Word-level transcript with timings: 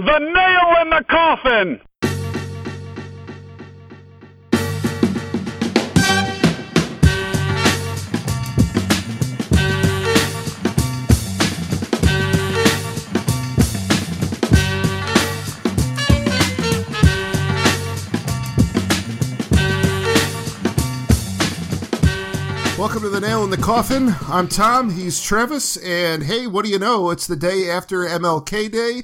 The 0.00 0.18
nail 0.18 0.80
in 0.80 0.88
the 0.88 1.04
coffin! 1.06 1.80
Welcome 22.78 23.02
to 23.02 23.10
the 23.10 23.20
Nail 23.20 23.44
in 23.44 23.50
the 23.50 23.58
Coffin. 23.58 24.14
I'm 24.28 24.48
Tom. 24.48 24.88
He's 24.88 25.20
Travis. 25.20 25.76
And 25.76 26.22
hey, 26.22 26.46
what 26.46 26.64
do 26.64 26.70
you 26.70 26.78
know? 26.78 27.10
It's 27.10 27.26
the 27.26 27.36
day 27.36 27.68
after 27.68 28.06
MLK 28.06 28.72
Day. 28.72 29.02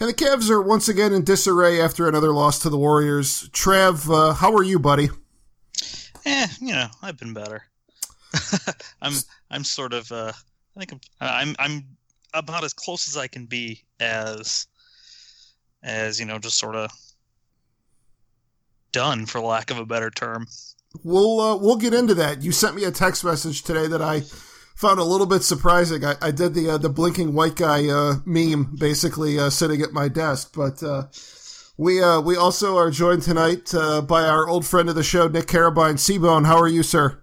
And 0.00 0.08
the 0.08 0.14
Cavs 0.14 0.48
are 0.48 0.62
once 0.62 0.88
again 0.88 1.12
in 1.12 1.24
disarray 1.24 1.80
after 1.80 2.08
another 2.08 2.32
loss 2.32 2.60
to 2.60 2.70
the 2.70 2.78
Warriors. 2.78 3.48
Trav, 3.50 4.08
uh, 4.08 4.32
how 4.32 4.54
are 4.54 4.62
you, 4.62 4.78
buddy? 4.78 5.08
Eh, 6.24 6.46
you 6.60 6.72
know, 6.72 6.86
I've 7.02 7.16
been 7.16 7.32
better. 7.32 7.64
I'm 9.02 9.14
I'm 9.50 9.64
sort 9.64 9.92
of 9.92 10.10
uh, 10.12 10.32
I 10.76 10.78
think 10.78 10.92
I'm, 10.92 11.00
I'm 11.20 11.56
I'm 11.58 11.84
about 12.34 12.64
as 12.64 12.72
close 12.72 13.08
as 13.08 13.16
I 13.16 13.26
can 13.26 13.46
be 13.46 13.82
as 13.98 14.66
as 15.82 16.20
you 16.20 16.26
know, 16.26 16.38
just 16.38 16.58
sort 16.58 16.76
of 16.76 16.90
done 18.92 19.26
for 19.26 19.40
lack 19.40 19.70
of 19.70 19.78
a 19.78 19.86
better 19.86 20.10
term 20.10 20.46
we'll 21.02 21.40
uh, 21.40 21.56
we'll 21.56 21.76
get 21.76 21.94
into 21.94 22.14
that. 22.14 22.42
You 22.42 22.52
sent 22.52 22.76
me 22.76 22.84
a 22.84 22.90
text 22.90 23.24
message 23.24 23.62
today 23.62 23.86
that 23.88 24.02
I 24.02 24.22
found 24.78 25.00
a 25.00 25.04
little 25.04 25.26
bit 25.26 25.42
surprising. 25.42 26.04
I, 26.04 26.14
I 26.22 26.30
did 26.30 26.54
the 26.54 26.70
uh, 26.70 26.78
the 26.78 26.88
blinking 26.88 27.34
white 27.34 27.56
guy 27.56 27.88
uh, 27.88 28.16
meme, 28.24 28.76
basically 28.78 29.38
uh, 29.38 29.50
sitting 29.50 29.82
at 29.82 29.92
my 29.92 30.08
desk. 30.08 30.52
But 30.54 30.82
uh, 30.82 31.06
we 31.76 32.00
uh, 32.02 32.20
we 32.20 32.36
also 32.36 32.76
are 32.76 32.90
joined 32.90 33.22
tonight 33.22 33.72
by 33.72 34.22
our 34.24 34.48
old 34.48 34.64
friend 34.64 34.88
of 34.88 34.94
the 34.94 35.02
show, 35.02 35.26
Nick 35.28 35.46
Carrabine. 35.46 35.96
Seabone, 35.96 36.46
how 36.46 36.56
are 36.56 36.68
you, 36.68 36.82
sir? 36.82 37.22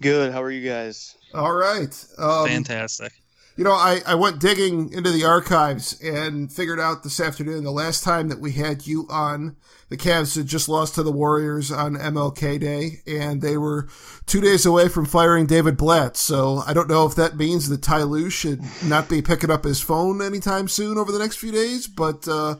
Good. 0.00 0.32
How 0.32 0.42
are 0.42 0.50
you 0.50 0.66
guys? 0.66 1.16
All 1.34 1.52
right. 1.52 2.06
Um, 2.18 2.46
Fantastic. 2.48 3.12
You 3.56 3.64
know, 3.64 3.72
I, 3.72 4.02
I 4.06 4.14
went 4.14 4.38
digging 4.38 4.92
into 4.92 5.10
the 5.10 5.24
archives 5.24 5.98
and 6.02 6.52
figured 6.52 6.78
out 6.78 7.02
this 7.02 7.18
afternoon 7.18 7.64
the 7.64 7.70
last 7.70 8.04
time 8.04 8.28
that 8.28 8.38
we 8.38 8.52
had 8.52 8.86
you 8.86 9.06
on 9.08 9.56
the 9.88 9.96
Cavs 9.96 10.36
had 10.36 10.46
just 10.46 10.68
lost 10.68 10.96
to 10.96 11.02
the 11.02 11.12
Warriors 11.12 11.70
on 11.70 11.94
MLK 11.94 12.60
Day, 12.60 13.02
and 13.06 13.40
they 13.40 13.56
were 13.56 13.88
two 14.26 14.40
days 14.40 14.66
away 14.66 14.88
from 14.88 15.06
firing 15.06 15.46
David 15.46 15.76
Blatt. 15.76 16.16
So 16.16 16.62
I 16.66 16.74
don't 16.74 16.88
know 16.88 17.06
if 17.06 17.14
that 17.14 17.36
means 17.36 17.68
that 17.68 17.82
Ty 17.82 18.02
Lue 18.02 18.28
should 18.28 18.60
not 18.84 19.08
be 19.08 19.22
picking 19.22 19.50
up 19.50 19.64
his 19.64 19.80
phone 19.80 20.20
anytime 20.20 20.68
soon 20.68 20.98
over 20.98 21.10
the 21.10 21.18
next 21.18 21.36
few 21.36 21.52
days. 21.52 21.86
But 21.86 22.26
uh, 22.28 22.56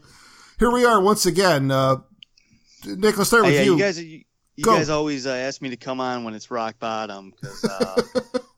here 0.59 0.71
we 0.71 0.85
are 0.85 1.01
once 1.01 1.27
again. 1.27 1.71
Uh, 1.71 1.97
Nick, 2.87 3.19
let's 3.19 3.29
start 3.29 3.45
with 3.45 3.55
yeah, 3.55 3.63
you. 3.63 3.73
You 3.75 3.79
guys, 3.79 4.03
you, 4.03 4.23
you 4.55 4.65
guys 4.65 4.89
always 4.89 5.27
uh, 5.27 5.31
ask 5.31 5.61
me 5.61 5.71
to 5.71 5.77
come 5.77 6.01
on 6.01 6.25
when 6.25 6.35
it's 6.35 6.51
rock 6.51 6.79
bottom 6.79 7.33
because 7.33 7.65
uh, 7.65 8.03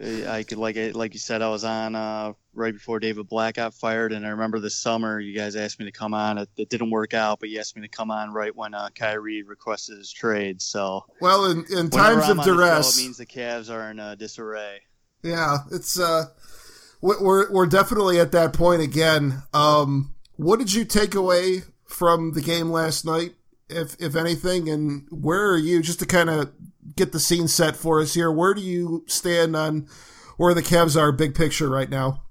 I 0.00 0.44
could 0.44 0.58
like 0.58 0.76
like 0.94 1.12
you 1.12 1.18
said, 1.18 1.42
I 1.42 1.48
was 1.48 1.64
on 1.64 1.96
uh, 1.96 2.32
right 2.54 2.72
before 2.72 3.00
David 3.00 3.28
Blatt 3.28 3.54
got 3.54 3.74
fired, 3.74 4.12
and 4.12 4.24
I 4.24 4.30
remember 4.30 4.60
this 4.60 4.76
summer 4.76 5.18
you 5.18 5.36
guys 5.36 5.56
asked 5.56 5.80
me 5.80 5.86
to 5.86 5.92
come 5.92 6.14
on. 6.14 6.38
It, 6.38 6.48
it 6.56 6.68
didn't 6.68 6.90
work 6.90 7.14
out, 7.14 7.40
but 7.40 7.48
you 7.48 7.58
asked 7.58 7.74
me 7.74 7.82
to 7.82 7.88
come 7.88 8.10
on 8.10 8.32
right 8.32 8.54
when 8.54 8.74
uh, 8.74 8.90
Kyrie 8.94 9.42
requested 9.42 9.98
his 9.98 10.12
trade. 10.12 10.62
So 10.62 11.04
well, 11.20 11.50
in, 11.50 11.64
in 11.70 11.90
times 11.90 12.28
of 12.28 12.42
duress, 12.44 12.94
show, 12.94 13.00
it 13.00 13.04
means 13.04 13.16
the 13.16 13.26
Cavs 13.26 13.70
are 13.70 13.90
in 13.90 13.98
uh, 13.98 14.14
disarray. 14.14 14.82
Yeah, 15.22 15.58
it's 15.72 15.98
uh, 15.98 16.26
we're 17.00 17.50
we're 17.50 17.66
definitely 17.66 18.20
at 18.20 18.32
that 18.32 18.52
point 18.52 18.82
again. 18.82 19.42
Um, 19.52 20.14
what 20.36 20.60
did 20.60 20.72
you 20.72 20.84
take 20.84 21.16
away 21.16 21.62
from 21.86 22.34
the 22.34 22.40
game 22.40 22.70
last 22.70 23.04
night, 23.04 23.34
if 23.68 24.00
if 24.00 24.14
anything, 24.14 24.68
and 24.68 25.08
where 25.10 25.50
are 25.50 25.58
you 25.58 25.82
just 25.82 25.98
to 25.98 26.06
kind 26.06 26.30
of 26.30 26.52
get 26.98 27.12
the 27.12 27.20
scene 27.20 27.48
set 27.48 27.76
for 27.76 28.00
us 28.00 28.14
here. 28.14 28.30
Where 28.30 28.52
do 28.52 28.60
you 28.60 29.04
stand 29.06 29.56
on 29.56 29.86
where 30.36 30.52
the 30.52 30.62
Cavs 30.62 31.00
are 31.00 31.12
big 31.12 31.34
picture 31.34 31.68
right 31.68 31.88
now? 31.88 32.24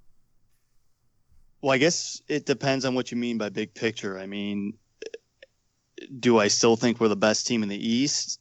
Well, 1.62 1.72
I 1.72 1.78
guess 1.80 2.22
it 2.28 2.46
depends 2.46 2.86
on 2.86 2.94
what 2.94 3.12
you 3.12 3.18
mean 3.18 3.38
by 3.38 3.50
big 3.50 3.74
picture. 3.74 4.20
I 4.20 4.28
mean, 4.28 4.74
do 6.20 6.38
I 6.38 6.50
still 6.50 6.76
think 6.76 7.00
we're 7.00 7.08
the 7.08 7.16
best 7.16 7.48
team 7.48 7.64
in 7.64 7.70
the 7.70 7.88
East? 7.90 8.40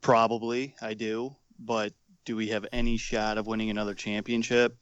Probably, 0.00 0.74
I 0.80 0.94
do. 0.94 1.34
But 1.58 1.92
do 2.24 2.36
we 2.36 2.48
have 2.48 2.64
any 2.72 2.96
shot 2.96 3.38
of 3.38 3.46
winning 3.46 3.70
another 3.70 3.94
championship? 3.94 4.76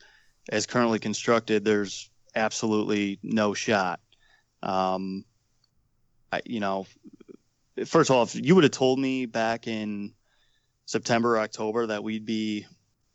As 0.50 0.66
currently 0.66 0.98
constructed, 0.98 1.64
there's 1.64 2.10
absolutely 2.34 3.18
no 3.22 3.54
shot. 3.54 4.00
Um, 4.62 5.24
I, 6.30 6.42
you 6.44 6.60
know, 6.60 6.86
first 7.86 8.10
of 8.10 8.16
all, 8.16 8.22
if 8.24 8.34
you 8.34 8.54
would 8.54 8.64
have 8.64 8.72
told 8.72 8.98
me 8.98 9.26
back 9.26 9.66
in 9.66 10.12
September, 10.86 11.38
October 11.38 11.86
that 11.86 12.02
we'd 12.02 12.24
be 12.24 12.66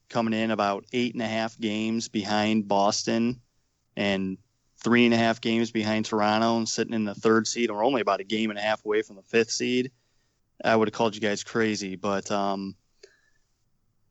coming 0.09 0.33
in 0.33 0.51
about 0.51 0.85
eight 0.93 1.13
and 1.13 1.23
a 1.23 1.27
half 1.27 1.57
games 1.57 2.09
behind 2.09 2.67
Boston 2.67 3.41
and 3.95 4.37
three 4.83 5.05
and 5.05 5.13
a 5.13 5.17
half 5.17 5.39
games 5.41 5.71
behind 5.71 6.05
Toronto 6.05 6.57
and 6.57 6.67
sitting 6.67 6.93
in 6.93 7.05
the 7.05 7.15
third 7.15 7.47
seed. 7.47 7.69
or 7.69 7.83
only 7.83 8.01
about 8.01 8.19
a 8.19 8.25
game 8.25 8.49
and 8.49 8.59
a 8.59 8.61
half 8.61 8.83
away 8.85 9.01
from 9.01 9.15
the 9.15 9.21
fifth 9.23 9.51
seed. 9.51 9.91
I 10.63 10.75
would 10.75 10.87
have 10.89 10.93
called 10.93 11.15
you 11.15 11.21
guys 11.21 11.43
crazy, 11.43 11.95
but 11.95 12.29
um, 12.29 12.75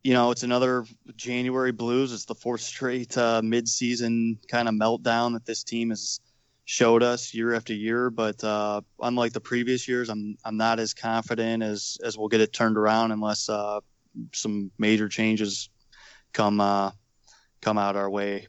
you 0.03 0.15
know, 0.15 0.31
it's 0.31 0.43
another 0.43 0.85
January 1.17 1.73
blues. 1.73 2.13
It's 2.13 2.25
the 2.25 2.35
fourth 2.35 2.63
straight 2.63 3.17
uh, 3.17 3.43
mid-season 3.43 4.39
kind 4.49 4.69
of 4.69 4.75
meltdown 4.75 5.35
that 5.35 5.45
this 5.45 5.63
team 5.63 5.91
has 5.91 6.21
showed 6.71 7.03
us 7.03 7.35
year 7.35 7.53
after 7.53 7.75
year. 7.75 8.11
But 8.11 8.45
uh, 8.45 8.83
unlike 9.03 9.33
the 9.33 9.41
previous 9.41 9.89
years, 9.89 10.09
I'm 10.09 10.37
I'm 10.45 10.57
not 10.57 10.79
as 10.79 10.95
confident 10.95 11.65
as 11.65 11.99
as 12.05 12.17
we'll 12.17 12.29
get 12.29 12.41
it 12.41 12.53
turned 12.53 12.79
around 12.79 13.11
unless 13.11 13.49
uh, 13.49 13.81
some 14.33 14.71
major 14.79 15.09
changes 15.09 15.69
come 16.33 16.61
uh, 16.61 16.93
come 17.61 17.77
out 17.77 17.97
our 17.97 18.09
way. 18.09 18.47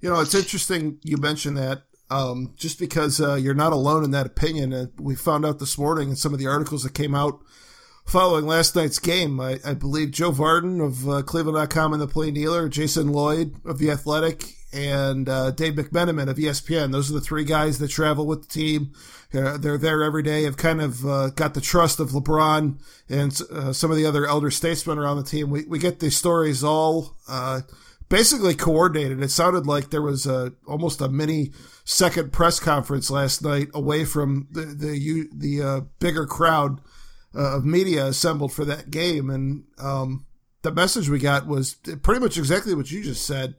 You 0.00 0.10
know, 0.10 0.20
it's 0.20 0.34
interesting 0.34 0.98
you 1.02 1.16
mentioned 1.16 1.56
that. 1.56 1.84
Um, 2.10 2.52
just 2.58 2.78
because 2.78 3.22
uh, 3.22 3.36
you're 3.36 3.54
not 3.54 3.72
alone 3.72 4.04
in 4.04 4.10
that 4.10 4.26
opinion, 4.26 4.74
and 4.74 4.92
we 5.00 5.14
found 5.14 5.46
out 5.46 5.60
this 5.60 5.78
morning 5.78 6.10
in 6.10 6.16
some 6.16 6.34
of 6.34 6.38
the 6.38 6.46
articles 6.46 6.82
that 6.82 6.92
came 6.92 7.14
out 7.14 7.40
following 8.04 8.46
last 8.46 8.76
night's 8.76 8.98
game. 8.98 9.40
I, 9.40 9.60
I 9.64 9.72
believe 9.72 10.10
Joe 10.10 10.30
Vardon 10.30 10.84
of 10.84 11.08
uh, 11.08 11.22
Cleveland.com 11.22 11.94
and 11.94 12.02
the 12.02 12.06
Plain 12.06 12.34
Dealer, 12.34 12.68
Jason 12.68 13.12
Lloyd 13.12 13.54
of 13.64 13.78
The 13.78 13.90
Athletic, 13.90 14.56
and 14.72 15.28
uh, 15.28 15.50
Dave 15.50 15.74
McMenamin 15.74 16.28
of 16.28 16.36
ESPN. 16.36 16.92
Those 16.92 17.10
are 17.10 17.14
the 17.14 17.20
three 17.20 17.44
guys 17.44 17.78
that 17.78 17.88
travel 17.88 18.26
with 18.26 18.42
the 18.42 18.48
team. 18.48 18.92
They're 19.30 19.78
there 19.78 20.02
every 20.02 20.22
day. 20.22 20.42
Have 20.42 20.56
kind 20.56 20.80
of 20.80 21.06
uh, 21.06 21.30
got 21.30 21.54
the 21.54 21.60
trust 21.60 22.00
of 22.00 22.10
LeBron 22.10 22.78
and 23.08 23.40
uh, 23.50 23.72
some 23.72 23.90
of 23.90 23.96
the 23.96 24.06
other 24.06 24.26
elder 24.26 24.50
statesmen 24.50 24.98
around 24.98 25.16
the 25.16 25.22
team. 25.24 25.50
We 25.50 25.64
we 25.64 25.78
get 25.78 26.00
these 26.00 26.16
stories 26.16 26.62
all 26.62 27.16
uh, 27.28 27.62
basically 28.08 28.54
coordinated. 28.54 29.22
It 29.22 29.30
sounded 29.30 29.66
like 29.66 29.90
there 29.90 30.02
was 30.02 30.26
a 30.26 30.52
almost 30.66 31.00
a 31.00 31.08
mini 31.08 31.52
second 31.84 32.32
press 32.32 32.60
conference 32.60 33.10
last 33.10 33.42
night 33.42 33.68
away 33.72 34.04
from 34.04 34.48
the 34.50 34.62
the 34.66 35.28
the 35.34 35.62
uh, 35.62 35.80
bigger 35.98 36.26
crowd 36.26 36.80
of 37.34 37.64
media 37.64 38.06
assembled 38.06 38.52
for 38.52 38.66
that 38.66 38.90
game, 38.90 39.30
and 39.30 39.64
um, 39.78 40.26
the 40.60 40.72
message 40.72 41.08
we 41.08 41.18
got 41.18 41.46
was 41.46 41.74
pretty 42.02 42.20
much 42.20 42.36
exactly 42.36 42.74
what 42.74 42.90
you 42.90 43.02
just 43.02 43.26
said 43.26 43.54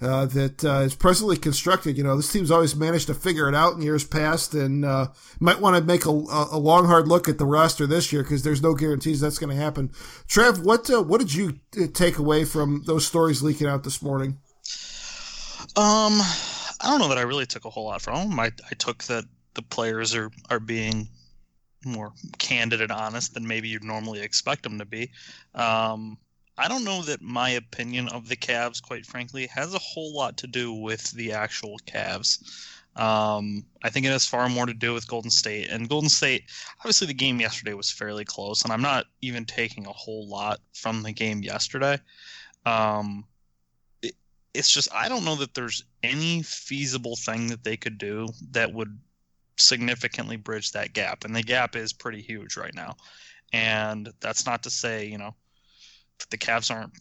uh, 0.00 0.26
that 0.26 0.64
uh, 0.64 0.80
is 0.80 0.94
presently 0.94 1.36
constructed. 1.36 1.96
You 1.96 2.04
know, 2.04 2.16
this 2.16 2.32
team's 2.32 2.50
always 2.50 2.74
managed 2.74 3.06
to 3.06 3.14
figure 3.14 3.48
it 3.48 3.54
out 3.54 3.74
in 3.74 3.82
years 3.82 4.04
past, 4.04 4.54
and 4.54 4.84
uh, 4.84 5.08
might 5.40 5.60
want 5.60 5.76
to 5.76 5.82
make 5.82 6.04
a, 6.06 6.10
a, 6.10 6.58
long, 6.58 6.86
hard 6.86 7.06
look 7.08 7.28
at 7.28 7.38
the 7.38 7.46
roster 7.46 7.86
this 7.86 8.12
year 8.12 8.22
because 8.22 8.42
there's 8.42 8.62
no 8.62 8.74
guarantees 8.74 9.20
that's 9.20 9.38
going 9.38 9.54
to 9.54 9.62
happen. 9.62 9.90
Trev, 10.26 10.60
what 10.60 10.90
uh, 10.90 11.02
what 11.02 11.20
did 11.20 11.34
you 11.34 11.60
uh, 11.80 11.86
take 11.92 12.18
away 12.18 12.44
from 12.44 12.82
those 12.86 13.06
stories 13.06 13.42
leaking 13.42 13.68
out 13.68 13.84
this 13.84 14.02
morning? 14.02 14.38
Um, 15.76 16.20
I 16.20 16.88
don't 16.88 16.98
know 16.98 17.08
that 17.08 17.18
I 17.18 17.22
really 17.22 17.46
took 17.46 17.64
a 17.64 17.70
whole 17.70 17.86
lot 17.86 18.02
from 18.02 18.30
them. 18.30 18.40
I, 18.40 18.50
I 18.70 18.74
took 18.76 19.04
that 19.04 19.24
the 19.54 19.62
players 19.62 20.14
are 20.14 20.30
are 20.50 20.60
being 20.60 21.08
more 21.84 22.12
candid 22.38 22.80
and 22.80 22.92
honest 22.92 23.34
than 23.34 23.46
maybe 23.46 23.68
you'd 23.68 23.84
normally 23.84 24.20
expect 24.20 24.62
them 24.62 24.78
to 24.78 24.84
be. 24.84 25.10
Um, 25.54 26.18
I 26.58 26.68
don't 26.68 26.84
know 26.84 27.02
that 27.02 27.22
my 27.22 27.50
opinion 27.50 28.08
of 28.08 28.28
the 28.28 28.36
Cavs, 28.36 28.82
quite 28.82 29.06
frankly, 29.06 29.46
has 29.46 29.74
a 29.74 29.78
whole 29.78 30.14
lot 30.14 30.36
to 30.38 30.46
do 30.46 30.72
with 30.72 31.10
the 31.12 31.32
actual 31.32 31.78
Cavs. 31.86 32.68
Um, 32.94 33.64
I 33.82 33.88
think 33.88 34.04
it 34.04 34.10
has 34.10 34.26
far 34.26 34.48
more 34.50 34.66
to 34.66 34.74
do 34.74 34.92
with 34.92 35.08
Golden 35.08 35.30
State. 35.30 35.70
And 35.70 35.88
Golden 35.88 36.10
State, 36.10 36.44
obviously, 36.80 37.06
the 37.06 37.14
game 37.14 37.40
yesterday 37.40 37.72
was 37.72 37.90
fairly 37.90 38.24
close, 38.24 38.62
and 38.62 38.72
I'm 38.72 38.82
not 38.82 39.06
even 39.22 39.46
taking 39.46 39.86
a 39.86 39.92
whole 39.92 40.28
lot 40.28 40.60
from 40.74 41.02
the 41.02 41.12
game 41.12 41.42
yesterday. 41.42 41.98
Um, 42.66 43.24
it, 44.02 44.14
it's 44.52 44.70
just, 44.70 44.92
I 44.94 45.08
don't 45.08 45.24
know 45.24 45.36
that 45.36 45.54
there's 45.54 45.84
any 46.02 46.42
feasible 46.42 47.16
thing 47.16 47.46
that 47.46 47.64
they 47.64 47.78
could 47.78 47.96
do 47.96 48.28
that 48.50 48.74
would 48.74 48.98
significantly 49.56 50.36
bridge 50.36 50.72
that 50.72 50.92
gap. 50.92 51.24
And 51.24 51.34
the 51.34 51.42
gap 51.42 51.76
is 51.76 51.94
pretty 51.94 52.20
huge 52.20 52.58
right 52.58 52.74
now. 52.74 52.96
And 53.54 54.12
that's 54.20 54.44
not 54.44 54.62
to 54.64 54.70
say, 54.70 55.06
you 55.06 55.18
know, 55.18 55.34
the 56.30 56.38
Cavs 56.38 56.74
aren't 56.74 56.92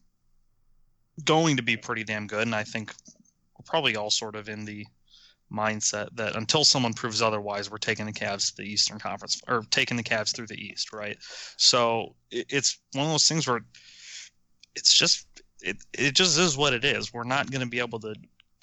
going 1.23 1.57
to 1.57 1.63
be 1.63 1.77
pretty 1.77 2.03
damn 2.03 2.27
good, 2.27 2.43
and 2.43 2.55
I 2.55 2.63
think 2.63 2.93
we're 3.57 3.63
probably 3.65 3.95
all 3.95 4.09
sort 4.09 4.35
of 4.35 4.49
in 4.49 4.65
the 4.65 4.85
mindset 5.51 6.07
that 6.15 6.35
until 6.35 6.63
someone 6.63 6.93
proves 6.93 7.21
otherwise, 7.21 7.69
we're 7.69 7.77
taking 7.77 8.05
the 8.05 8.13
Cavs 8.13 8.51
to 8.51 8.57
the 8.57 8.69
Eastern 8.69 8.99
Conference 8.99 9.41
or 9.47 9.63
taking 9.69 9.97
the 9.97 10.03
Cavs 10.03 10.33
through 10.33 10.47
the 10.47 10.59
East, 10.59 10.93
right? 10.93 11.17
So 11.57 12.15
it's 12.31 12.79
one 12.93 13.05
of 13.05 13.11
those 13.11 13.27
things 13.27 13.47
where 13.47 13.61
it's 14.75 14.93
just 14.93 15.27
it 15.61 15.77
it 15.93 16.15
just 16.15 16.39
is 16.39 16.57
what 16.57 16.73
it 16.73 16.85
is. 16.85 17.13
We're 17.13 17.23
not 17.23 17.51
going 17.51 17.61
to 17.61 17.67
be 17.67 17.79
able 17.79 17.99
to. 17.99 18.15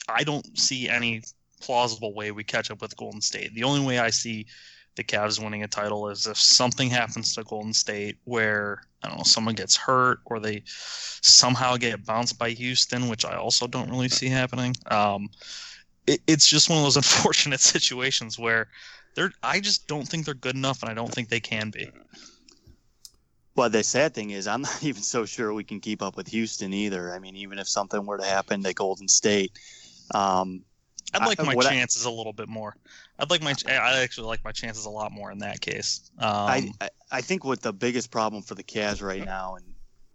I 0.08 0.24
don't 0.24 0.58
see 0.58 0.88
any 0.88 1.22
plausible 1.60 2.14
way 2.14 2.30
we 2.30 2.44
catch 2.44 2.70
up 2.70 2.80
with 2.80 2.96
Golden 2.96 3.20
State. 3.20 3.54
The 3.54 3.64
only 3.64 3.84
way 3.84 3.98
I 3.98 4.10
see 4.10 4.46
the 4.98 5.04
Cavs 5.04 5.42
winning 5.42 5.62
a 5.62 5.68
title 5.68 6.08
is 6.08 6.26
if 6.26 6.36
something 6.36 6.90
happens 6.90 7.32
to 7.34 7.44
Golden 7.44 7.72
State 7.72 8.18
where 8.24 8.82
I 9.02 9.08
don't 9.08 9.18
know 9.18 9.22
someone 9.24 9.54
gets 9.54 9.76
hurt 9.76 10.18
or 10.24 10.40
they 10.40 10.64
somehow 10.66 11.76
get 11.76 12.04
bounced 12.04 12.36
by 12.36 12.50
Houston, 12.50 13.08
which 13.08 13.24
I 13.24 13.36
also 13.36 13.68
don't 13.68 13.88
really 13.88 14.08
see 14.08 14.28
happening. 14.28 14.74
Um, 14.90 15.30
it, 16.08 16.20
it's 16.26 16.48
just 16.48 16.68
one 16.68 16.78
of 16.78 16.84
those 16.84 16.96
unfortunate 17.04 17.60
situations 17.60 18.40
where 18.40 18.68
they're. 19.14 19.32
I 19.42 19.60
just 19.60 19.86
don't 19.86 20.06
think 20.06 20.24
they're 20.24 20.34
good 20.34 20.56
enough, 20.56 20.82
and 20.82 20.90
I 20.90 20.94
don't 20.94 21.12
think 21.14 21.28
they 21.28 21.40
can 21.40 21.70
be. 21.70 21.88
Well, 23.54 23.70
the 23.70 23.84
sad 23.84 24.14
thing 24.14 24.30
is, 24.30 24.48
I'm 24.48 24.62
not 24.62 24.82
even 24.82 25.02
so 25.02 25.24
sure 25.26 25.54
we 25.54 25.62
can 25.62 25.78
keep 25.78 26.02
up 26.02 26.16
with 26.16 26.26
Houston 26.26 26.74
either. 26.74 27.14
I 27.14 27.20
mean, 27.20 27.36
even 27.36 27.60
if 27.60 27.68
something 27.68 28.04
were 28.04 28.18
to 28.18 28.26
happen 28.26 28.64
to 28.64 28.74
Golden 28.74 29.06
State, 29.06 29.52
um, 30.12 30.64
I'd 31.14 31.24
like 31.24 31.38
I- 31.38 31.44
my 31.44 31.54
chances 31.54 32.04
a 32.04 32.10
little 32.10 32.32
bit 32.32 32.48
more. 32.48 32.76
I'd 33.18 33.30
like 33.30 33.42
my. 33.42 33.54
I 33.66 34.00
actually 34.00 34.28
like 34.28 34.44
my 34.44 34.52
chances 34.52 34.84
a 34.84 34.90
lot 34.90 35.10
more 35.10 35.32
in 35.32 35.38
that 35.38 35.60
case. 35.60 36.10
Um, 36.18 36.72
I, 36.80 36.90
I 37.10 37.20
think 37.20 37.44
what 37.44 37.60
the 37.60 37.72
biggest 37.72 38.10
problem 38.10 38.42
for 38.42 38.54
the 38.54 38.62
Cavs 38.62 39.02
right 39.02 39.24
now, 39.24 39.56
and 39.56 39.64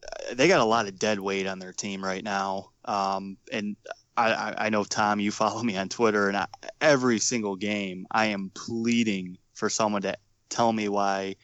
uh, 0.04 0.34
they 0.36 0.48
got 0.48 0.62
a 0.62 0.66
lot 0.66 0.88
of 0.88 0.98
dead 0.98 1.20
weight 1.20 1.46
on 1.46 1.60
their 1.60 1.74
team 1.74 2.04
right 2.04 2.24
now. 2.24 2.70
Um, 2.86 3.38
and 3.52 3.76
I, 4.16 4.32
I 4.32 4.54
I 4.66 4.70
know 4.70 4.86
Tom, 4.86 5.20
you 5.20 5.32
follow 5.32 5.62
me 5.62 5.76
on 5.76 5.90
Twitter, 5.90 6.30
and 6.30 6.38
I, 6.38 6.48
every 6.80 7.20
single 7.20 7.58
game, 7.58 8.08
I 8.10 8.28
am 8.28 8.52
pleading 8.54 9.38
for 9.54 9.70
someone 9.70 10.04
to 10.04 10.16
tell 10.50 10.72
me 10.72 10.88
why 10.88 11.36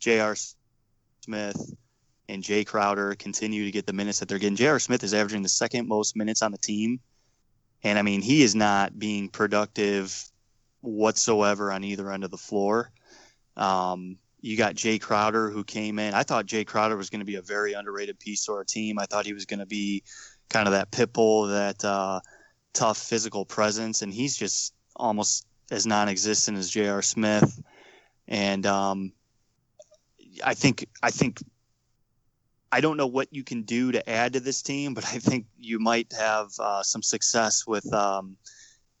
J.R. 0.00 0.36
Smith 1.20 1.74
and 2.30 2.42
Jay 2.42 2.64
Crowder 2.64 3.14
continue 3.14 3.66
to 3.66 3.70
get 3.70 3.86
the 3.86 3.92
minutes 3.92 4.20
that 4.20 4.28
they're 4.28 4.38
getting. 4.38 4.56
J.R. 4.56 4.78
Smith 4.78 5.04
is 5.04 5.12
averaging 5.12 5.42
the 5.42 5.50
second 5.50 5.86
most 5.86 6.16
minutes 6.16 6.40
on 6.40 6.50
the 6.50 6.58
team, 6.58 7.00
and 7.82 7.98
I 7.98 8.02
mean 8.02 8.22
he 8.22 8.42
is 8.42 8.54
not 8.54 8.98
being 8.98 9.28
productive 9.28 10.30
whatsoever 10.86 11.72
on 11.72 11.84
either 11.84 12.10
end 12.10 12.24
of 12.24 12.30
the 12.30 12.38
floor. 12.38 12.92
Um, 13.56 14.18
you 14.40 14.56
got 14.56 14.74
Jay 14.74 14.98
Crowder 14.98 15.50
who 15.50 15.64
came 15.64 15.98
in. 15.98 16.12
I 16.12 16.22
thought 16.22 16.46
Jay 16.46 16.64
Crowder 16.64 16.96
was 16.96 17.08
going 17.08 17.20
to 17.20 17.26
be 17.26 17.36
a 17.36 17.42
very 17.42 17.72
underrated 17.72 18.18
piece 18.18 18.44
to 18.44 18.52
our 18.52 18.64
team. 18.64 18.98
I 18.98 19.06
thought 19.06 19.24
he 19.24 19.32
was 19.32 19.46
going 19.46 19.60
to 19.60 19.66
be 19.66 20.02
kind 20.50 20.68
of 20.68 20.72
that 20.72 20.90
pit 20.90 21.12
bull, 21.12 21.46
that 21.46 21.82
uh, 21.84 22.20
tough 22.74 22.98
physical 22.98 23.46
presence, 23.46 24.02
and 24.02 24.12
he's 24.12 24.36
just 24.36 24.74
almost 24.96 25.46
as 25.70 25.86
non-existent 25.86 26.58
as 26.58 26.68
J.R. 26.68 27.00
Smith. 27.00 27.58
And 28.28 28.66
um, 28.66 29.12
I 30.44 30.54
think 30.54 30.86
I 31.02 31.10
think 31.10 31.42
I 32.70 32.80
don't 32.80 32.96
know 32.96 33.06
what 33.06 33.32
you 33.32 33.44
can 33.44 33.62
do 33.62 33.92
to 33.92 34.08
add 34.10 34.32
to 34.32 34.40
this 34.40 34.60
team, 34.60 34.94
but 34.94 35.04
I 35.04 35.18
think 35.18 35.46
you 35.58 35.78
might 35.78 36.12
have 36.12 36.48
uh, 36.58 36.82
some 36.82 37.02
success 37.02 37.66
with 37.66 37.90
um, 37.94 38.36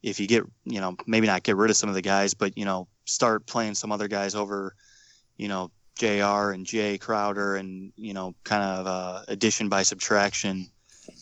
if 0.04 0.20
you 0.20 0.26
get 0.26 0.44
you 0.64 0.80
know 0.80 0.96
maybe 1.06 1.26
not 1.26 1.42
get 1.42 1.56
rid 1.56 1.70
of 1.70 1.76
some 1.76 1.88
of 1.88 1.94
the 1.94 2.02
guys, 2.02 2.34
but 2.34 2.56
you 2.56 2.64
know 2.64 2.86
start 3.06 3.46
playing 3.46 3.74
some 3.74 3.90
other 3.90 4.06
guys 4.06 4.34
over, 4.34 4.76
you 5.36 5.48
know 5.48 5.70
Jr. 5.96 6.50
and 6.50 6.66
Jay 6.66 6.98
Crowder, 6.98 7.56
and 7.56 7.92
you 7.96 8.12
know 8.12 8.34
kind 8.44 8.62
of 8.62 8.86
uh, 8.86 9.22
addition 9.28 9.68
by 9.68 9.82
subtraction 9.82 10.68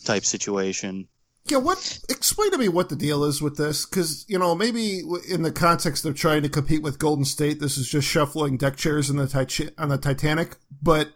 type 0.05 0.25
situation. 0.25 1.07
Yeah, 1.45 1.57
what? 1.57 1.99
Explain 2.09 2.51
to 2.51 2.57
me 2.57 2.69
what 2.69 2.89
the 2.89 2.95
deal 2.95 3.23
is 3.23 3.41
with 3.41 3.57
this, 3.57 3.85
because 3.85 4.25
you 4.27 4.37
know 4.37 4.53
maybe 4.53 5.01
in 5.29 5.43
the 5.43 5.51
context 5.51 6.05
of 6.05 6.15
trying 6.15 6.41
to 6.43 6.49
compete 6.49 6.83
with 6.83 6.99
Golden 6.99 7.25
State, 7.25 7.61
this 7.61 7.77
is 7.77 7.89
just 7.89 8.07
shuffling 8.07 8.57
deck 8.57 8.75
chairs 8.75 9.09
in 9.09 9.15
the 9.15 9.27
tit- 9.27 9.73
on 9.77 9.89
the 9.89 9.97
Titanic. 9.97 10.57
But 10.81 11.13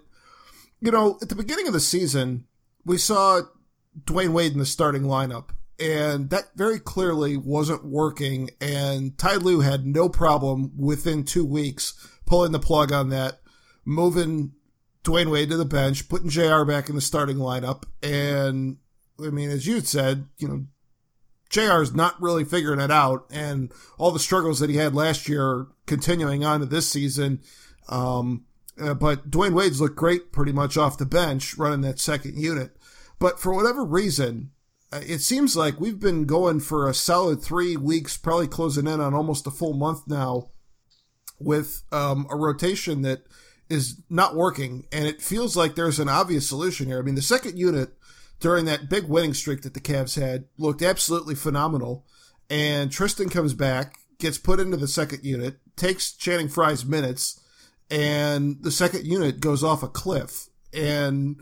you 0.79 0.91
know, 0.91 1.17
at 1.21 1.27
the 1.27 1.35
beginning 1.35 1.67
of 1.67 1.73
the 1.73 1.79
season, 1.81 2.45
we 2.85 2.97
saw 2.97 3.41
Dwyane 4.05 4.31
Wade 4.31 4.53
in 4.53 4.59
the 4.59 4.65
starting 4.65 5.03
lineup, 5.03 5.49
and 5.79 6.29
that 6.29 6.49
very 6.55 6.79
clearly 6.79 7.37
wasn't 7.37 7.85
working. 7.85 8.49
And 8.59 9.17
Ty 9.17 9.35
Lue 9.35 9.61
had 9.61 9.85
no 9.85 10.09
problem 10.09 10.71
within 10.77 11.23
two 11.23 11.45
weeks 11.45 11.93
pulling 12.25 12.51
the 12.51 12.59
plug 12.59 12.91
on 12.91 13.09
that, 13.09 13.39
moving 13.85 14.53
Dwyane 15.03 15.31
Wade 15.31 15.49
to 15.49 15.57
the 15.57 15.65
bench, 15.65 16.09
putting 16.09 16.29
Jr. 16.29 16.63
back 16.63 16.89
in 16.89 16.95
the 16.95 17.01
starting 17.01 17.37
lineup, 17.37 17.83
and 18.03 18.77
I 19.19 19.29
mean, 19.29 19.49
as 19.49 19.65
you 19.65 19.79
said, 19.79 20.27
you 20.37 20.47
know, 20.47 20.65
JR 21.49 21.81
is 21.81 21.95
not 21.95 22.21
really 22.21 22.43
figuring 22.43 22.81
it 22.81 22.91
out, 22.91 23.25
and 23.31 23.71
all 23.97 24.11
the 24.11 24.19
struggles 24.19 24.59
that 24.59 24.69
he 24.69 24.75
had 24.75 24.93
last 24.93 25.29
year 25.29 25.67
continuing 25.85 26.43
on 26.43 26.59
to 26.59 26.65
this 26.65 26.89
season. 26.89 27.41
Um, 27.87 28.45
uh, 28.79 28.93
but 28.93 29.31
Dwyane 29.31 29.53
Wade's 29.53 29.79
looked 29.79 29.95
great 29.95 30.31
pretty 30.31 30.51
much 30.51 30.77
off 30.77 30.97
the 30.97 31.05
bench 31.05 31.57
running 31.57 31.81
that 31.81 31.99
second 31.99 32.37
unit. 32.37 32.75
But 33.17 33.39
for 33.39 33.53
whatever 33.53 33.83
reason, 33.83 34.51
it 34.91 35.19
seems 35.19 35.55
like 35.55 35.79
we've 35.79 35.99
been 35.99 36.25
going 36.25 36.59
for 36.59 36.87
a 36.87 36.93
solid 36.93 37.41
three 37.41 37.75
weeks, 37.75 38.17
probably 38.17 38.47
closing 38.47 38.87
in 38.87 39.01
on 39.01 39.13
almost 39.13 39.47
a 39.47 39.51
full 39.51 39.73
month 39.73 40.07
now 40.07 40.49
with 41.39 41.83
um, 41.91 42.25
a 42.29 42.35
rotation 42.35 43.01
that 43.01 43.23
is 43.69 44.01
not 44.09 44.35
working. 44.35 44.85
And 44.91 45.05
it 45.05 45.21
feels 45.21 45.57
like 45.57 45.75
there's 45.75 45.99
an 45.99 46.09
obvious 46.09 46.47
solution 46.47 46.87
here. 46.87 46.99
I 46.99 47.01
mean, 47.01 47.15
the 47.15 47.21
second 47.21 47.57
unit 47.57 47.93
during 48.39 48.65
that 48.65 48.89
big 48.89 49.05
winning 49.05 49.33
streak 49.33 49.61
that 49.63 49.73
the 49.73 49.79
Cavs 49.79 50.19
had 50.19 50.45
looked 50.57 50.81
absolutely 50.81 51.35
phenomenal. 51.35 52.05
And 52.49 52.91
Tristan 52.91 53.29
comes 53.29 53.53
back, 53.53 53.97
gets 54.19 54.37
put 54.37 54.59
into 54.59 54.77
the 54.77 54.87
second 54.87 55.23
unit, 55.23 55.57
takes 55.75 56.13
Channing 56.13 56.47
Frye's 56.47 56.85
minutes, 56.85 57.41
and 57.89 58.57
the 58.61 58.71
second 58.71 59.05
unit 59.05 59.39
goes 59.39 59.63
off 59.63 59.83
a 59.83 59.87
cliff. 59.87 60.47
And 60.73 61.41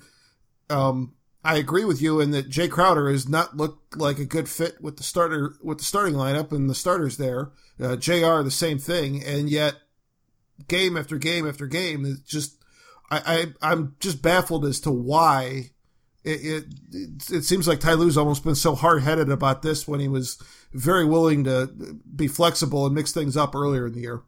um, 0.70 1.14
I 1.46 1.58
agree 1.58 1.86
with 1.86 2.02
you 2.02 2.20
in 2.20 2.32
that 2.32 2.50
Jay 2.50 2.68
Crowder 2.68 3.10
has 3.12 3.30
not 3.30 3.56
looked 3.56 3.96
like 3.96 4.18
a 4.18 4.26
good 4.26 4.50
fit 4.50 4.82
with 4.82 4.98
the 4.98 5.04
starter 5.04 5.54
with 5.62 5.78
the 5.78 5.84
starting 5.84 6.16
lineup 6.16 6.52
and 6.52 6.68
the 6.70 6.76
starters 6.76 7.18
there. 7.18 7.52
Uh, 7.80 7.96
Jr. 7.96 8.42
the 8.42 8.50
same 8.50 8.80
thing, 8.80 9.24
and 9.24 9.50
yet 9.50 9.76
game 10.68 10.98
after 10.98 11.18
game 11.18 11.48
after 11.48 11.68
game, 11.68 12.04
it's 12.04 12.22
just 12.22 12.58
I, 13.12 13.54
I 13.62 13.72
I'm 13.72 13.96
just 14.00 14.24
baffled 14.24 14.66
as 14.66 14.80
to 14.82 14.92
why 14.92 15.72
it, 16.24 16.30
it, 16.30 16.66
it, 16.92 17.30
it 17.32 17.44
seems 17.44 17.68
like 17.68 17.80
Ty 17.80 17.94
Lue's 17.94 18.18
almost 18.18 18.44
been 18.44 18.56
so 18.56 18.74
hard 18.74 19.04
headed 19.04 19.30
about 19.30 19.62
this 19.62 19.88
when 19.88 20.00
he 20.00 20.08
was 20.08 20.42
very 20.74 21.06
willing 21.06 21.44
to 21.44 21.68
be 22.16 22.28
flexible 22.28 22.88
and 22.88 22.96
mix 22.96 23.12
things 23.12 23.38
up 23.38 23.54
earlier 23.54 23.86
in 23.86 23.94
the 23.94 24.02
year. 24.02 24.24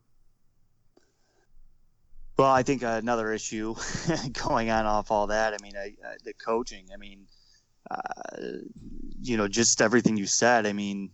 Well, 2.38 2.52
I 2.52 2.62
think 2.62 2.84
another 2.84 3.34
issue 3.34 3.74
going 4.48 4.70
on 4.70 4.86
off 4.86 5.10
all 5.10 5.28
that. 5.28 5.54
I 5.54 5.58
mean, 5.62 5.76
I, 5.76 5.96
I, 6.08 6.18
the 6.24 6.34
coaching. 6.34 6.86
I 6.94 6.98
mean, 6.98 7.26
uh, 7.90 8.42
you 9.20 9.38
know, 9.38 9.48
just 9.48 9.82
everything 9.82 10.18
you 10.18 10.28
said. 10.28 10.68
I 10.68 10.74
mean, 10.74 11.10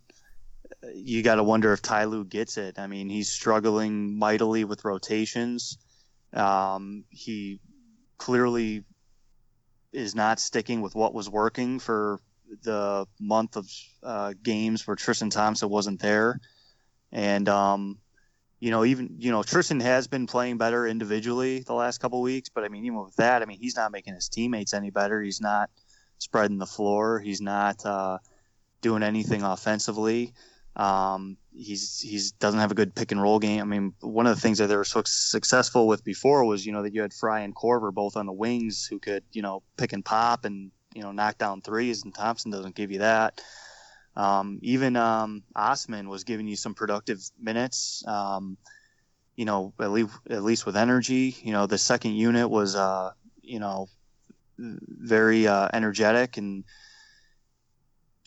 you 0.94 1.24
got 1.24 1.36
to 1.36 1.44
wonder 1.44 1.72
if 1.72 1.82
Ty 1.82 2.06
Lue 2.06 2.26
gets 2.26 2.58
it. 2.58 2.78
I 2.78 2.88
mean, 2.88 3.10
he's 3.10 3.30
struggling 3.30 4.18
mightily 4.18 4.66
with 4.66 4.84
rotations. 4.84 5.78
Um, 6.34 7.06
he 7.10 7.62
clearly 8.18 8.84
is 9.94 10.16
not 10.16 10.40
sticking 10.40 10.82
with 10.82 10.96
what 10.96 11.14
was 11.14 11.30
working 11.30 11.80
for 11.80 12.20
the 12.64 13.08
month 13.20 13.56
of 13.56 13.70
uh, 14.02 14.34
games 14.42 14.86
where 14.86 14.96
Tristan 14.96 15.30
Thompson 15.30 15.70
wasn't 15.70 16.02
there, 16.02 16.40
and 17.12 17.48
um, 17.48 18.00
you 18.64 18.72
know, 18.72 18.86
even 18.86 19.18
you 19.20 19.30
know, 19.30 19.44
Tristan 19.44 19.82
has 19.82 20.08
been 20.08 20.26
playing 20.26 20.58
better 20.58 20.88
individually 20.88 21.60
the 21.60 21.74
last 21.74 21.98
couple 21.98 22.22
weeks, 22.22 22.48
but 22.48 22.64
I 22.64 22.70
mean, 22.70 22.86
even 22.86 23.04
with 23.04 23.16
that, 23.18 23.42
I 23.42 23.46
mean, 23.46 23.60
he's 23.60 23.76
not 23.76 23.92
making 23.92 24.14
his 24.14 24.30
teammates 24.30 24.74
any 24.74 24.90
better. 24.90 25.22
He's 25.22 25.42
not 25.42 25.70
spreading 26.18 26.60
the 26.60 26.66
floor. 26.66 27.20
He's 27.20 27.42
not 27.42 27.86
uh, 27.86 28.20
doing 28.80 29.04
anything 29.04 29.44
offensively. 29.44 30.34
Um, 30.78 31.36
he's 31.54 32.00
he's 32.00 32.32
doesn't 32.32 32.62
have 32.62 32.72
a 32.72 32.74
good 32.74 32.96
pick 32.96 33.12
and 33.12 33.22
roll 33.22 33.38
game. 33.38 33.60
I 33.60 33.66
mean, 33.66 33.96
one 34.00 34.28
of 34.28 34.34
the 34.34 34.42
things 34.42 34.60
that 34.60 34.68
they 34.68 34.78
were 34.78 34.86
so 34.86 35.04
successful 35.06 35.86
with 35.86 36.06
before 36.06 36.46
was 36.46 36.66
you 36.66 36.72
know 36.72 36.84
that 36.84 36.94
you 36.94 37.02
had 37.02 37.14
Frye 37.14 37.42
and 37.42 37.54
Korver 37.54 37.94
both 37.94 38.16
on 38.16 38.28
the 38.28 38.32
wings 38.32 38.88
who 38.90 38.98
could 38.98 39.26
you 39.34 39.42
know 39.42 39.62
pick 39.76 39.92
and 39.92 40.06
pop 40.06 40.46
and 40.46 40.72
you 40.96 41.02
know 41.02 41.12
knock 41.12 41.38
down 41.38 41.60
threes, 41.60 42.06
and 42.06 42.16
Thompson 42.16 42.50
doesn't 42.50 42.76
give 42.76 42.94
you 42.94 43.00
that. 43.00 43.42
Um, 44.16 44.60
even 44.62 44.96
um, 44.96 45.44
Osman 45.56 46.08
was 46.08 46.24
giving 46.24 46.48
you 46.48 46.56
some 46.56 46.74
productive 46.74 47.20
minutes. 47.40 48.04
Um, 48.08 48.58
you 49.36 49.46
know, 49.46 49.74
at 49.80 49.92
least 49.92 50.14
at 50.30 50.44
least 50.44 50.66
with 50.66 50.78
energy. 50.78 51.36
You 51.42 51.54
know, 51.54 51.66
the 51.66 51.78
second 51.78 52.16
unit 52.16 52.50
was 52.50 52.76
uh, 52.76 53.12
you 53.42 53.60
know 53.60 53.88
very 54.58 55.48
uh, 55.48 55.70
energetic 55.74 56.38
and 56.38 56.64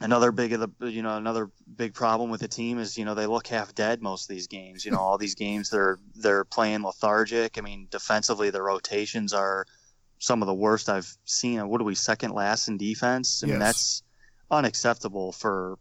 another 0.01 0.31
big 0.31 0.53
of 0.53 0.61
the 0.61 0.91
you 0.91 1.03
know 1.03 1.17
another 1.17 1.51
big 1.77 1.95
problem 1.95 2.31
with 2.31 2.41
the 2.41 2.49
team 2.49 2.79
is 2.79 2.99
you 2.99 3.05
know 3.05 3.15
they 3.15 3.27
look 3.27 3.47
half 3.47 3.75
dead 3.75 4.03
most 4.03 4.29
of 4.29 4.35
these 4.35 4.47
games 4.47 4.85
you 4.85 4.91
know 4.91 4.99
all 4.99 5.17
these 5.17 5.35
games 5.35 5.71
they're 5.71 5.99
they're 6.17 6.45
playing 6.45 6.83
lethargic 6.83 7.57
i 7.57 7.63
mean 7.63 7.89
defensively 7.91 8.51
the 8.51 8.61
rotations 8.61 9.33
are 9.33 9.67
some 10.19 10.43
of 10.43 10.47
the 10.47 10.55
worst 10.55 10.91
i've 10.91 11.11
seen 11.25 11.67
what 11.69 11.81
are 11.81 11.85
we 11.85 11.95
second 11.95 12.33
last 12.33 12.69
in 12.69 12.77
defense 12.77 13.43
i 13.43 13.47
mean 13.47 13.59
Yes. 13.59 13.63
that's 13.63 14.03
unacceptable 14.51 15.33
for 15.33 15.79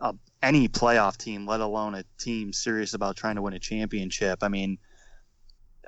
a, 0.00 0.14
any 0.42 0.68
playoff 0.68 1.16
team, 1.16 1.46
let 1.46 1.60
alone 1.60 1.94
a 1.94 2.04
team 2.18 2.52
serious 2.52 2.94
about 2.94 3.16
trying 3.16 3.36
to 3.36 3.42
win 3.42 3.54
a 3.54 3.58
championship. 3.58 4.42
I 4.42 4.48
mean, 4.48 4.78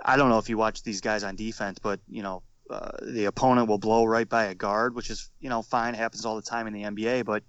I 0.02 0.16
don't 0.16 0.28
know 0.28 0.38
if 0.38 0.48
you 0.48 0.56
watch 0.56 0.82
these 0.82 1.00
guys 1.00 1.24
on 1.24 1.36
defense, 1.36 1.78
but 1.78 2.00
you 2.08 2.22
know, 2.22 2.42
uh, 2.70 2.90
the 3.02 3.24
opponent 3.24 3.68
will 3.68 3.78
blow 3.78 4.04
right 4.04 4.28
by 4.28 4.44
a 4.44 4.54
guard, 4.54 4.94
which 4.94 5.10
is 5.10 5.30
you 5.40 5.48
know 5.48 5.62
fine, 5.62 5.94
happens 5.94 6.24
all 6.24 6.36
the 6.36 6.42
time 6.42 6.66
in 6.66 6.72
the 6.72 6.82
NBA. 6.82 7.24
But 7.24 7.44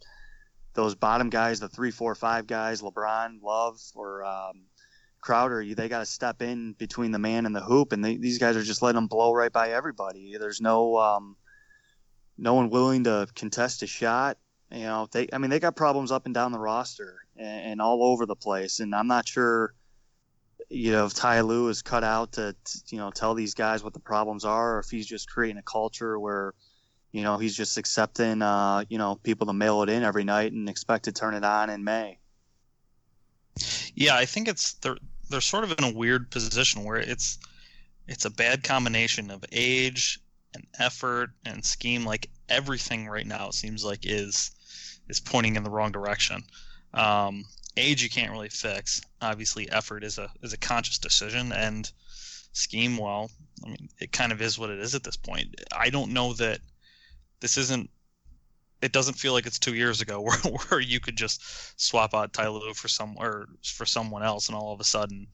those 0.74 0.96
bottom 0.96 1.30
guys, 1.30 1.60
the 1.60 1.70
three, 1.70 1.92
four, 1.92 2.16
five 2.16 2.48
guys, 2.48 2.82
LeBron, 2.82 3.42
Love, 3.44 3.80
or 3.96 4.24
um, 4.24 4.64
Crowder, 5.22 5.64
they 5.76 5.90
got 5.90 6.00
to 6.00 6.06
step 6.06 6.42
in 6.42 6.74
between 6.74 7.12
the 7.12 7.20
man 7.20 7.46
and 7.46 7.56
the 7.56 7.62
hoop, 7.62 7.92
and 7.92 8.04
they, 8.04 8.18
these 8.18 8.38
guys 8.38 8.56
are 8.56 8.64
just 8.64 8.82
letting 8.82 8.96
them 8.96 9.08
blow 9.08 9.34
right 9.34 9.52
by 9.52 9.72
everybody. 9.72 10.38
There's 10.38 10.62
no 10.62 10.98
um, 10.98 11.36
no 12.38 12.54
one 12.54 12.70
willing 12.70 13.04
to 13.04 13.28
contest 13.36 13.84
a 13.84 13.88
shot. 13.88 14.38
You 14.72 14.84
know, 14.84 15.08
they 15.12 15.28
I 15.34 15.38
mean 15.40 15.50
they 15.50 15.60
got 15.60 15.76
problems 15.76 16.12
up 16.12 16.26
and 16.26 16.34
down 16.34 16.52
the 16.52 16.60
roster 16.60 17.22
and, 17.36 17.72
and 17.72 17.82
all 17.82 18.04
over 18.04 18.26
the 18.26 18.36
place, 18.36 18.80
and 18.80 18.94
I'm 18.94 19.08
not 19.08 19.28
sure. 19.28 19.74
You 20.72 20.92
know, 20.92 21.06
if 21.06 21.16
Ty 21.16 21.42
Lue 21.42 21.70
is 21.70 21.82
cut 21.82 22.04
out 22.04 22.34
to, 22.34 22.54
to, 22.54 22.80
you 22.90 22.98
know, 23.00 23.10
tell 23.10 23.34
these 23.34 23.56
guys 23.56 23.84
what 23.84 23.94
the 23.94 24.00
problems 24.00 24.46
are, 24.46 24.76
or 24.76 24.80
if 24.80 24.90
he's 24.90 25.08
just 25.08 25.28
creating 25.28 25.58
a 25.58 25.64
culture 25.64 26.20
where, 26.20 26.54
you 27.12 27.24
know, 27.24 27.40
he's 27.40 27.56
just 27.56 27.80
accepting, 27.80 28.44
uh, 28.44 28.84
you 28.88 29.00
know, 29.00 29.16
people 29.24 29.48
to 29.48 29.54
mail 29.54 29.82
it 29.82 29.90
in 29.90 30.04
every 30.04 30.24
night 30.24 30.52
and 30.52 30.70
expect 30.70 31.06
to 31.06 31.12
turn 31.12 31.34
it 31.34 31.44
on 31.44 31.72
in 31.72 31.84
May. 31.84 32.20
Yeah, 33.96 34.16
I 34.16 34.26
think 34.26 34.48
it's 34.48 34.74
they're 34.74 34.98
they're 35.30 35.42
sort 35.42 35.64
of 35.64 35.72
in 35.72 35.84
a 35.84 35.94
weird 35.94 36.30
position 36.30 36.84
where 36.84 36.98
it's 36.98 37.40
it's 38.08 38.26
a 38.26 38.30
bad 38.30 38.64
combination 38.64 39.32
of 39.32 39.44
age 39.52 40.20
and 40.54 40.68
effort 40.78 41.32
and 41.46 41.66
scheme. 41.66 42.06
Like 42.06 42.30
everything 42.48 43.08
right 43.08 43.28
now 43.28 43.50
seems 43.50 43.84
like 43.84 44.00
is 44.04 44.52
is 45.10 45.20
pointing 45.20 45.56
in 45.56 45.64
the 45.64 45.70
wrong 45.70 45.92
direction. 45.92 46.44
Um, 46.94 47.46
age 47.78 48.04
you 48.04 48.10
can't 48.10 48.32
really 48.32 48.50
fix. 48.50 49.02
Obviously, 49.22 49.70
effort 49.72 50.04
is 50.04 50.18
a 50.18 50.30
is 50.42 50.54
a 50.54 50.58
conscious 50.58 50.98
decision, 50.98 51.52
and 51.52 51.92
scheme, 52.54 52.98
well, 52.98 53.30
I 53.66 53.70
mean, 53.70 53.90
it 54.00 54.12
kind 54.12 54.32
of 54.32 54.42
is 54.42 54.58
what 54.58 54.70
it 54.70 54.80
is 54.80 54.96
at 54.96 55.04
this 55.04 55.18
point. 55.18 55.56
I 55.76 55.90
don't 55.90 56.14
know 56.14 56.34
that 56.34 56.60
this 57.40 57.58
isn't. 57.58 57.90
It 58.82 58.94
doesn't 58.94 59.16
feel 59.16 59.34
like 59.34 59.46
it's 59.46 59.60
two 59.60 59.76
years 59.76 60.00
ago 60.00 60.22
where, 60.22 60.38
where 60.38 60.80
you 60.80 61.00
could 61.00 61.18
just 61.18 61.42
swap 61.80 62.14
out 62.14 62.34
Ty 62.34 62.48
Lue 62.48 62.74
for 62.74 62.88
some 62.88 63.16
or 63.18 63.48
for 63.64 63.86
someone 63.86 64.24
else, 64.24 64.48
and 64.48 64.56
all 64.56 64.74
of 64.74 64.80
a 64.80 64.86
sudden, 64.86 65.28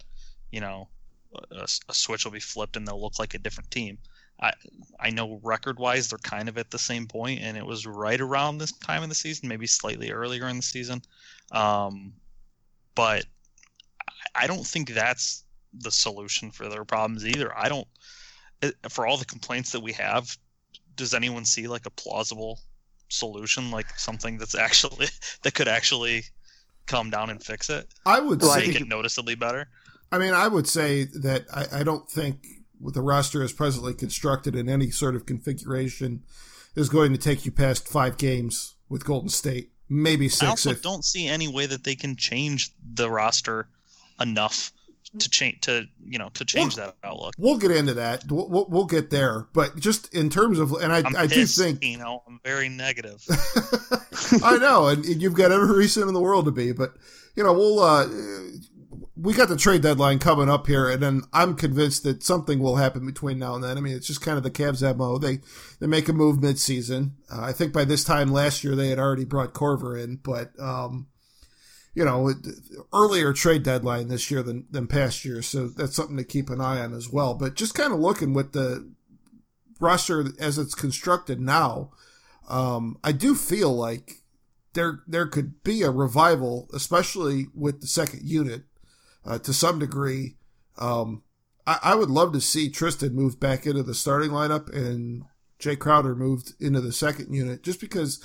you 0.51 0.61
know, 0.61 0.87
a, 1.51 1.67
a 1.89 1.93
switch 1.93 2.25
will 2.25 2.31
be 2.31 2.39
flipped 2.39 2.75
and 2.75 2.87
they'll 2.87 3.01
look 3.01 3.19
like 3.19 3.33
a 3.33 3.39
different 3.39 3.71
team. 3.71 3.97
I 4.39 4.53
I 4.99 5.09
know 5.09 5.39
record 5.43 5.79
wise 5.79 6.09
they're 6.09 6.19
kind 6.19 6.49
of 6.49 6.57
at 6.57 6.71
the 6.71 6.79
same 6.79 7.07
point, 7.07 7.41
and 7.41 7.57
it 7.57 7.65
was 7.65 7.85
right 7.85 8.19
around 8.19 8.57
this 8.57 8.71
time 8.71 9.03
in 9.03 9.09
the 9.09 9.15
season, 9.15 9.47
maybe 9.49 9.67
slightly 9.67 10.11
earlier 10.11 10.47
in 10.47 10.57
the 10.57 10.63
season. 10.63 11.01
Um, 11.51 12.13
but 12.95 13.25
I 14.33 14.47
don't 14.47 14.65
think 14.65 14.89
that's 14.89 15.43
the 15.73 15.91
solution 15.91 16.51
for 16.51 16.67
their 16.69 16.85
problems 16.85 17.25
either. 17.25 17.57
I 17.57 17.69
don't. 17.69 17.87
For 18.89 19.05
all 19.05 19.17
the 19.17 19.25
complaints 19.25 19.71
that 19.73 19.81
we 19.81 19.93
have, 19.93 20.37
does 20.95 21.13
anyone 21.13 21.45
see 21.45 21.67
like 21.67 21.85
a 21.85 21.91
plausible 21.91 22.59
solution, 23.09 23.69
like 23.69 23.97
something 23.97 24.37
that's 24.37 24.55
actually 24.55 25.07
that 25.43 25.53
could 25.53 25.67
actually 25.67 26.23
come 26.85 27.09
down 27.09 27.29
and 27.29 27.41
fix 27.41 27.69
it? 27.69 27.87
I 28.05 28.19
would 28.19 28.41
well, 28.41 28.57
make 28.57 28.75
it 28.75 28.87
noticeably 28.87 29.35
better. 29.35 29.67
I 30.11 30.17
mean, 30.17 30.33
I 30.33 30.47
would 30.47 30.67
say 30.67 31.05
that 31.15 31.45
I, 31.53 31.79
I 31.79 31.83
don't 31.83 32.09
think 32.09 32.45
the 32.81 33.01
roster 33.01 33.43
as 33.43 33.53
presently 33.53 33.93
constructed 33.93 34.55
in 34.55 34.69
any 34.69 34.91
sort 34.91 35.15
of 35.15 35.25
configuration 35.25 36.23
is 36.75 36.89
going 36.89 37.11
to 37.13 37.17
take 37.17 37.45
you 37.45 37.51
past 37.51 37.87
five 37.87 38.17
games 38.17 38.75
with 38.89 39.05
Golden 39.05 39.29
State, 39.29 39.71
maybe 39.89 40.27
six. 40.27 40.43
I 40.43 40.47
also 40.47 40.71
if, 40.71 40.81
don't 40.81 41.05
see 41.05 41.27
any 41.27 41.47
way 41.47 41.65
that 41.65 41.83
they 41.83 41.95
can 41.95 42.15
change 42.15 42.71
the 42.83 43.09
roster 43.09 43.67
enough 44.19 44.71
to 45.19 45.29
change 45.29 45.61
to 45.61 45.87
you 46.03 46.19
know 46.19 46.29
to 46.33 46.43
change 46.43 46.75
We'll- 46.75 46.87
that 46.87 46.95
outlook. 47.03 47.33
We'll 47.37 47.57
get 47.57 47.71
into 47.71 47.93
that. 47.95 48.25
We'll, 48.29 48.67
we'll, 48.69 48.85
get 48.85 49.09
there. 49.09 49.47
But 49.53 49.77
just 49.77 50.13
in 50.13 50.29
terms 50.29 50.59
of, 50.59 50.73
and 50.73 50.91
I, 50.91 51.03
I'm 51.05 51.15
I 51.15 51.27
do 51.27 51.45
think 51.45 51.83
you 51.83 51.97
know 51.97 52.23
I'm 52.27 52.39
very 52.43 52.69
negative. 52.69 53.23
I 54.43 54.57
know, 54.57 54.87
and 54.87 55.05
you've 55.05 55.33
got 55.33 55.51
every 55.51 55.75
reason 55.75 56.07
in 56.07 56.13
the 56.13 56.21
world 56.21 56.45
to 56.45 56.51
be, 56.51 56.71
but 56.71 56.95
you 57.35 57.43
know, 57.43 57.53
we'll 57.53 57.79
uh 57.79 58.07
we 59.17 59.33
got 59.33 59.47
the 59.47 59.55
trade 59.55 59.81
deadline 59.81 60.19
coming 60.19 60.49
up 60.49 60.67
here, 60.67 60.89
and 60.89 61.01
then 61.01 61.21
I'm 61.31 61.55
convinced 61.55 62.03
that 62.03 62.23
something 62.23 62.59
will 62.59 62.75
happen 62.75 63.05
between 63.05 63.39
now 63.39 63.55
and 63.55 63.63
then. 63.63 63.77
I 63.77 63.81
mean, 63.81 63.95
it's 63.95 64.07
just 64.07 64.21
kind 64.21 64.37
of 64.37 64.43
the 64.43 64.51
Cavs 64.51 64.81
mo. 64.97 65.17
They 65.17 65.39
they 65.79 65.87
make 65.87 66.09
a 66.09 66.13
move 66.13 66.37
midseason. 66.37 67.11
Uh, 67.31 67.41
I 67.41 67.53
think 67.53 67.71
by 67.71 67.85
this 67.85 68.03
time 68.03 68.31
last 68.31 68.63
year 68.63 68.75
they 68.75 68.89
had 68.89 68.99
already 68.99 69.25
brought 69.25 69.53
Korver 69.53 70.01
in, 70.01 70.17
but 70.17 70.51
um, 70.59 71.07
you 71.93 72.03
know, 72.03 72.33
earlier 72.93 73.31
trade 73.31 73.63
deadline 73.63 74.09
this 74.09 74.29
year 74.29 74.43
than 74.43 74.65
than 74.69 74.87
past 74.87 75.23
years, 75.23 75.47
so 75.47 75.67
that's 75.67 75.95
something 75.95 76.17
to 76.17 76.25
keep 76.25 76.49
an 76.49 76.59
eye 76.59 76.81
on 76.81 76.93
as 76.93 77.09
well. 77.09 77.35
But 77.35 77.55
just 77.55 77.73
kind 77.73 77.93
of 77.93 77.99
looking 77.99 78.33
with 78.33 78.51
the 78.51 78.91
roster 79.79 80.25
as 80.39 80.57
it's 80.57 80.75
constructed 80.75 81.39
now, 81.39 81.91
um, 82.49 82.97
I 83.01 83.13
do 83.13 83.33
feel 83.33 83.73
like 83.73 84.23
there 84.73 85.03
there 85.07 85.25
could 85.25 85.63
be 85.63 85.83
a 85.83 85.89
revival, 85.89 86.67
especially 86.73 87.47
with 87.55 87.79
the 87.79 87.87
second 87.87 88.23
unit 88.23 88.63
uh, 89.25 89.39
to 89.39 89.53
some 89.53 89.79
degree. 89.79 90.35
Um, 90.77 91.23
I, 91.65 91.79
I 91.83 91.95
would 91.95 92.09
love 92.09 92.33
to 92.33 92.41
see 92.41 92.69
Tristan 92.69 93.15
move 93.15 93.39
back 93.39 93.65
into 93.65 93.83
the 93.83 93.95
starting 93.95 94.31
lineup 94.31 94.73
and 94.73 95.23
Jay 95.59 95.75
Crowder 95.75 96.15
moved 96.15 96.53
into 96.59 96.81
the 96.81 96.91
second 96.91 97.33
unit, 97.33 97.63
just 97.63 97.79
because 97.79 98.23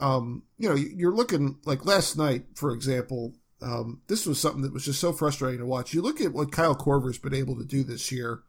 um, 0.00 0.42
you 0.58 0.68
know 0.68 0.74
you're 0.74 1.14
looking 1.14 1.58
like 1.64 1.86
last 1.86 2.16
night, 2.16 2.44
for 2.54 2.72
example. 2.72 3.34
Um, 3.62 4.02
this 4.06 4.26
was 4.26 4.38
something 4.38 4.60
that 4.62 4.74
was 4.74 4.84
just 4.84 5.00
so 5.00 5.14
frustrating 5.14 5.60
to 5.60 5.66
watch. 5.66 5.94
You 5.94 6.02
look 6.02 6.20
at 6.20 6.34
what 6.34 6.52
Kyle 6.52 6.74
Korver's 6.74 7.18
been 7.18 7.34
able 7.34 7.56
to 7.56 7.64
do 7.64 7.82
this 7.82 8.12
year, 8.12 8.40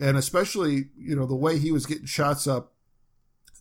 and 0.00 0.16
especially 0.16 0.90
you 0.96 1.16
know 1.16 1.26
the 1.26 1.34
way 1.34 1.58
he 1.58 1.72
was 1.72 1.86
getting 1.86 2.06
shots 2.06 2.46
up 2.46 2.74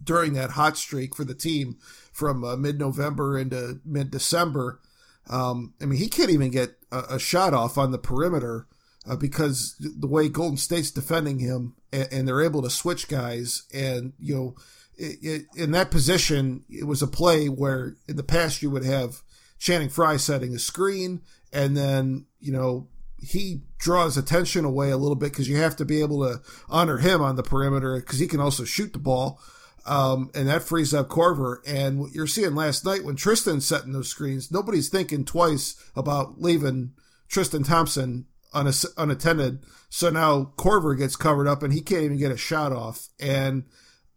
during 0.04 0.34
that 0.34 0.52
hot 0.52 0.78
streak 0.78 1.16
for 1.16 1.24
the 1.24 1.34
team 1.34 1.78
from 2.14 2.44
uh, 2.44 2.56
mid-November 2.56 3.40
into 3.40 3.80
mid-December. 3.84 4.80
Um, 5.28 5.74
I 5.82 5.86
mean, 5.86 5.98
he 5.98 6.08
can't 6.08 6.30
even 6.30 6.52
get 6.52 6.77
a, 6.92 7.00
a 7.12 7.20
shot 7.20 7.54
off 7.54 7.78
on 7.78 7.92
the 7.92 7.98
perimeter 7.98 8.68
uh, 9.08 9.16
because 9.16 9.76
the 9.80 10.08
way 10.08 10.30
Golden 10.30 10.58
State's 10.58 10.92
defending 10.92 11.40
him, 11.40 11.76
and, 11.92 12.08
and 12.12 12.28
they're 12.28 12.44
able 12.44 12.62
to 12.62 12.70
switch 12.70 13.08
guys, 13.08 13.64
and 13.74 14.14
you 14.20 14.36
know, 14.36 14.56
it, 14.98 15.18
it, 15.22 15.46
in 15.56 15.72
that 15.72 15.92
position, 15.92 16.64
it 16.70 16.86
was 16.86 17.02
a 17.02 17.08
play 17.08 17.48
where 17.48 17.96
in 18.08 18.16
the 18.16 18.24
past 18.24 18.62
you 18.62 18.70
would 18.70 18.84
have 18.84 19.22
Channing 19.60 19.90
Frye 19.90 20.18
setting 20.18 20.54
a 20.56 20.60
screen, 20.60 21.22
and 21.54 21.78
then 21.78 22.26
you 22.40 22.52
know 22.52 22.88
he 23.20 23.62
draws 23.80 24.18
attention 24.18 24.66
away 24.66 24.92
a 24.92 24.98
little 24.98 25.16
bit 25.16 25.32
because 25.32 25.50
you 25.50 25.58
have 25.58 25.76
to 25.76 25.86
be 25.86 26.02
able 26.02 26.24
to 26.24 26.42
honor 26.70 26.98
him 26.98 27.22
on 27.22 27.36
the 27.36 27.44
perimeter 27.44 27.96
because 28.00 28.20
he 28.20 28.28
can 28.28 28.40
also 28.40 28.64
shoot 28.64 28.94
the 28.94 29.00
ball. 29.00 29.40
Um, 29.88 30.30
and 30.36 30.50
that 30.50 30.64
frees 30.64 30.94
up 30.94 31.08
Korver. 31.08 31.58
And 31.66 32.00
what 32.00 32.12
you're 32.12 32.28
seeing 32.28 32.56
last 32.56 32.84
night 32.84 33.06
when 33.06 33.16
Tristan's 33.16 33.66
setting 33.66 33.94
those 33.94 34.10
screens, 34.10 34.52
nobody's 34.52 34.90
thinking 34.90 35.24
twice 35.24 35.82
about 35.96 36.42
leaving 36.42 36.92
Tristan 37.30 37.64
Thompson 37.64 38.26
unattended. 38.54 39.64
So 39.90 40.10
now 40.10 40.52
Korver 40.58 40.98
gets 40.98 41.16
covered 41.16 41.48
up 41.48 41.64
and 41.64 41.72
he 41.72 41.82
can't 41.82 42.04
even 42.04 42.18
get 42.18 42.32
a 42.32 42.38
shot 42.38 42.74
off. 42.74 43.08
And, 43.20 43.64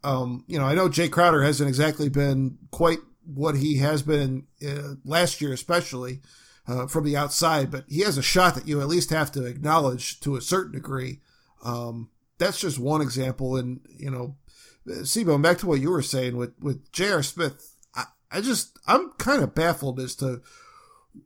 um, 0.03 0.43
you 0.47 0.59
know, 0.59 0.65
I 0.65 0.75
know 0.75 0.89
Jay 0.89 1.07
Crowder 1.07 1.43
hasn't 1.43 1.69
exactly 1.69 2.09
been 2.09 2.57
quite 2.71 2.99
what 3.25 3.55
he 3.55 3.77
has 3.77 4.01
been 4.01 4.47
uh, 4.67 4.95
last 5.05 5.39
year, 5.41 5.53
especially 5.53 6.21
uh, 6.67 6.87
from 6.87 7.05
the 7.05 7.15
outside, 7.15 7.71
but 7.71 7.85
he 7.87 8.01
has 8.01 8.17
a 8.17 8.23
shot 8.23 8.55
that 8.55 8.67
you 8.67 8.81
at 8.81 8.87
least 8.87 9.09
have 9.11 9.31
to 9.33 9.45
acknowledge 9.45 10.19
to 10.21 10.35
a 10.35 10.41
certain 10.41 10.73
degree. 10.73 11.21
Um, 11.63 12.09
that's 12.39 12.59
just 12.59 12.79
one 12.79 13.01
example. 13.01 13.55
And, 13.55 13.79
you 13.97 14.09
know, 14.09 14.35
Sebo, 14.87 15.41
back 15.41 15.57
to 15.59 15.67
what 15.67 15.79
you 15.79 15.91
were 15.91 16.01
saying 16.01 16.37
with, 16.37 16.53
with 16.59 16.91
J.R. 16.91 17.23
Smith, 17.23 17.75
I, 17.95 18.05
I 18.31 18.41
just, 18.41 18.77
I'm 18.87 19.11
kind 19.13 19.43
of 19.43 19.53
baffled 19.53 19.99
as 19.99 20.15
to 20.17 20.41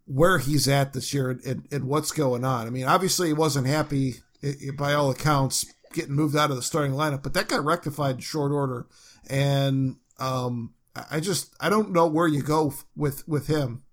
where 0.06 0.40
he's 0.40 0.68
at 0.68 0.94
this 0.94 1.14
year 1.14 1.30
and, 1.30 1.42
and, 1.46 1.68
and 1.72 1.86
what's 1.86 2.12
going 2.12 2.44
on. 2.44 2.68
I 2.68 2.70
mean, 2.70 2.86
obviously 2.86 3.28
he 3.28 3.34
wasn't 3.34 3.68
happy 3.68 4.16
i 4.44 4.48
i 4.68 4.72
by 4.76 4.94
all 4.94 5.10
accounts 5.12 5.66
getting 5.94 6.14
moved 6.16 6.36
out 6.36 6.50
of 6.50 6.56
the 6.58 6.62
starting 6.62 6.92
lineup, 6.94 7.24
but 7.24 7.34
that 7.34 7.48
got 7.48 7.64
rectified 7.64 8.16
in 8.16 8.22
short 8.22 8.52
order. 8.52 8.88
And, 9.30 9.98
um, 10.20 10.74
I- 11.10 11.20
just, 11.20 11.54
I 11.60 11.70
don't 11.70 11.92
know 11.92 12.08
where 12.08 12.28
you 12.28 12.42
go 12.42 12.68
f- 12.70 12.86
with, 12.96 13.28
with 13.28 13.48
him. 13.48 13.84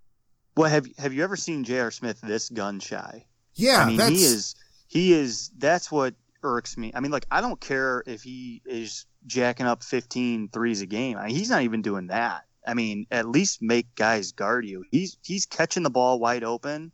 Well, 0.55 0.69
have 0.69 0.85
have 0.99 1.13
you 1.13 1.23
ever 1.23 1.35
seen 1.35 1.63
J.R. 1.63 1.89
Smith 1.89 2.21
this 2.21 2.49
gun 2.49 2.79
shy? 2.79 3.25
Yeah, 3.55 3.77
I 3.79 3.87
mean, 3.87 3.97
that's, 3.97 4.11
he 4.11 4.17
is 4.23 4.55
he 4.87 5.13
is 5.13 5.49
that's 5.57 5.91
what 5.91 6.13
irks 6.43 6.77
me. 6.77 6.91
I 6.93 6.99
mean, 6.99 7.11
like 7.11 7.25
I 7.31 7.41
don't 7.41 7.59
care 7.59 8.03
if 8.05 8.21
he 8.21 8.61
is 8.65 9.05
jacking 9.25 9.65
up 9.65 9.83
15 9.83 10.49
threes 10.49 10.81
a 10.81 10.85
game. 10.85 11.17
I 11.17 11.27
mean, 11.27 11.35
he's 11.35 11.49
not 11.49 11.63
even 11.63 11.81
doing 11.81 12.07
that. 12.07 12.43
I 12.65 12.73
mean, 12.73 13.07
at 13.11 13.27
least 13.27 13.61
make 13.61 13.93
guys 13.95 14.31
guard 14.31 14.65
you. 14.65 14.85
He's 14.89 15.17
he's 15.21 15.45
catching 15.45 15.83
the 15.83 15.89
ball 15.89 16.19
wide 16.19 16.43
open 16.43 16.91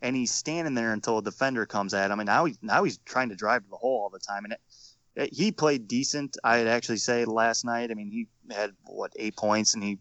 and 0.00 0.16
he's 0.16 0.32
standing 0.32 0.74
there 0.74 0.92
until 0.92 1.18
a 1.18 1.22
defender 1.22 1.64
comes 1.64 1.94
at 1.94 2.10
him 2.10 2.18
and 2.18 2.26
now 2.26 2.44
he 2.46 2.56
now 2.60 2.82
he's 2.82 2.98
trying 2.98 3.28
to 3.28 3.36
drive 3.36 3.62
to 3.62 3.70
the 3.70 3.76
hole 3.76 4.02
all 4.02 4.10
the 4.10 4.18
time 4.18 4.44
and 4.44 4.54
it, 4.54 4.60
it, 5.14 5.32
he 5.32 5.52
played 5.52 5.86
decent. 5.86 6.36
I'd 6.42 6.66
actually 6.66 6.96
say 6.96 7.24
last 7.24 7.64
night. 7.64 7.90
I 7.90 7.94
mean, 7.94 8.10
he 8.10 8.26
had 8.52 8.72
what 8.84 9.12
8 9.16 9.36
points 9.36 9.74
and 9.74 9.84
he 9.84 9.98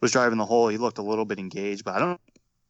was 0.00 0.12
driving 0.12 0.38
the 0.38 0.46
hole. 0.46 0.68
He 0.68 0.78
looked 0.78 0.98
a 0.98 1.02
little 1.02 1.24
bit 1.24 1.38
engaged, 1.38 1.84
but 1.84 1.94
I 1.94 1.98
don't. 1.98 2.20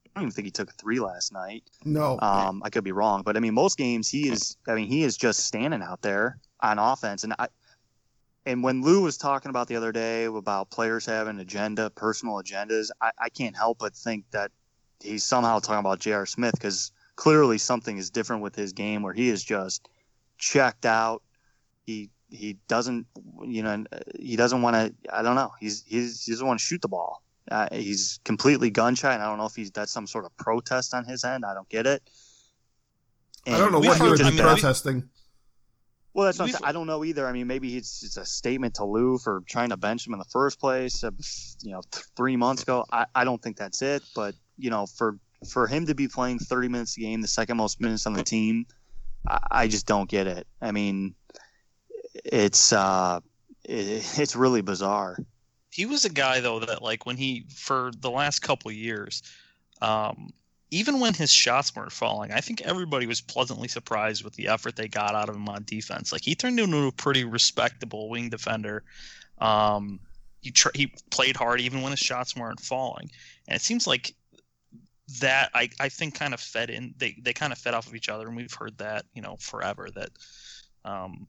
I 0.07 0.19
don't 0.19 0.25
even 0.25 0.33
think 0.33 0.47
he 0.47 0.51
took 0.51 0.71
a 0.71 0.73
three 0.73 0.99
last 0.99 1.33
night. 1.33 1.63
No, 1.85 2.19
um, 2.21 2.63
I 2.65 2.71
could 2.71 2.83
be 2.83 2.91
wrong, 2.91 3.23
but 3.25 3.37
I 3.37 3.41
mean, 3.41 3.55
most 3.55 3.79
games 3.79 4.09
he 4.09 4.29
is. 4.29 4.57
I 4.67 4.75
mean, 4.75 4.89
he 4.89 5.05
is 5.05 5.17
just 5.17 5.47
standing 5.47 5.83
out 5.83 6.03
there 6.03 6.39
on 6.61 6.79
offense, 6.81 7.23
and 7.23 7.33
I. 7.39 7.47
And 8.51 8.65
when 8.65 8.83
Lue 8.83 9.03
was 9.03 9.17
talking 9.17 9.49
about 9.49 9.69
the 9.69 9.77
other 9.77 9.93
day 9.93 10.25
about 10.25 10.71
players 10.71 11.07
having 11.07 11.39
agenda, 11.39 11.89
personal 11.89 12.35
agendas, 12.43 12.91
I, 13.01 13.13
I 13.17 13.29
can't 13.29 13.57
help 13.57 13.79
but 13.79 13.95
think 13.95 14.25
that 14.33 14.51
he's 15.01 15.23
somehow 15.23 15.61
talking 15.61 15.79
about 15.79 16.01
J.R. 16.01 16.27
Smith 16.27 16.55
because 16.55 16.91
clearly 17.15 17.59
something 17.59 17.97
is 17.97 18.11
different 18.11 18.43
with 18.43 18.57
his 18.57 18.73
game 18.73 19.03
where 19.03 19.13
he 19.13 19.29
is 19.29 19.45
just 19.45 19.89
checked 20.37 20.85
out. 20.85 21.23
He 21.87 22.11
he 22.29 22.57
doesn't 22.67 23.07
you 23.45 23.63
know 23.63 23.85
he 24.19 24.35
doesn't 24.35 24.63
want 24.63 24.75
to. 24.75 24.95
I 25.15 25.23
don't 25.23 25.37
know. 25.37 25.53
He's 25.61 25.85
he's 25.87 26.25
he 26.25 26.33
doesn't 26.33 26.47
want 26.47 26.59
to 26.59 26.65
shoot 26.65 26.83
the 26.83 26.89
ball. 26.89 27.23
Uh, 27.49 27.69
he's 27.71 28.19
completely 28.25 28.71
gun 28.71 28.97
shy, 28.97 29.15
and 29.15 29.23
I 29.23 29.27
don't 29.27 29.39
know 29.39 29.47
if 29.47 29.55
he's 29.55 29.71
that's 29.71 29.93
some 29.93 30.09
sort 30.09 30.25
of 30.25 30.37
protest 30.37 30.93
on 30.93 31.05
his 31.05 31.23
end. 31.23 31.45
I 31.45 31.55
don't 31.55 31.69
get 31.69 31.87
it. 31.87 32.03
And 33.47 33.55
I 33.55 33.59
don't 33.59 33.71
know 33.71 33.79
what 33.79 33.97
he 33.97 34.09
would 34.09 34.19
be 34.19 34.43
protesting. 34.43 35.09
Well, 36.13 36.27
that's 36.27 36.39
not. 36.39 36.65
I 36.65 36.73
don't 36.73 36.87
know 36.87 37.05
either. 37.05 37.27
I 37.27 37.33
mean, 37.33 37.47
maybe 37.47 37.77
it's, 37.77 38.03
it's 38.03 38.17
a 38.17 38.27
statement 38.27 38.75
to 38.75 38.85
Lue 38.85 39.19
for 39.19 39.43
trying 39.47 39.69
to 39.69 39.77
bench 39.77 40.07
him 40.07 40.13
in 40.13 40.19
the 40.19 40.25
first 40.25 40.59
place. 40.59 41.05
Uh, 41.05 41.11
you 41.63 41.73
know, 41.73 41.83
th- 41.91 42.05
three 42.17 42.37
months 42.37 42.63
ago. 42.63 42.85
I, 42.91 43.07
I 43.15 43.25
don't 43.25 43.41
think 43.41 43.57
that's 43.57 43.81
it. 43.81 44.03
But 44.15 44.35
you 44.59 44.71
know, 44.71 44.87
for 44.87 45.19
for 45.49 45.67
him 45.67 45.87
to 45.87 45.95
be 45.95 46.09
playing 46.09 46.39
30 46.39 46.69
minutes 46.69 46.97
a 46.97 47.01
game, 47.01 47.21
the 47.21 47.29
second 47.29 47.57
most 47.57 47.81
minutes 47.81 48.07
on 48.07 48.13
the 48.13 48.23
team, 48.23 48.67
I, 49.29 49.39
I 49.51 49.69
just 49.69 49.87
don't 49.87 50.09
get 50.09 50.27
it. 50.27 50.47
I 50.61 50.73
mean, 50.73 51.15
it's 52.25 52.73
uh, 52.73 53.21
it, 53.65 54.19
it's 54.19 54.35
really 54.35 54.63
bizarre. 54.63 55.17
He 55.71 55.87
was 55.87 56.05
a 56.05 56.11
guy 56.11 56.41
though 56.41 56.59
that 56.61 56.83
like 56.83 57.07
when 57.07 57.17
he 57.17 57.47
for 57.55 57.93
the 57.97 58.11
last 58.11 58.41
couple 58.41 58.73
years, 58.73 59.23
um, 59.81 60.31
even 60.71 61.01
when 61.01 61.15
his 61.15 61.33
shots 61.33 61.75
weren't 61.75 61.93
falling, 61.93 62.33
I 62.33 62.41
think 62.41 62.61
everybody 62.63 63.07
was 63.07 63.21
pleasantly 63.21 63.69
surprised 63.69 64.25
with 64.25 64.35
the 64.35 64.49
effort 64.49 64.77
they 64.77 64.89
got 64.89 65.15
out 65.15 65.29
of 65.29 65.35
him 65.35 65.49
on 65.49 65.65
defense. 65.65 66.13
Like 66.13 66.23
he 66.23 66.35
turned 66.35 66.61
into 66.61 66.87
a 66.87 66.93
pretty 66.93 67.25
respectable 67.25 68.09
wing 68.09 68.31
defender. 68.31 68.85
Um, 69.39 70.01
he 70.41 70.51
tr- 70.51 70.69
he 70.75 70.93
played 71.11 71.37
hard 71.37 71.61
even 71.61 71.83
when 71.83 71.91
his 71.91 71.99
shots 71.99 72.37
weren't 72.37 72.61
falling, 72.61 73.11
and 73.49 73.57
it 73.57 73.63
seems 73.63 73.87
like 73.87 74.15
that 75.19 75.51
I, 75.55 75.69
I 75.81 75.89
think 75.89 76.15
kind 76.15 76.35
of 76.35 76.41
fed 76.41 76.71
in 76.71 76.95
they, 76.97 77.17
they 77.21 77.33
kind 77.33 77.53
of 77.53 77.59
fed 77.59 77.75
off 77.75 77.87
of 77.89 77.95
each 77.95 78.09
other 78.09 78.29
and 78.29 78.37
we've 78.37 78.55
heard 78.55 78.79
that 78.79 79.07
you 79.13 79.23
know 79.23 79.37
forever 79.41 79.89
that 79.95 80.11
um, 80.85 81.27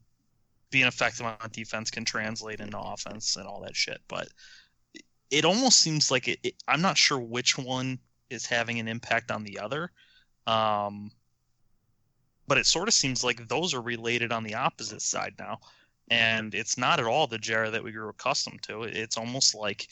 being 0.70 0.86
effective 0.86 1.26
on 1.26 1.36
defense 1.50 1.90
can 1.90 2.04
translate 2.04 2.60
into 2.60 2.78
offense 2.78 3.36
and 3.36 3.46
all 3.46 3.60
that 3.62 3.74
shit 3.74 4.00
but 4.06 4.28
it 5.30 5.44
almost 5.44 5.80
seems 5.80 6.10
like 6.10 6.28
it, 6.28 6.38
it 6.44 6.54
i'm 6.68 6.80
not 6.80 6.96
sure 6.96 7.18
which 7.18 7.58
one 7.58 7.98
is 8.32 8.46
having 8.46 8.78
an 8.80 8.88
impact 8.88 9.30
on 9.30 9.44
the 9.44 9.58
other 9.58 9.90
um, 10.46 11.10
but 12.48 12.58
it 12.58 12.66
sort 12.66 12.88
of 12.88 12.94
seems 12.94 13.22
like 13.22 13.46
those 13.48 13.74
are 13.74 13.82
related 13.82 14.32
on 14.32 14.42
the 14.42 14.54
opposite 14.54 15.02
side 15.02 15.34
now 15.38 15.58
and 16.12 16.54
it's 16.54 16.76
not 16.76 17.00
at 17.00 17.06
all 17.06 17.26
the 17.26 17.38
J.R. 17.38 17.70
that 17.70 17.82
we 17.82 17.92
grew 17.92 18.08
accustomed 18.08 18.62
to. 18.64 18.82
It's 18.82 19.16
almost 19.16 19.54
like 19.54 19.88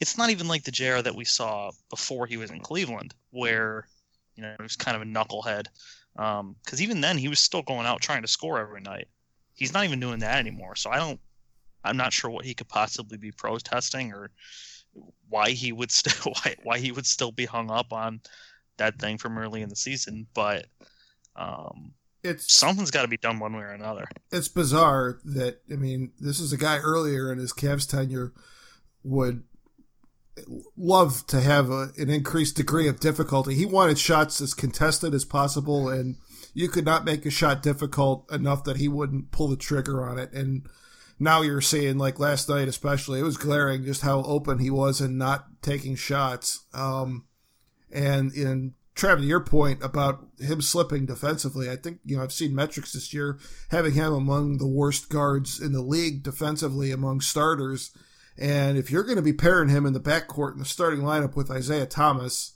it's 0.00 0.18
not 0.18 0.30
even 0.30 0.48
like 0.48 0.64
the 0.64 0.72
J.R. 0.72 1.00
that 1.02 1.14
we 1.14 1.24
saw 1.24 1.70
before 1.90 2.26
he 2.26 2.36
was 2.36 2.50
in 2.50 2.60
Cleveland, 2.60 3.14
where 3.30 3.86
you 4.34 4.42
know 4.42 4.54
he 4.58 4.62
was 4.62 4.76
kind 4.76 4.96
of 4.96 5.02
a 5.02 5.04
knucklehead. 5.04 5.66
Because 6.14 6.40
um, 6.40 6.56
even 6.80 7.00
then, 7.00 7.16
he 7.18 7.28
was 7.28 7.38
still 7.38 7.62
going 7.62 7.86
out 7.86 8.00
trying 8.00 8.22
to 8.22 8.28
score 8.28 8.58
every 8.58 8.80
night. 8.80 9.06
He's 9.54 9.72
not 9.72 9.84
even 9.84 10.00
doing 10.00 10.18
that 10.20 10.40
anymore. 10.40 10.74
So 10.74 10.90
I 10.90 10.96
don't. 10.96 11.20
I'm 11.84 11.96
not 11.96 12.12
sure 12.12 12.30
what 12.30 12.44
he 12.44 12.54
could 12.54 12.68
possibly 12.68 13.16
be 13.16 13.30
protesting 13.30 14.12
or 14.12 14.30
why 15.28 15.50
he 15.50 15.72
would 15.72 15.90
still 15.90 16.32
why, 16.44 16.56
why 16.62 16.78
he 16.78 16.92
would 16.92 17.06
still 17.06 17.32
be 17.32 17.46
hung 17.46 17.70
up 17.70 17.92
on 17.92 18.20
that 18.78 18.98
thing 18.98 19.18
from 19.18 19.38
early 19.38 19.62
in 19.62 19.68
the 19.68 19.76
season. 19.76 20.26
But 20.34 20.66
um, 21.36 21.92
it's 22.22 22.52
something's 22.52 22.90
got 22.90 23.02
to 23.02 23.08
be 23.08 23.16
done 23.16 23.38
one 23.38 23.54
way 23.54 23.62
or 23.62 23.72
another. 23.72 24.06
It's 24.30 24.48
bizarre 24.48 25.20
that 25.24 25.60
I 25.70 25.76
mean, 25.76 26.12
this 26.18 26.40
is 26.40 26.52
a 26.52 26.58
guy 26.58 26.78
earlier 26.78 27.32
in 27.32 27.38
his 27.38 27.52
Cavs 27.52 27.88
tenure 27.88 28.32
would 29.02 29.44
love 30.76 31.26
to 31.26 31.40
have 31.40 31.70
a, 31.70 31.90
an 31.96 32.10
increased 32.10 32.56
degree 32.56 32.88
of 32.88 33.00
difficulty. 33.00 33.54
He 33.54 33.66
wanted 33.66 33.98
shots 33.98 34.40
as 34.40 34.54
contested 34.54 35.14
as 35.14 35.24
possible, 35.24 35.88
and 35.88 36.16
you 36.54 36.68
could 36.68 36.84
not 36.84 37.04
make 37.04 37.26
a 37.26 37.30
shot 37.30 37.62
difficult 37.62 38.30
enough 38.32 38.64
that 38.64 38.76
he 38.76 38.88
wouldn't 38.88 39.30
pull 39.30 39.48
the 39.48 39.56
trigger 39.56 40.08
on 40.08 40.18
it. 40.18 40.32
And 40.32 40.66
now 41.20 41.42
you're 41.42 41.60
seeing, 41.60 41.98
like 41.98 42.18
last 42.18 42.48
night 42.48 42.66
especially, 42.66 43.20
it 43.20 43.24
was 43.24 43.36
glaring 43.36 43.84
just 43.84 44.00
how 44.00 44.22
open 44.22 44.58
he 44.58 44.70
was 44.70 45.00
and 45.00 45.18
not 45.18 45.62
taking 45.62 45.94
shots. 45.94 46.64
Um, 46.72 47.26
and 47.92 48.32
in 48.32 48.74
Trav, 48.96 49.24
your 49.24 49.40
point 49.40 49.82
about 49.82 50.26
him 50.38 50.62
slipping 50.62 51.04
defensively, 51.04 51.70
I 51.70 51.76
think, 51.76 52.00
you 52.04 52.16
know, 52.16 52.22
I've 52.22 52.32
seen 52.32 52.54
metrics 52.54 52.94
this 52.94 53.12
year 53.12 53.38
having 53.70 53.92
him 53.92 54.14
among 54.14 54.56
the 54.56 54.66
worst 54.66 55.10
guards 55.10 55.60
in 55.60 55.72
the 55.72 55.82
league 55.82 56.22
defensively 56.22 56.90
among 56.90 57.20
starters. 57.20 57.90
And 58.38 58.78
if 58.78 58.90
you're 58.90 59.04
going 59.04 59.16
to 59.16 59.22
be 59.22 59.34
pairing 59.34 59.68
him 59.68 59.84
in 59.84 59.92
the 59.92 60.00
backcourt 60.00 60.54
in 60.54 60.58
the 60.58 60.64
starting 60.64 61.00
lineup 61.00 61.36
with 61.36 61.50
Isaiah 61.50 61.86
Thomas, 61.86 62.54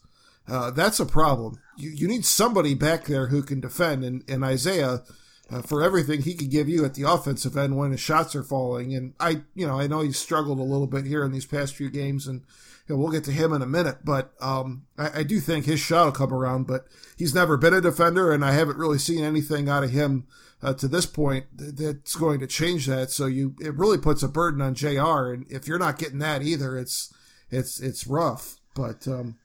uh, 0.49 0.71
that's 0.71 1.01
a 1.01 1.07
problem. 1.07 1.61
You, 1.77 1.91
you 1.91 2.09
need 2.09 2.25
somebody 2.25 2.75
back 2.75 3.05
there 3.05 3.27
who 3.27 3.43
can 3.43 3.61
defend. 3.61 4.05
And, 4.05 4.25
and 4.27 4.43
Isaiah, 4.43 5.03
uh, 5.51 5.63
for 5.63 5.83
everything 5.83 6.23
he 6.23 6.35
could 6.35 6.51
give 6.51 6.69
you 6.69 6.85
at 6.85 6.95
the 6.95 7.03
offensive 7.03 7.57
end 7.57 7.77
when 7.77 7.91
his 7.91 8.01
shots 8.01 8.35
are 8.35 8.43
falling. 8.43 8.95
And 8.95 9.15
I, 9.21 9.43
you 9.55 9.67
know, 9.67 9.79
I 9.79 9.87
know 9.87 10.01
he's 10.01 10.19
struggled 10.19 10.59
a 10.59 10.63
little 10.63 10.87
bit 10.87 11.05
here 11.05 11.25
in 11.25 11.33
these 11.33 11.47
past 11.47 11.75
few 11.75 11.91
games 11.91 12.27
and 12.27 12.43
you 12.87 12.95
know, 12.95 13.01
we'll 13.01 13.13
get 13.13 13.25
to 13.25 13.33
him 13.33 13.53
in 13.53 13.63
a 13.63 13.67
minute, 13.67 13.99
but 14.05 14.35
um, 14.41 14.85
I, 14.99 15.21
I, 15.21 15.23
do 15.23 15.41
think 15.41 15.65
his 15.65 15.81
shot 15.81 16.05
will 16.05 16.13
come 16.13 16.35
around. 16.35 16.67
But 16.67 16.87
he's 17.17 17.35
never 17.35 17.57
been 17.57 17.73
a 17.73 17.81
defender, 17.81 18.31
and 18.31 18.45
I 18.45 18.53
haven't 18.53 18.77
really 18.77 18.99
seen 18.99 19.25
anything 19.25 19.71
out 19.71 19.85
of 19.85 19.91
him 19.91 20.27
uh, 20.63 20.75
to 20.75 20.89
this 20.89 21.07
point 21.07 21.47
that's 21.55 22.15
going 22.15 22.41
to 22.41 22.47
change 22.47 22.87
that. 22.87 23.11
So 23.11 23.25
you, 23.25 23.55
it 23.59 23.75
really 23.75 23.97
puts 23.97 24.23
a 24.23 24.29
burden 24.29 24.61
on 24.61 24.75
Jr. 24.75 25.33
And 25.33 25.47
if 25.51 25.67
you're 25.67 25.79
not 25.79 25.99
getting 25.99 26.19
that 26.19 26.43
either, 26.43 26.77
it's 26.77 27.13
it's 27.51 27.81
it's 27.81 28.07
rough. 28.07 28.57
But 28.75 29.09
um, 29.09 29.37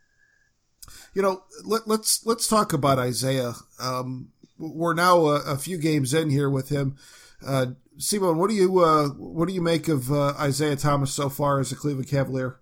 you 1.13 1.21
know, 1.21 1.43
let, 1.63 1.83
us 1.83 1.87
let's, 1.87 2.25
let's 2.25 2.47
talk 2.47 2.73
about 2.73 2.99
Isaiah. 2.99 3.53
Um, 3.79 4.33
we're 4.59 4.93
now 4.93 5.25
a, 5.25 5.53
a, 5.53 5.57
few 5.57 5.77
games 5.77 6.13
in 6.13 6.29
here 6.29 6.49
with 6.49 6.69
him. 6.69 6.97
Uh, 7.45 7.67
Simon, 7.97 8.37
what 8.37 8.49
do 8.49 8.55
you 8.55 8.79
uh, 8.79 9.07
what 9.07 9.47
do 9.47 9.53
you 9.53 9.61
make 9.61 9.87
of 9.87 10.11
uh, 10.11 10.33
Isaiah 10.39 10.75
Thomas 10.75 11.13
so 11.13 11.29
far 11.29 11.59
as 11.59 11.71
a 11.71 11.75
Cleveland 11.75 12.09
Cavalier? 12.09 12.59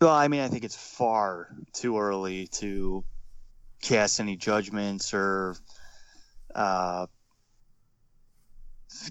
Well, 0.00 0.14
I 0.14 0.28
mean, 0.28 0.40
I 0.40 0.48
think 0.48 0.64
it's 0.64 0.76
far 0.76 1.48
too 1.72 1.98
early 1.98 2.46
to 2.58 3.04
cast 3.82 4.20
any 4.20 4.36
judgments 4.36 5.12
or 5.12 5.56
uh, 6.54 7.06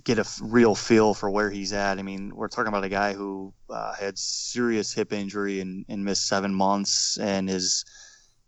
get 0.04 0.20
a 0.20 0.26
real 0.42 0.76
feel 0.76 1.14
for 1.14 1.30
where 1.30 1.50
he's 1.50 1.74
at. 1.74 2.00
I 2.00 2.02
mean, 2.02 2.36
we're 2.36 2.48
talking 2.48 2.68
about 2.68 2.84
a 2.84 2.90
guy 2.90 3.14
who 3.14 3.54
uh, 3.70 3.94
had 3.94 4.18
serious 4.18 4.94
hip 4.94 5.12
injury 5.12 5.60
and, 5.60 5.86
and 5.90 6.06
missed 6.06 6.28
seven 6.28 6.54
months 6.54 7.18
and 7.18 7.50
has 7.50 7.84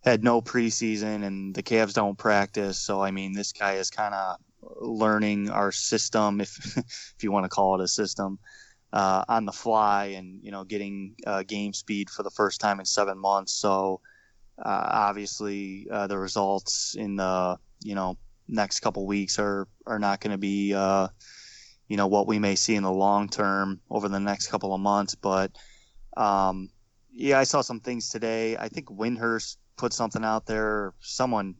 had 0.03 0.23
no 0.23 0.41
preseason, 0.41 1.23
and 1.25 1.53
the 1.53 1.63
Cavs 1.63 1.93
don't 1.93 2.17
practice. 2.17 2.79
So, 2.79 3.01
I 3.01 3.11
mean, 3.11 3.33
this 3.33 3.51
guy 3.51 3.73
is 3.73 3.89
kind 3.89 4.13
of 4.13 4.37
learning 4.79 5.49
our 5.49 5.71
system, 5.71 6.41
if 6.41 6.77
if 6.77 7.23
you 7.23 7.31
want 7.31 7.45
to 7.45 7.49
call 7.49 7.79
it 7.79 7.83
a 7.83 7.87
system 7.87 8.39
uh, 8.93 9.23
on 9.27 9.45
the 9.45 9.51
fly 9.51 10.05
and 10.17 10.43
you 10.43 10.51
know 10.51 10.63
getting 10.63 11.15
uh, 11.25 11.43
game 11.43 11.73
speed 11.73 12.09
for 12.09 12.23
the 12.23 12.31
first 12.31 12.61
time 12.61 12.79
in 12.79 12.85
seven 12.85 13.17
months. 13.17 13.53
So 13.53 14.01
uh, 14.63 14.89
obviously 14.91 15.87
uh, 15.91 16.07
the 16.07 16.17
results 16.17 16.95
in 16.95 17.15
the 17.15 17.57
you 17.81 17.95
know 17.95 18.17
next 18.47 18.79
couple 18.79 19.05
weeks 19.05 19.39
are 19.39 19.67
are 19.85 19.99
not 19.99 20.21
going 20.21 20.31
to 20.31 20.37
be 20.37 20.73
uh, 20.73 21.07
you 21.87 21.97
know 21.97 22.07
what 22.07 22.27
we 22.27 22.39
may 22.39 22.55
see 22.55 22.75
in 22.75 22.83
the 22.83 22.91
long 22.91 23.29
term 23.29 23.81
over 23.89 24.07
the 24.09 24.19
next 24.19 24.47
couple 24.47 24.73
of 24.73 24.79
months. 24.79 25.15
But 25.15 25.51
um, 26.15 26.69
yeah, 27.13 27.39
I 27.39 27.43
saw 27.43 27.61
some 27.61 27.79
things 27.79 28.09
today. 28.09 28.57
I 28.57 28.69
think 28.69 28.87
Windhorst 28.87 29.57
put 29.77 29.93
something 29.93 30.23
out 30.23 30.45
there. 30.45 30.93
Someone 30.99 31.55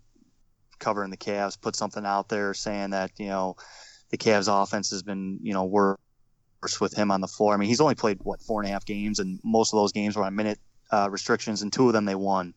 covering 0.79 1.09
the 1.09 1.17
Cavs 1.17 1.59
put 1.59 1.75
something 1.75 2.05
out 2.05 2.29
there 2.29 2.53
saying 2.53 2.91
that 2.91 3.11
you 3.17 3.27
know 3.27 3.55
the 4.09 4.17
Cavs 4.17 4.47
offense 4.51 4.89
has 4.91 5.03
been 5.03 5.39
you 5.41 5.53
know 5.53 5.65
worse 5.65 5.97
with 6.79 6.93
him 6.93 7.11
on 7.11 7.21
the 7.21 7.27
floor. 7.27 7.53
I 7.53 7.57
mean, 7.57 7.69
he's 7.69 7.81
only 7.81 7.95
played 7.95 8.19
what 8.23 8.41
four 8.41 8.61
and 8.61 8.69
a 8.69 8.71
half 8.71 8.85
games, 8.85 9.19
and 9.19 9.39
most 9.43 9.73
of 9.73 9.77
those 9.77 9.91
games 9.91 10.15
were 10.15 10.23
on 10.23 10.35
minute 10.35 10.59
uh, 10.91 11.07
restrictions, 11.09 11.61
and 11.61 11.71
two 11.71 11.87
of 11.87 11.93
them 11.93 12.05
they 12.05 12.15
won. 12.15 12.53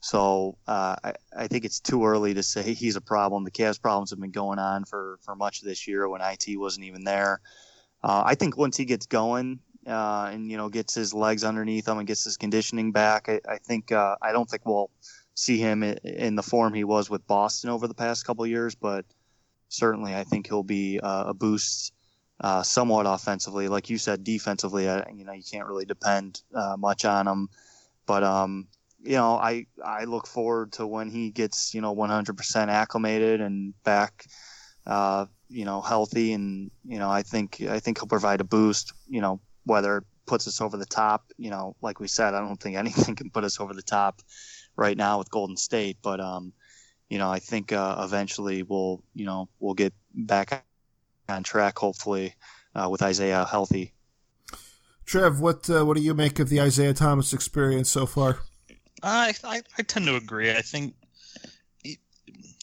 So 0.00 0.58
uh, 0.68 0.96
I, 1.02 1.14
I 1.34 1.46
think 1.46 1.64
it's 1.64 1.80
too 1.80 2.04
early 2.04 2.34
to 2.34 2.42
say 2.42 2.74
he's 2.74 2.96
a 2.96 3.00
problem. 3.00 3.42
The 3.44 3.50
Cavs 3.50 3.80
problems 3.80 4.10
have 4.10 4.20
been 4.20 4.32
going 4.32 4.58
on 4.58 4.84
for, 4.84 5.18
for 5.22 5.34
much 5.34 5.62
of 5.62 5.66
this 5.66 5.88
year 5.88 6.06
when 6.10 6.20
IT 6.20 6.44
wasn't 6.58 6.84
even 6.84 7.04
there. 7.04 7.40
Uh, 8.02 8.22
I 8.26 8.34
think 8.34 8.58
once 8.58 8.76
he 8.76 8.84
gets 8.84 9.06
going 9.06 9.60
uh, 9.86 10.30
and 10.32 10.50
you 10.50 10.56
know 10.56 10.68
gets 10.68 10.94
his 10.94 11.12
legs 11.12 11.44
underneath 11.44 11.86
him 11.88 11.98
and 11.98 12.06
gets 12.06 12.24
his 12.24 12.36
conditioning 12.36 12.92
back, 12.92 13.28
I, 13.28 13.40
I 13.48 13.58
think 13.58 13.92
uh, 13.92 14.16
I 14.22 14.32
don't 14.32 14.48
think 14.48 14.66
we'll 14.66 14.90
see 15.34 15.58
him 15.58 15.82
in 15.82 16.36
the 16.36 16.42
form 16.42 16.74
he 16.74 16.84
was 16.84 17.10
with 17.10 17.26
Boston 17.26 17.70
over 17.70 17.88
the 17.88 17.94
past 17.94 18.24
couple 18.24 18.46
years, 18.46 18.74
but 18.74 19.04
certainly 19.68 20.14
I 20.14 20.24
think 20.24 20.46
he'll 20.46 20.62
be 20.62 21.00
uh, 21.00 21.24
a 21.28 21.34
boost 21.34 21.92
uh, 22.40 22.62
somewhat 22.62 23.06
offensively. 23.06 23.68
Like 23.68 23.90
you 23.90 23.98
said, 23.98 24.24
defensively, 24.24 24.88
uh, 24.88 25.02
you 25.14 25.24
know, 25.24 25.32
you 25.32 25.42
can't 25.42 25.66
really 25.66 25.84
depend 25.84 26.42
uh, 26.54 26.76
much 26.78 27.04
on 27.04 27.26
him. 27.26 27.48
But 28.06 28.22
um, 28.22 28.68
you 29.02 29.16
know, 29.16 29.36
I 29.36 29.66
I 29.84 30.04
look 30.04 30.26
forward 30.26 30.72
to 30.74 30.86
when 30.86 31.10
he 31.10 31.30
gets 31.30 31.74
you 31.74 31.80
know 31.80 31.94
100% 31.94 32.68
acclimated 32.68 33.40
and 33.40 33.74
back, 33.82 34.26
uh, 34.86 35.26
you 35.48 35.64
know, 35.64 35.80
healthy, 35.80 36.32
and 36.32 36.70
you 36.84 36.98
know, 36.98 37.10
I 37.10 37.22
think 37.22 37.62
I 37.62 37.80
think 37.80 37.98
he'll 37.98 38.08
provide 38.08 38.40
a 38.40 38.44
boost. 38.44 38.92
You 39.08 39.20
know, 39.20 39.40
whether 39.64 39.98
it 39.98 40.04
puts 40.26 40.46
us 40.46 40.60
over 40.60 40.76
the 40.76 40.86
top, 40.86 41.24
you 41.36 41.50
know, 41.50 41.76
like 41.82 42.00
we 42.00 42.08
said, 42.08 42.34
I 42.34 42.40
don't 42.40 42.60
think 42.60 42.76
anything 42.76 43.14
can 43.16 43.30
put 43.30 43.44
us 43.44 43.60
over 43.60 43.74
the 43.74 43.82
top 43.82 44.22
right 44.76 44.96
now 44.96 45.18
with 45.18 45.30
Golden 45.30 45.56
State, 45.56 45.98
but 46.02 46.20
um, 46.20 46.52
you 47.08 47.18
know, 47.18 47.30
I 47.30 47.38
think 47.38 47.72
uh, 47.72 47.96
eventually 48.00 48.62
we'll 48.62 49.02
you 49.14 49.26
know 49.26 49.48
we'll 49.60 49.74
get 49.74 49.92
back 50.14 50.64
on 51.28 51.42
track, 51.42 51.78
hopefully, 51.78 52.34
uh, 52.74 52.88
with 52.90 53.02
Isaiah 53.02 53.44
healthy. 53.44 53.92
Trev, 55.06 55.40
what 55.40 55.68
uh, 55.68 55.84
what 55.84 55.96
do 55.96 56.02
you 56.02 56.14
make 56.14 56.38
of 56.38 56.48
the 56.48 56.60
Isaiah 56.60 56.94
Thomas 56.94 57.32
experience 57.32 57.90
so 57.90 58.06
far? 58.06 58.38
I, 59.02 59.34
I, 59.44 59.60
I 59.78 59.82
tend 59.82 60.06
to 60.06 60.16
agree. 60.16 60.50
I 60.50 60.62
think 60.62 60.94
he, 61.82 61.98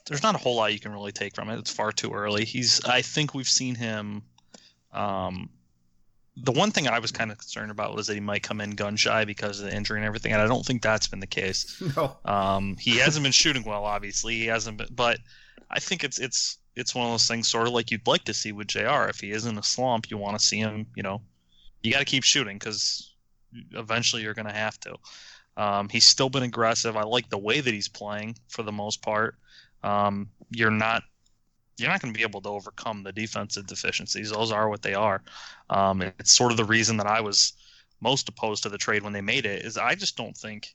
there's 0.07 0.23
not 0.23 0.33
a 0.33 0.39
whole 0.39 0.55
lot 0.55 0.73
you 0.73 0.79
can 0.79 0.91
really 0.91 1.11
take 1.11 1.35
from 1.35 1.49
it. 1.49 1.59
It's 1.59 1.71
far 1.71 1.91
too 1.91 2.11
early. 2.11 2.45
He's 2.45 2.83
I 2.83 3.03
think 3.03 3.33
we've 3.33 3.47
seen 3.47 3.75
him. 3.75 4.23
Um, 4.91 5.49
the 6.37 6.51
one 6.51 6.71
thing 6.71 6.87
I 6.87 6.99
was 6.99 7.11
kind 7.11 7.31
of 7.31 7.37
concerned 7.37 7.71
about 7.71 7.95
was 7.95 8.07
that 8.07 8.13
he 8.13 8.19
might 8.19 8.43
come 8.43 8.61
in 8.61 8.71
gun 8.71 8.95
shy 8.95 9.25
because 9.25 9.59
of 9.59 9.65
the 9.65 9.75
injury 9.75 9.99
and 9.99 10.05
everything, 10.05 10.31
and 10.31 10.41
I 10.41 10.47
don't 10.47 10.65
think 10.65 10.81
that's 10.81 11.07
been 11.07 11.19
the 11.19 11.27
case. 11.27 11.81
No. 11.95 12.17
Um, 12.23 12.77
he 12.77 12.97
hasn't 12.99 13.23
been 13.23 13.31
shooting 13.31 13.63
well, 13.63 13.83
obviously. 13.83 14.35
He 14.35 14.45
hasn't 14.45 14.77
been, 14.77 14.87
but 14.91 15.19
I 15.69 15.79
think 15.79 16.03
it's 16.03 16.19
it's 16.19 16.57
it's 16.75 16.95
one 16.95 17.05
of 17.05 17.11
those 17.11 17.27
things, 17.27 17.47
sort 17.47 17.67
of 17.67 17.73
like 17.73 17.91
you'd 17.91 18.07
like 18.07 18.23
to 18.25 18.33
see 18.33 18.51
with 18.53 18.67
Jr. 18.67 19.09
If 19.09 19.19
he 19.19 19.31
is 19.31 19.45
in 19.45 19.57
a 19.57 19.63
slump, 19.63 20.09
you 20.09 20.17
want 20.17 20.39
to 20.39 20.45
see 20.45 20.57
him. 20.57 20.87
You 20.95 21.03
know, 21.03 21.21
you 21.83 21.91
got 21.91 21.99
to 21.99 22.05
keep 22.05 22.23
shooting 22.23 22.57
because 22.57 23.13
eventually 23.73 24.21
you're 24.21 24.33
going 24.33 24.47
to 24.47 24.53
have 24.53 24.79
to. 24.81 24.95
Um, 25.57 25.89
he's 25.89 26.07
still 26.07 26.29
been 26.29 26.43
aggressive. 26.43 26.95
I 26.95 27.03
like 27.03 27.29
the 27.29 27.37
way 27.37 27.59
that 27.59 27.73
he's 27.73 27.89
playing 27.89 28.37
for 28.47 28.63
the 28.63 28.71
most 28.71 29.01
part. 29.01 29.35
Um, 29.83 30.29
you're 30.49 30.71
not 30.71 31.03
you're 31.77 31.89
not 31.89 32.01
going 32.01 32.13
to 32.13 32.17
be 32.17 32.23
able 32.23 32.41
to 32.41 32.49
overcome 32.49 33.03
the 33.03 33.11
defensive 33.11 33.67
deficiencies. 33.67 34.31
Those 34.31 34.51
are 34.51 34.69
what 34.69 34.81
they 34.81 34.93
are. 34.93 35.21
Um, 35.69 36.01
it's 36.01 36.31
sort 36.31 36.51
of 36.51 36.57
the 36.57 36.65
reason 36.65 36.97
that 36.97 37.07
I 37.07 37.21
was 37.21 37.53
most 38.01 38.29
opposed 38.29 38.63
to 38.63 38.69
the 38.69 38.77
trade 38.77 39.03
when 39.03 39.13
they 39.13 39.21
made 39.21 39.45
it. 39.45 39.65
Is 39.65 39.77
I 39.77 39.95
just 39.95 40.17
don't 40.17 40.35
think 40.35 40.73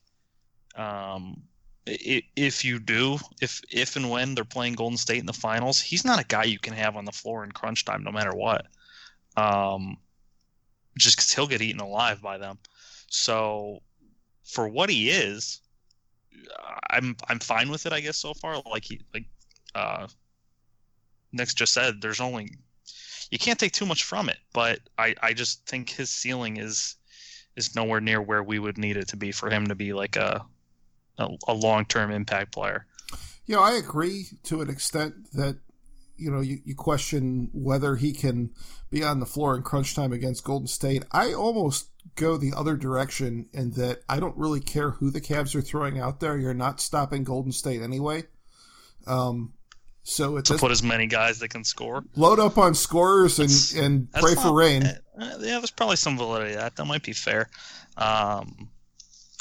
um, 0.76 1.42
if 1.86 2.64
you 2.64 2.78
do, 2.78 3.18
if 3.40 3.60
if 3.70 3.96
and 3.96 4.10
when 4.10 4.34
they're 4.34 4.44
playing 4.44 4.74
Golden 4.74 4.98
State 4.98 5.20
in 5.20 5.26
the 5.26 5.32
finals, 5.32 5.80
he's 5.80 6.04
not 6.04 6.20
a 6.20 6.24
guy 6.26 6.44
you 6.44 6.58
can 6.58 6.74
have 6.74 6.96
on 6.96 7.04
the 7.04 7.12
floor 7.12 7.44
in 7.44 7.52
crunch 7.52 7.84
time, 7.84 8.02
no 8.02 8.10
matter 8.10 8.34
what. 8.34 8.66
Um, 9.36 9.98
just 10.98 11.16
because 11.16 11.32
he'll 11.32 11.46
get 11.46 11.62
eaten 11.62 11.80
alive 11.80 12.22
by 12.22 12.38
them. 12.38 12.58
So 13.08 13.82
for 14.44 14.68
what 14.68 14.90
he 14.90 15.10
is, 15.10 15.60
I'm 16.90 17.16
I'm 17.28 17.38
fine 17.38 17.70
with 17.70 17.86
it. 17.86 17.92
I 17.92 18.00
guess 18.00 18.16
so 18.16 18.34
far. 18.34 18.60
Like 18.68 18.84
he 18.84 19.00
like 19.14 19.26
uh, 19.74 20.06
Nick's 21.36 21.54
just 21.54 21.72
said, 21.72 22.00
there's 22.00 22.20
only 22.20 22.50
you 23.30 23.38
can't 23.38 23.58
take 23.58 23.72
too 23.72 23.86
much 23.86 24.04
from 24.04 24.28
it. 24.28 24.38
But 24.52 24.80
I 24.98 25.14
I 25.22 25.32
just 25.32 25.66
think 25.66 25.90
his 25.90 26.10
ceiling 26.10 26.56
is 26.56 26.96
is 27.56 27.74
nowhere 27.74 28.00
near 28.00 28.20
where 28.20 28.42
we 28.42 28.58
would 28.58 28.78
need 28.78 28.96
it 28.96 29.08
to 29.08 29.16
be 29.16 29.32
for 29.32 29.50
him 29.50 29.66
to 29.68 29.74
be 29.74 29.92
like 29.92 30.16
a 30.16 30.44
a, 31.18 31.28
a 31.48 31.54
long 31.54 31.84
term 31.84 32.10
impact 32.10 32.52
player. 32.52 32.86
You 33.46 33.56
know, 33.56 33.62
I 33.62 33.74
agree 33.74 34.26
to 34.44 34.60
an 34.60 34.70
extent 34.70 35.32
that 35.32 35.58
you 36.16 36.30
know 36.30 36.40
you, 36.40 36.58
you 36.64 36.74
question 36.74 37.50
whether 37.52 37.96
he 37.96 38.12
can 38.12 38.50
be 38.90 39.02
on 39.02 39.20
the 39.20 39.26
floor 39.26 39.56
in 39.56 39.62
crunch 39.62 39.94
time 39.94 40.12
against 40.12 40.44
Golden 40.44 40.68
State. 40.68 41.04
I 41.12 41.32
almost 41.32 41.90
go 42.14 42.36
the 42.36 42.52
other 42.56 42.76
direction 42.76 43.48
in 43.52 43.72
that 43.72 44.00
I 44.08 44.20
don't 44.20 44.36
really 44.36 44.60
care 44.60 44.90
who 44.90 45.10
the 45.10 45.20
Cavs 45.20 45.54
are 45.54 45.62
throwing 45.62 45.98
out 45.98 46.20
there. 46.20 46.38
You're 46.38 46.54
not 46.54 46.80
stopping 46.80 47.24
Golden 47.24 47.52
State 47.52 47.82
anyway. 47.82 48.24
Um, 49.06 49.52
so 50.06 50.40
to 50.40 50.54
put 50.56 50.70
as 50.70 50.84
many 50.84 51.08
guys 51.08 51.40
that 51.40 51.48
can 51.48 51.64
score, 51.64 52.04
load 52.14 52.38
up 52.38 52.58
on 52.58 52.74
scorers 52.74 53.40
and 53.40 53.84
and 53.84 54.12
pray 54.12 54.36
for 54.36 54.54
rain. 54.54 54.84
Uh, 54.84 54.98
yeah, 55.18 55.58
there's 55.58 55.72
probably 55.72 55.96
some 55.96 56.16
validity 56.16 56.52
to 56.52 56.58
that. 56.58 56.76
That 56.76 56.84
might 56.84 57.02
be 57.02 57.12
fair. 57.12 57.50
Um, 57.96 58.68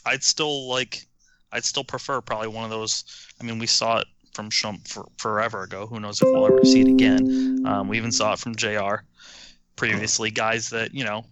I'd 0.07 0.23
still 0.23 0.67
like, 0.67 1.05
I'd 1.51 1.63
still 1.65 1.83
prefer 1.83 2.19
probably 2.19 2.47
one 2.47 2.63
of 2.63 2.71
those. 2.71 3.03
I 3.39 3.43
mean, 3.43 3.59
we 3.59 3.67
saw 3.67 3.99
it 3.99 4.07
from 4.33 4.49
Shump 4.49 4.87
for, 4.87 5.05
forever 5.17 5.61
ago. 5.61 5.85
Who 5.85 5.99
knows 5.99 6.19
if 6.19 6.27
we'll 6.31 6.47
ever 6.47 6.65
see 6.65 6.81
it 6.81 6.87
again? 6.87 7.63
Um, 7.67 7.87
we 7.87 7.97
even 7.97 8.11
saw 8.11 8.33
it 8.33 8.39
from 8.39 8.55
Jr. 8.55 9.03
previously. 9.75 10.31
Guys 10.31 10.71
that 10.71 10.95
you 10.95 11.03
know 11.03 11.25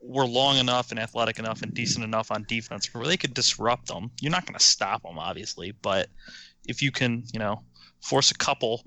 were 0.00 0.26
long 0.26 0.56
enough 0.56 0.90
and 0.90 0.98
athletic 0.98 1.38
enough 1.38 1.62
and 1.62 1.72
decent 1.72 2.04
enough 2.04 2.32
on 2.32 2.44
defense 2.48 2.92
where 2.92 3.06
they 3.06 3.16
could 3.16 3.34
disrupt 3.34 3.86
them. 3.86 4.10
You're 4.20 4.32
not 4.32 4.46
going 4.46 4.58
to 4.58 4.64
stop 4.64 5.02
them, 5.04 5.16
obviously, 5.16 5.74
but 5.80 6.08
if 6.66 6.82
you 6.82 6.90
can, 6.90 7.22
you 7.32 7.38
know, 7.38 7.62
force 8.00 8.30
a 8.30 8.34
couple 8.34 8.82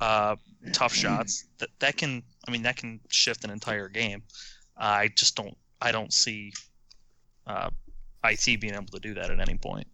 uh, 0.00 0.36
tough 0.72 0.94
shots, 0.94 1.46
that 1.58 1.70
that 1.80 1.96
can, 1.96 2.22
I 2.46 2.50
mean, 2.50 2.62
that 2.62 2.76
can 2.76 3.00
shift 3.08 3.44
an 3.44 3.50
entire 3.50 3.88
game. 3.88 4.22
I 4.76 5.08
just 5.08 5.36
don't, 5.36 5.56
I 5.80 5.92
don't 5.92 6.12
see 6.12 6.52
uh, 7.46 7.70
IT 8.24 8.60
being 8.60 8.74
able 8.74 8.86
to 8.86 9.00
do 9.00 9.14
that 9.14 9.30
at 9.30 9.40
any 9.40 9.56
point. 9.58 9.86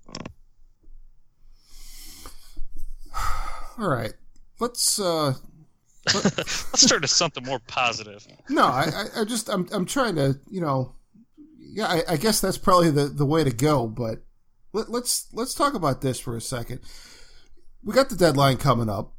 All 3.78 3.88
right, 3.88 4.12
let's 4.60 5.00
uh, 5.00 5.34
Let's 6.14 6.86
turn 6.86 7.00
to 7.02 7.08
something 7.08 7.44
more 7.44 7.60
positive. 7.66 8.26
No, 8.50 8.64
I, 8.64 9.06
I 9.16 9.24
just 9.24 9.48
I'm 9.48 9.66
I'm 9.72 9.86
trying 9.86 10.16
to 10.16 10.38
you 10.50 10.60
know, 10.60 10.94
yeah, 11.58 11.86
I, 11.86 12.02
I 12.10 12.16
guess 12.16 12.40
that's 12.40 12.58
probably 12.58 12.90
the, 12.90 13.06
the 13.06 13.24
way 13.24 13.42
to 13.42 13.50
go. 13.50 13.86
But 13.86 14.18
let, 14.72 14.90
let's 14.90 15.28
let's 15.32 15.54
talk 15.54 15.72
about 15.72 16.02
this 16.02 16.20
for 16.20 16.36
a 16.36 16.42
second. 16.42 16.80
We 17.84 17.92
got 17.92 18.08
the 18.08 18.16
deadline 18.16 18.56
coming 18.56 18.88
up, 18.88 19.14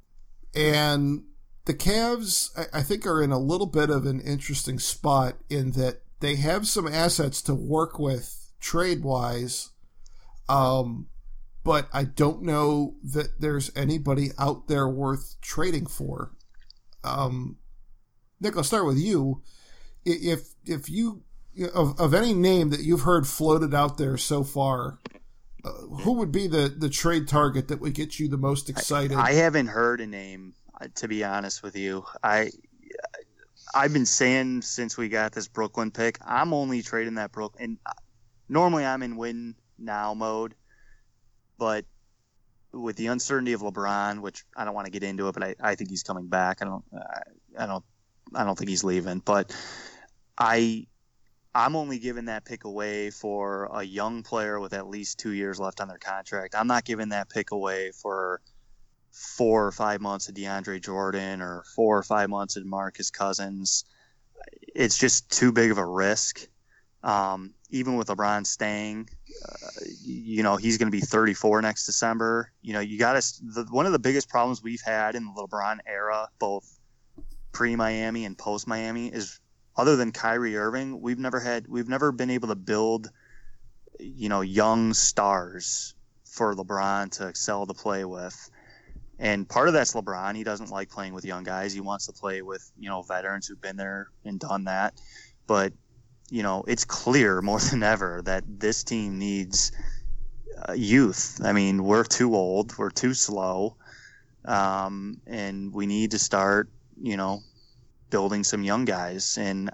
and 0.55 1.23
the 1.65 1.73
Cavs 1.73 2.49
I, 2.57 2.79
I 2.79 2.81
think 2.81 3.05
are 3.05 3.21
in 3.21 3.31
a 3.31 3.39
little 3.39 3.67
bit 3.67 3.89
of 3.89 4.05
an 4.05 4.19
interesting 4.19 4.79
spot 4.79 5.35
in 5.49 5.71
that 5.71 6.01
they 6.19 6.35
have 6.37 6.67
some 6.67 6.87
assets 6.87 7.41
to 7.43 7.53
work 7.53 7.99
with 7.99 8.51
trade 8.59 9.03
wise. 9.03 9.69
Um, 10.49 11.07
but 11.63 11.87
I 11.93 12.03
don't 12.03 12.43
know 12.43 12.95
that 13.03 13.41
there's 13.41 13.71
anybody 13.75 14.29
out 14.37 14.67
there 14.67 14.87
worth 14.87 15.35
trading 15.41 15.87
for. 15.87 16.31
Um, 17.03 17.57
Nick, 18.39 18.55
I'll 18.55 18.63
start 18.63 18.85
with 18.85 18.97
you. 18.97 19.41
If 20.05 20.53
if 20.65 20.89
you 20.89 21.23
of 21.73 21.99
of 21.99 22.13
any 22.13 22.33
name 22.33 22.69
that 22.69 22.81
you've 22.81 23.01
heard 23.01 23.27
floated 23.27 23.73
out 23.73 23.97
there 23.97 24.17
so 24.17 24.43
far, 24.43 24.99
uh, 25.65 25.71
who 26.01 26.13
would 26.13 26.31
be 26.31 26.47
the 26.47 26.73
the 26.77 26.89
trade 26.89 27.27
target 27.27 27.67
that 27.69 27.81
would 27.81 27.93
get 27.93 28.19
you 28.19 28.27
the 28.29 28.37
most 28.37 28.69
excited? 28.69 29.17
I, 29.17 29.29
I 29.29 29.31
haven't 29.33 29.67
heard 29.67 29.99
a 30.01 30.07
name, 30.07 30.53
uh, 30.79 30.87
to 30.95 31.07
be 31.07 31.23
honest 31.23 31.63
with 31.63 31.75
you. 31.75 32.05
I 32.23 32.51
I've 33.73 33.91
been 33.91 34.05
saying 34.05 34.61
since 34.61 34.97
we 34.97 35.09
got 35.09 35.33
this 35.33 35.47
Brooklyn 35.47 35.91
pick, 35.91 36.17
I'm 36.25 36.53
only 36.53 36.81
trading 36.81 37.15
that 37.15 37.31
Brooklyn. 37.31 37.63
And 37.63 37.77
normally 38.47 38.85
I'm 38.85 39.03
in 39.03 39.17
win 39.17 39.55
now 39.77 40.13
mode, 40.13 40.55
but 41.57 41.85
with 42.71 42.95
the 42.95 43.07
uncertainty 43.07 43.53
of 43.53 43.61
LeBron, 43.61 44.21
which 44.21 44.45
I 44.55 44.65
don't 44.65 44.73
want 44.73 44.85
to 44.85 44.91
get 44.91 45.03
into 45.03 45.27
it, 45.27 45.33
but 45.33 45.43
I, 45.43 45.55
I 45.61 45.75
think 45.75 45.89
he's 45.89 46.03
coming 46.03 46.27
back. 46.27 46.61
I 46.61 46.65
don't, 46.65 46.85
I, 46.93 47.63
I 47.63 47.65
don't, 47.65 47.83
I 48.33 48.43
don't 48.43 48.57
think 48.57 48.69
he's 48.69 48.83
leaving. 48.83 49.19
But 49.19 49.55
I, 50.37 50.87
I'm 51.55 51.77
only 51.77 51.99
giving 51.99 52.25
that 52.25 52.43
pick 52.43 52.65
away 52.65 53.11
for 53.11 53.69
a 53.73 53.81
young 53.81 54.23
player 54.23 54.59
with 54.59 54.73
at 54.73 54.89
least 54.89 55.19
two 55.19 55.31
years 55.31 55.57
left 55.57 55.79
on 55.79 55.87
their 55.87 55.97
contract. 55.97 56.53
I'm 56.53 56.67
not 56.67 56.83
giving 56.83 57.09
that 57.09 57.29
pick 57.29 57.51
away 57.51 57.91
for 57.91 58.41
four 59.13 59.65
or 59.65 59.71
five 59.71 60.01
months 60.01 60.27
of 60.27 60.35
DeAndre 60.35 60.83
Jordan 60.83 61.41
or 61.41 61.63
four 61.73 61.97
or 61.97 62.03
five 62.03 62.29
months 62.29 62.57
of 62.57 62.65
Marcus 62.65 63.09
Cousins. 63.09 63.85
It's 64.75 64.97
just 64.97 65.31
too 65.31 65.53
big 65.53 65.71
of 65.71 65.77
a 65.77 65.85
risk. 65.85 66.45
Um, 67.03 67.53
even 67.69 67.95
with 67.95 68.07
LeBron 68.07 68.45
staying, 68.45 69.09
uh, 69.47 69.67
you 70.03 70.43
know 70.43 70.57
he's 70.57 70.77
going 70.77 70.91
to 70.91 70.97
be 70.97 71.01
34 71.01 71.61
next 71.61 71.85
December. 71.85 72.51
You 72.63 72.73
know 72.73 72.79
you 72.81 72.99
got 72.99 73.21
to. 73.21 73.65
One 73.69 73.85
of 73.85 73.93
the 73.93 73.99
biggest 73.99 74.27
problems 74.27 74.61
we've 74.61 74.81
had 74.81 75.15
in 75.15 75.23
the 75.23 75.31
LeBron 75.31 75.77
era, 75.87 76.27
both 76.37 76.67
pre 77.53 77.77
Miami 77.77 78.25
and 78.25 78.37
post 78.37 78.67
Miami, 78.67 79.07
is 79.07 79.39
other 79.77 79.95
than 79.95 80.11
Kyrie 80.11 80.57
Irving, 80.57 81.01
we've 81.01 81.19
never 81.19 81.39
had 81.39 81.67
we've 81.67 81.89
never 81.89 82.11
been 82.11 82.29
able 82.29 82.47
to 82.49 82.55
build, 82.55 83.09
you 83.99 84.29
know, 84.29 84.41
young 84.41 84.93
stars 84.93 85.93
for 86.23 86.53
LeBron 86.55 87.11
to 87.11 87.27
excel 87.27 87.65
to 87.65 87.73
play 87.73 88.05
with. 88.05 88.49
And 89.17 89.47
part 89.47 89.67
of 89.67 89.73
that's 89.73 89.93
LeBron. 89.93 90.35
He 90.35 90.43
doesn't 90.43 90.69
like 90.69 90.89
playing 90.89 91.13
with 91.13 91.23
young 91.23 91.43
guys. 91.43 91.73
He 91.73 91.79
wants 91.79 92.05
to 92.07 92.13
play 92.13 92.41
with, 92.41 92.69
you 92.77 92.89
know, 92.89 93.01
veterans 93.01 93.47
who've 93.47 93.61
been 93.61 93.77
there 93.77 94.09
and 94.25 94.39
done 94.39 94.65
that. 94.65 94.93
But 95.47 95.73
you 96.29 96.43
know, 96.43 96.63
it's 96.67 96.85
clear 96.85 97.41
more 97.43 97.59
than 97.59 97.83
ever 97.83 98.21
that 98.25 98.43
this 98.47 98.83
team 98.83 99.19
needs 99.19 99.71
uh, 100.67 100.73
youth. 100.73 101.39
I 101.43 101.53
mean, 101.53 101.83
we're 101.83 102.03
too 102.03 102.35
old, 102.35 102.77
we're 102.77 102.89
too 102.89 103.13
slow, 103.13 103.75
um, 104.45 105.21
and 105.27 105.73
we 105.73 105.85
need 105.85 106.11
to 106.11 106.19
start, 106.19 106.69
you 107.01 107.17
know, 107.17 107.41
building 108.09 108.43
some 108.43 108.63
young 108.63 108.85
guys. 108.85 109.37
And 109.37 109.69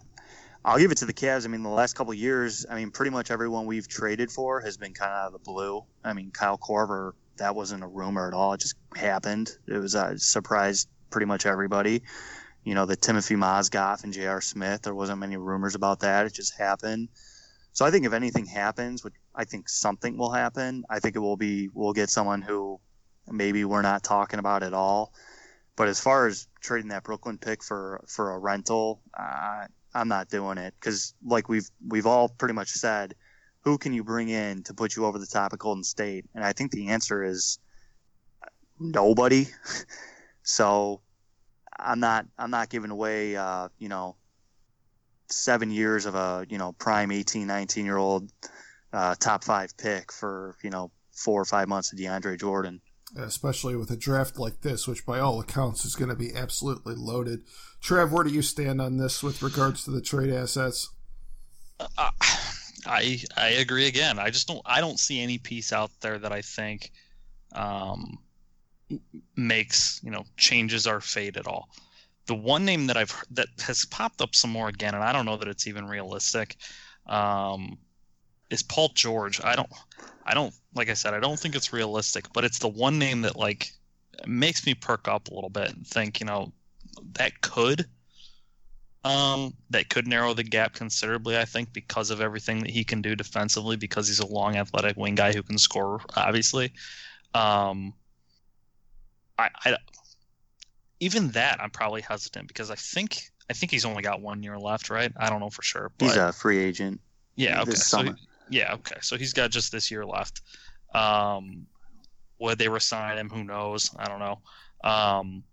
I'll 0.63 0.77
give 0.77 0.91
it 0.91 0.97
to 0.99 1.05
the 1.05 1.13
Cavs. 1.13 1.45
I 1.45 1.47
mean, 1.47 1.63
the 1.63 1.69
last 1.69 1.95
couple 1.95 2.13
years, 2.13 2.65
I 2.69 2.75
mean, 2.75 2.91
pretty 2.91 3.11
much 3.11 3.31
everyone 3.31 3.65
we've 3.65 3.87
traded 3.87 4.31
for 4.31 4.61
has 4.61 4.77
been 4.77 4.93
kind 4.93 5.11
of 5.11 5.17
out 5.17 5.27
of 5.27 5.33
the 5.33 5.39
blue. 5.39 5.83
I 6.03 6.13
mean, 6.13 6.31
Kyle 6.31 6.57
Korver, 6.57 7.13
that 7.37 7.55
wasn't 7.55 7.83
a 7.83 7.87
rumor 7.87 8.27
at 8.27 8.33
all. 8.33 8.53
It 8.53 8.61
just 8.61 8.75
happened. 8.95 9.51
It 9.67 9.77
was 9.77 9.95
uh, 9.95 10.11
a 10.13 10.17
surprise 10.19 10.87
pretty 11.09 11.25
much 11.25 11.45
everybody. 11.45 12.03
You 12.63 12.75
know, 12.75 12.85
the 12.85 12.95
Timothy 12.95 13.35
Mozgov 13.35 14.03
and 14.03 14.13
J.R. 14.13 14.39
Smith, 14.39 14.83
there 14.83 14.93
wasn't 14.93 15.19
many 15.19 15.35
rumors 15.37 15.73
about 15.73 16.01
that. 16.01 16.27
It 16.27 16.33
just 16.33 16.55
happened. 16.55 17.09
So 17.73 17.85
I 17.85 17.91
think 17.91 18.05
if 18.05 18.13
anything 18.13 18.45
happens, 18.45 19.03
which 19.03 19.13
I 19.33 19.45
think 19.45 19.69
something 19.69 20.17
will 20.17 20.31
happen, 20.31 20.83
I 20.89 20.99
think 20.99 21.15
it 21.15 21.19
will 21.19 21.37
be 21.37 21.69
we'll 21.73 21.93
get 21.93 22.09
someone 22.09 22.41
who 22.41 22.79
maybe 23.29 23.65
we're 23.65 23.81
not 23.81 24.03
talking 24.03 24.39
about 24.39 24.61
at 24.61 24.73
all. 24.73 25.13
But 25.75 25.87
as 25.87 25.99
far 25.99 26.27
as 26.27 26.47
trading 26.59 26.89
that 26.89 27.03
Brooklyn 27.03 27.37
pick 27.37 27.63
for 27.63 28.03
for 28.07 28.33
a 28.33 28.39
rental, 28.39 29.01
uh, 29.17 29.65
I'm 29.93 30.07
not 30.07 30.29
doing 30.29 30.57
it 30.57 30.73
because, 30.79 31.13
like 31.25 31.49
we've 31.49 31.69
we've 31.87 32.05
all 32.05 32.29
pretty 32.29 32.53
much 32.53 32.69
said, 32.69 33.15
who 33.61 33.77
can 33.77 33.93
you 33.93 34.03
bring 34.03 34.29
in 34.29 34.63
to 34.63 34.73
put 34.73 34.95
you 34.95 35.05
over 35.05 35.17
the 35.17 35.27
top 35.27 35.53
of 35.53 35.59
Golden 35.59 35.83
State? 35.83 36.25
And 36.35 36.43
I 36.43 36.53
think 36.53 36.71
the 36.71 36.89
answer 36.89 37.23
is 37.23 37.59
nobody. 38.79 39.47
so 40.43 41.01
I'm 41.79 41.99
not 41.99 42.25
I'm 42.37 42.51
not 42.51 42.69
giving 42.69 42.91
away 42.91 43.35
uh, 43.35 43.69
you 43.79 43.89
know 43.89 44.15
seven 45.29 45.71
years 45.71 46.05
of 46.05 46.15
a 46.15 46.45
you 46.49 46.57
know 46.57 46.73
prime 46.73 47.11
18 47.11 47.47
19 47.47 47.85
year 47.85 47.97
old 47.97 48.29
uh, 48.93 49.15
top 49.19 49.43
five 49.43 49.75
pick 49.77 50.11
for 50.11 50.55
you 50.63 50.69
know 50.69 50.91
four 51.11 51.41
or 51.41 51.45
five 51.45 51.67
months 51.67 51.93
of 51.93 51.99
DeAndre 51.99 52.39
Jordan 52.39 52.81
especially 53.17 53.75
with 53.75 53.91
a 53.91 53.97
draft 53.97 54.37
like 54.39 54.61
this, 54.61 54.87
which 54.87 55.05
by 55.05 55.19
all 55.19 55.39
accounts 55.39 55.85
is 55.85 55.95
going 55.95 56.09
to 56.09 56.15
be 56.15 56.33
absolutely 56.33 56.95
loaded. 56.95 57.43
Trev, 57.81 58.11
where 58.11 58.23
do 58.23 58.29
you 58.29 58.41
stand 58.41 58.81
on 58.81 58.97
this 58.97 59.23
with 59.23 59.41
regards 59.41 59.83
to 59.83 59.91
the 59.91 60.01
trade 60.01 60.31
assets? 60.31 60.89
Uh, 61.79 62.11
I 62.85 63.21
I 63.37 63.49
agree 63.49 63.87
again. 63.87 64.19
I 64.19 64.29
just 64.29 64.47
don't 64.47 64.61
I 64.65 64.81
don't 64.81 64.99
see 64.99 65.21
any 65.21 65.37
piece 65.37 65.73
out 65.73 65.91
there 66.01 66.19
that 66.19 66.31
I 66.31 66.41
think 66.41 66.91
um, 67.53 68.19
makes 69.35 69.99
you 70.03 70.11
know 70.11 70.25
changes 70.37 70.87
our 70.87 71.01
fate 71.01 71.37
at 71.37 71.47
all. 71.47 71.69
The 72.27 72.35
one 72.35 72.65
name 72.65 72.87
that 72.87 72.97
I've 72.97 73.15
that 73.31 73.47
has 73.65 73.85
popped 73.85 74.21
up 74.21 74.35
some 74.35 74.51
more 74.51 74.69
again, 74.69 74.93
and 74.95 75.03
I 75.03 75.11
don't 75.11 75.25
know 75.25 75.37
that 75.37 75.47
it's 75.47 75.67
even 75.67 75.87
realistic, 75.87 76.55
um, 77.07 77.77
is 78.51 78.61
Paul 78.61 78.89
George. 78.93 79.41
I 79.43 79.55
don't 79.55 79.69
I 80.25 80.33
don't 80.33 80.53
like 80.75 80.89
I 80.89 80.93
said, 80.93 81.13
I 81.13 81.19
don't 81.19 81.39
think 81.39 81.55
it's 81.55 81.73
realistic, 81.73 82.31
but 82.33 82.43
it's 82.43 82.59
the 82.59 82.67
one 82.67 82.99
name 82.99 83.21
that 83.21 83.35
like 83.35 83.71
makes 84.27 84.65
me 84.65 84.73
perk 84.73 85.07
up 85.07 85.29
a 85.29 85.33
little 85.33 85.49
bit 85.49 85.69
and 85.69 85.87
think, 85.87 86.19
you 86.19 86.25
know, 86.25 86.51
that 87.13 87.41
could 87.41 87.85
um 89.03 89.53
that 89.71 89.89
could 89.89 90.07
narrow 90.07 90.33
the 90.33 90.43
gap 90.43 90.73
considerably, 90.73 91.37
I 91.37 91.45
think, 91.45 91.73
because 91.73 92.11
of 92.11 92.21
everything 92.21 92.59
that 92.59 92.69
he 92.69 92.83
can 92.83 93.01
do 93.01 93.15
defensively, 93.15 93.77
because 93.77 94.07
he's 94.07 94.19
a 94.19 94.27
long 94.27 94.57
athletic 94.57 94.97
wing 94.97 95.15
guy 95.15 95.33
who 95.33 95.41
can 95.41 95.57
score, 95.57 96.01
obviously. 96.15 96.73
Um 97.33 97.93
I, 99.39 99.49
I 99.65 99.77
even 100.99 101.29
that 101.29 101.59
I'm 101.61 101.71
probably 101.71 102.01
hesitant 102.01 102.47
because 102.47 102.69
I 102.69 102.75
think 102.75 103.31
I 103.49 103.53
think 103.53 103.71
he's 103.71 103.85
only 103.85 104.03
got 104.03 104.21
one 104.21 104.43
year 104.43 104.59
left, 104.59 104.89
right? 104.89 105.11
I 105.17 105.29
don't 105.29 105.39
know 105.39 105.49
for 105.49 105.63
sure. 105.63 105.91
But, 105.97 106.05
he's 106.05 106.17
a 106.17 106.31
free 106.31 106.59
agent. 106.59 107.01
Yeah, 107.35 107.61
okay. 107.63 107.73
So 107.73 108.13
yeah, 108.51 108.73
okay. 108.73 108.97
So 109.01 109.17
he's 109.17 109.33
got 109.33 109.49
just 109.49 109.71
this 109.71 109.89
year 109.89 110.05
left. 110.05 110.41
Um, 110.93 111.65
would 112.37 112.59
they 112.59 112.67
resign 112.67 113.17
him? 113.17 113.29
Who 113.29 113.43
knows? 113.43 113.89
I 113.97 114.07
don't 114.07 114.19
know. 114.19 114.39
Um, 114.83 115.43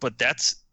but 0.00 0.16
that's 0.18 0.64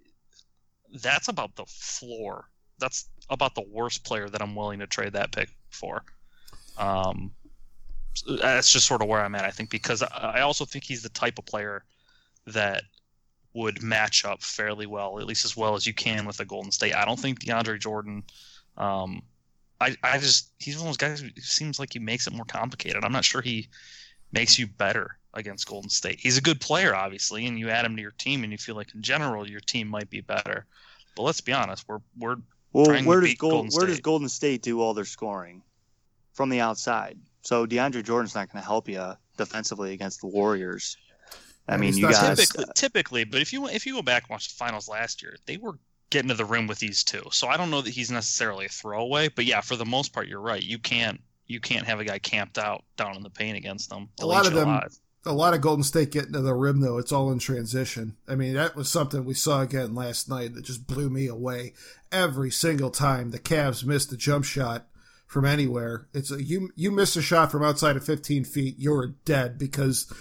that's 1.01 1.27
about 1.27 1.55
the 1.55 1.65
floor. 1.65 2.45
That's 2.77 3.09
about 3.29 3.55
the 3.55 3.65
worst 3.69 4.03
player 4.03 4.29
that 4.29 4.41
I'm 4.41 4.55
willing 4.55 4.79
to 4.79 4.87
trade 4.87 5.13
that 5.13 5.31
pick 5.31 5.49
for. 5.71 6.03
Um, 6.77 7.31
that's 8.39 8.71
just 8.71 8.85
sort 8.85 9.01
of 9.01 9.07
where 9.07 9.21
I'm 9.21 9.35
at. 9.35 9.43
I 9.43 9.51
think 9.51 9.71
because 9.71 10.03
I 10.03 10.41
also 10.41 10.65
think 10.65 10.83
he's 10.83 11.01
the 11.01 11.09
type 11.09 11.39
of 11.39 11.45
player 11.45 11.83
that 12.45 12.83
would 13.53 13.81
match 13.81 14.23
up 14.23 14.43
fairly 14.43 14.85
well, 14.85 15.17
at 15.19 15.25
least 15.25 15.45
as 15.45 15.57
well 15.57 15.75
as 15.75 15.87
you 15.87 15.93
can 15.93 16.25
with 16.25 16.37
the 16.37 16.45
Golden 16.45 16.71
State. 16.71 16.93
I 16.93 17.05
don't 17.05 17.19
think 17.19 17.39
DeAndre 17.39 17.79
Jordan 17.79 18.23
um, 18.77 19.23
I, 19.85 19.95
I 20.03 20.17
just 20.17 20.51
he's 20.59 20.77
one 20.77 20.87
of 20.87 20.97
those 20.97 21.09
guys 21.09 21.21
who 21.21 21.29
seems 21.39 21.79
like 21.79 21.93
he 21.93 21.99
makes 21.99 22.25
it 22.25 22.33
more 22.33 22.45
complicated. 22.45 23.03
I'm 23.03 23.11
not 23.11 23.23
sure 23.23 23.41
he 23.41 23.69
makes 24.31 24.57
you 24.57 24.65
better 24.65 25.17
against 25.35 25.67
Golden 25.67 25.89
State. 25.89 26.19
He's 26.19 26.37
a 26.37 26.41
good 26.41 26.59
player, 26.59 26.95
obviously, 26.95 27.45
and 27.45 27.59
you 27.59 27.69
add 27.69 27.85
him 27.85 27.95
to 27.95 28.01
your 28.01 28.11
team, 28.17 28.43
and 28.43 28.51
you 28.51 28.57
feel 28.57 28.75
like 28.75 28.93
in 28.95 29.01
general 29.01 29.47
your 29.47 29.59
team 29.59 29.87
might 29.87 30.09
be 30.09 30.21
better. 30.21 30.65
But 31.15 31.23
let's 31.23 31.41
be 31.41 31.53
honest, 31.53 31.87
we're 31.87 31.99
we're 32.17 32.37
well. 32.73 33.03
Where 33.03 33.21
does 33.21 33.35
Gold, 33.35 33.69
where 33.73 33.85
does 33.85 33.99
Golden 33.99 34.27
State 34.29 34.63
do 34.63 34.81
all 34.81 34.93
their 34.93 35.05
scoring 35.05 35.61
from 36.33 36.49
the 36.49 36.61
outside? 36.61 37.19
So 37.43 37.67
DeAndre 37.67 38.03
Jordan's 38.03 38.33
not 38.33 38.51
going 38.51 38.61
to 38.61 38.67
help 38.67 38.89
you 38.89 39.13
defensively 39.37 39.93
against 39.93 40.21
the 40.21 40.27
Warriors. 40.27 40.97
I 41.67 41.77
mean, 41.77 41.95
you 41.95 42.09
guys 42.09 42.37
typically, 42.37 42.63
uh, 42.63 42.73
typically, 42.75 43.23
but 43.23 43.41
if 43.41 43.53
you 43.53 43.67
if 43.67 43.85
you 43.85 43.93
go 43.93 44.01
back 44.01 44.23
and 44.23 44.29
watch 44.31 44.49
the 44.49 44.55
finals 44.55 44.87
last 44.87 45.21
year, 45.21 45.37
they 45.45 45.57
were 45.57 45.77
getting 46.09 46.29
into 46.29 46.43
the 46.43 46.45
rim 46.45 46.67
with 46.67 46.79
these 46.79 47.03
two. 47.03 47.23
So 47.31 47.47
I 47.47 47.57
don't 47.57 47.71
know 47.71 47.81
that 47.81 47.93
he's 47.93 48.11
necessarily 48.11 48.65
a 48.65 48.69
throwaway, 48.69 49.29
but 49.29 49.45
yeah, 49.45 49.61
for 49.61 49.75
the 49.75 49.85
most 49.85 50.13
part, 50.13 50.27
you're 50.27 50.39
right. 50.39 50.61
You 50.61 50.79
can't 50.79 51.21
you 51.47 51.59
can't 51.59 51.85
have 51.85 51.99
a 51.99 52.05
guy 52.05 52.19
camped 52.19 52.57
out 52.57 52.83
down 52.97 53.15
in 53.15 53.23
the 53.23 53.29
paint 53.29 53.57
against 53.57 53.89
them. 53.89 54.09
A 54.19 54.25
lot 54.25 54.47
of 54.47 54.53
them, 54.53 54.69
alive. 54.69 54.97
a 55.25 55.33
lot 55.33 55.53
of 55.53 55.61
Golden 55.61 55.83
State 55.83 56.11
getting 56.11 56.33
to 56.33 56.41
the 56.41 56.53
rim 56.53 56.81
though. 56.81 56.97
It's 56.97 57.11
all 57.11 57.31
in 57.31 57.39
transition. 57.39 58.15
I 58.27 58.35
mean, 58.35 58.53
that 58.53 58.75
was 58.75 58.89
something 58.89 59.25
we 59.25 59.33
saw 59.33 59.61
again 59.61 59.93
last 59.93 60.29
night 60.29 60.55
that 60.55 60.65
just 60.65 60.87
blew 60.87 61.09
me 61.09 61.27
away. 61.27 61.73
Every 62.11 62.51
single 62.51 62.89
time 62.89 63.31
the 63.31 63.39
Cavs 63.39 63.85
missed 63.85 64.11
a 64.11 64.17
jump 64.17 64.45
shot 64.45 64.87
from 65.27 65.45
anywhere, 65.45 66.07
it's 66.13 66.31
a, 66.31 66.41
you 66.43 66.71
you 66.75 66.91
miss 66.91 67.15
a 67.15 67.21
shot 67.21 67.51
from 67.51 67.63
outside 67.63 67.95
of 67.95 68.05
15 68.05 68.45
feet, 68.45 68.75
you're 68.77 69.15
dead 69.25 69.57
because 69.57 70.11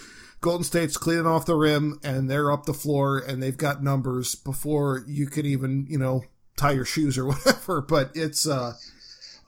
Golden 0.45 0.63
State's 0.63 0.95
cleaning 0.95 1.25
off 1.25 1.47
the 1.47 1.55
rim 1.55 1.99
and 2.03 2.29
they're 2.29 2.51
up 2.51 2.67
the 2.67 2.73
floor 2.75 3.17
and 3.17 3.41
they've 3.41 3.57
got 3.57 3.83
numbers 3.83 4.35
before 4.35 5.03
you 5.07 5.25
could 5.25 5.47
even, 5.47 5.87
you 5.89 5.97
know, 5.97 6.23
tie 6.55 6.73
your 6.73 6.85
shoes 6.85 7.17
or 7.17 7.25
whatever. 7.29 7.81
But 7.81 8.11
it's, 8.13 8.47
uh, 8.47 8.73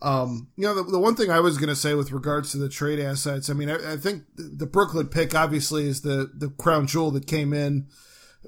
um, 0.02 0.48
you 0.56 0.64
know, 0.64 0.74
the, 0.74 0.82
the 0.82 0.98
one 0.98 1.16
thing 1.16 1.30
I 1.30 1.40
was 1.40 1.60
going 1.60 1.70
to 1.70 1.76
say 1.76 1.94
with 1.94 2.12
regards 2.12 2.52
to 2.52 2.58
the 2.58 2.68
trade 2.68 3.00
assets, 3.00 3.48
I 3.48 3.54
mean, 3.54 3.70
I, 3.70 3.94
I, 3.94 3.98
think 3.98 4.24
the 4.38 4.66
Brooklyn 4.66 5.06
pick 5.06 5.36
obviously 5.36 5.88
is 5.88 6.02
the, 6.02 6.32
the 6.34 6.50
crown 6.50 6.88
jewel 6.88 7.12
that 7.12 7.28
came 7.28 7.54
in 7.54 7.90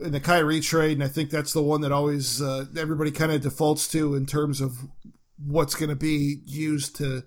in 0.01 0.11
the 0.11 0.19
Kyrie 0.19 0.59
trade. 0.59 0.93
And 0.93 1.03
I 1.03 1.07
think 1.07 1.29
that's 1.29 1.53
the 1.53 1.61
one 1.61 1.81
that 1.81 1.91
always, 1.91 2.41
uh, 2.41 2.65
everybody 2.75 3.11
kind 3.11 3.31
of 3.31 3.41
defaults 3.41 3.87
to 3.89 4.15
in 4.15 4.25
terms 4.25 4.59
of 4.59 4.87
what's 5.37 5.75
going 5.75 5.89
to 5.89 5.95
be 5.95 6.39
used 6.47 6.95
to 6.95 7.21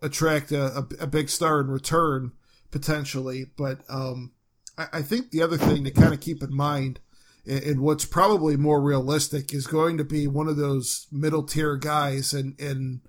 attract 0.00 0.52
a, 0.52 0.78
a, 0.78 0.86
a 1.00 1.06
big 1.08 1.28
star 1.28 1.60
in 1.60 1.66
return 1.66 2.30
potentially. 2.70 3.46
But, 3.56 3.80
um, 3.88 4.30
I 4.92 5.02
think 5.02 5.30
the 5.30 5.42
other 5.42 5.56
thing 5.56 5.84
to 5.84 5.90
kind 5.90 6.14
of 6.14 6.20
keep 6.20 6.42
in 6.42 6.54
mind, 6.54 7.00
and 7.46 7.80
what's 7.80 8.04
probably 8.04 8.56
more 8.56 8.80
realistic, 8.80 9.52
is 9.52 9.66
going 9.66 9.98
to 9.98 10.04
be 10.04 10.26
one 10.26 10.48
of 10.48 10.56
those 10.56 11.06
middle 11.10 11.42
tier 11.42 11.76
guys. 11.76 12.32
And, 12.32 12.58
and 12.60 13.00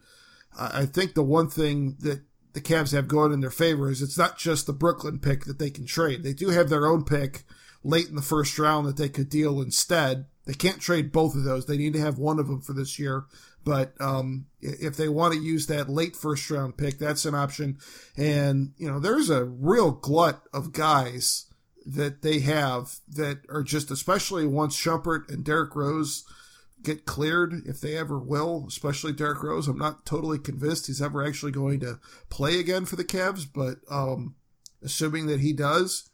I 0.57 0.86
think 0.86 1.13
the 1.13 1.23
one 1.23 1.49
thing 1.49 1.97
that 1.99 2.21
the 2.53 2.62
Cavs 2.62 2.91
have 2.91 3.07
going 3.07 3.31
in 3.31 3.39
their 3.39 3.49
favor 3.49 3.89
is 3.89 4.01
it's 4.01 4.17
not 4.17 4.38
just 4.38 4.67
the 4.67 4.73
Brooklyn 4.73 5.19
pick 5.19 5.45
that 5.45 5.60
they 5.60 5.69
can 5.69 5.86
trade. 5.86 6.23
They 6.23 6.34
do 6.34 6.49
have 6.49 6.69
their 6.69 6.86
own 6.86 7.03
pick 7.03 7.43
late 7.84 8.10
in 8.10 8.15
the 8.15 8.21
first 8.21 8.60
round 8.60 8.86
that 8.88 8.97
they 8.97 9.10
could 9.10 9.29
deal 9.29 9.62
instead. 9.62 10.25
They 10.45 10.53
can't 10.53 10.81
trade 10.81 11.12
both 11.12 11.36
of 11.36 11.43
those. 11.43 11.65
They 11.65 11.77
need 11.77 11.93
to 11.93 12.01
have 12.01 12.17
one 12.17 12.39
of 12.39 12.47
them 12.47 12.62
for 12.62 12.73
this 12.73 12.99
year. 12.99 13.25
But 13.63 13.93
um, 13.99 14.47
if 14.60 14.97
they 14.97 15.07
want 15.07 15.34
to 15.36 15.39
use 15.39 15.67
that 15.67 15.88
late 15.88 16.15
first 16.15 16.49
round 16.49 16.77
pick, 16.77 16.97
that's 16.97 17.25
an 17.25 17.36
option. 17.36 17.77
And, 18.17 18.73
you 18.77 18.89
know, 18.89 18.99
there's 18.99 19.29
a 19.29 19.45
real 19.45 19.91
glut 19.91 20.41
of 20.51 20.73
guys 20.73 21.45
that 21.85 22.21
they 22.21 22.39
have 22.39 22.99
that 23.07 23.41
are 23.49 23.63
just, 23.63 23.91
especially 23.91 24.45
once 24.45 24.75
Shumpert 24.77 25.29
and 25.29 25.43
Derrick 25.43 25.75
Rose 25.75 26.23
get 26.83 27.05
cleared, 27.05 27.53
if 27.65 27.79
they 27.79 27.95
ever 27.95 28.19
will, 28.19 28.65
especially 28.67 29.13
Derrick 29.13 29.43
Rose. 29.43 29.67
I'm 29.67 29.77
not 29.77 30.05
totally 30.05 30.39
convinced 30.39 30.87
he's 30.87 31.01
ever 31.01 31.25
actually 31.25 31.51
going 31.51 31.79
to 31.81 31.99
play 32.29 32.59
again 32.59 32.85
for 32.85 32.95
the 32.95 33.03
Cavs, 33.03 33.45
but 33.51 33.77
um, 33.89 34.35
assuming 34.83 35.27
that 35.27 35.41
he 35.41 35.53
does, 35.53 36.09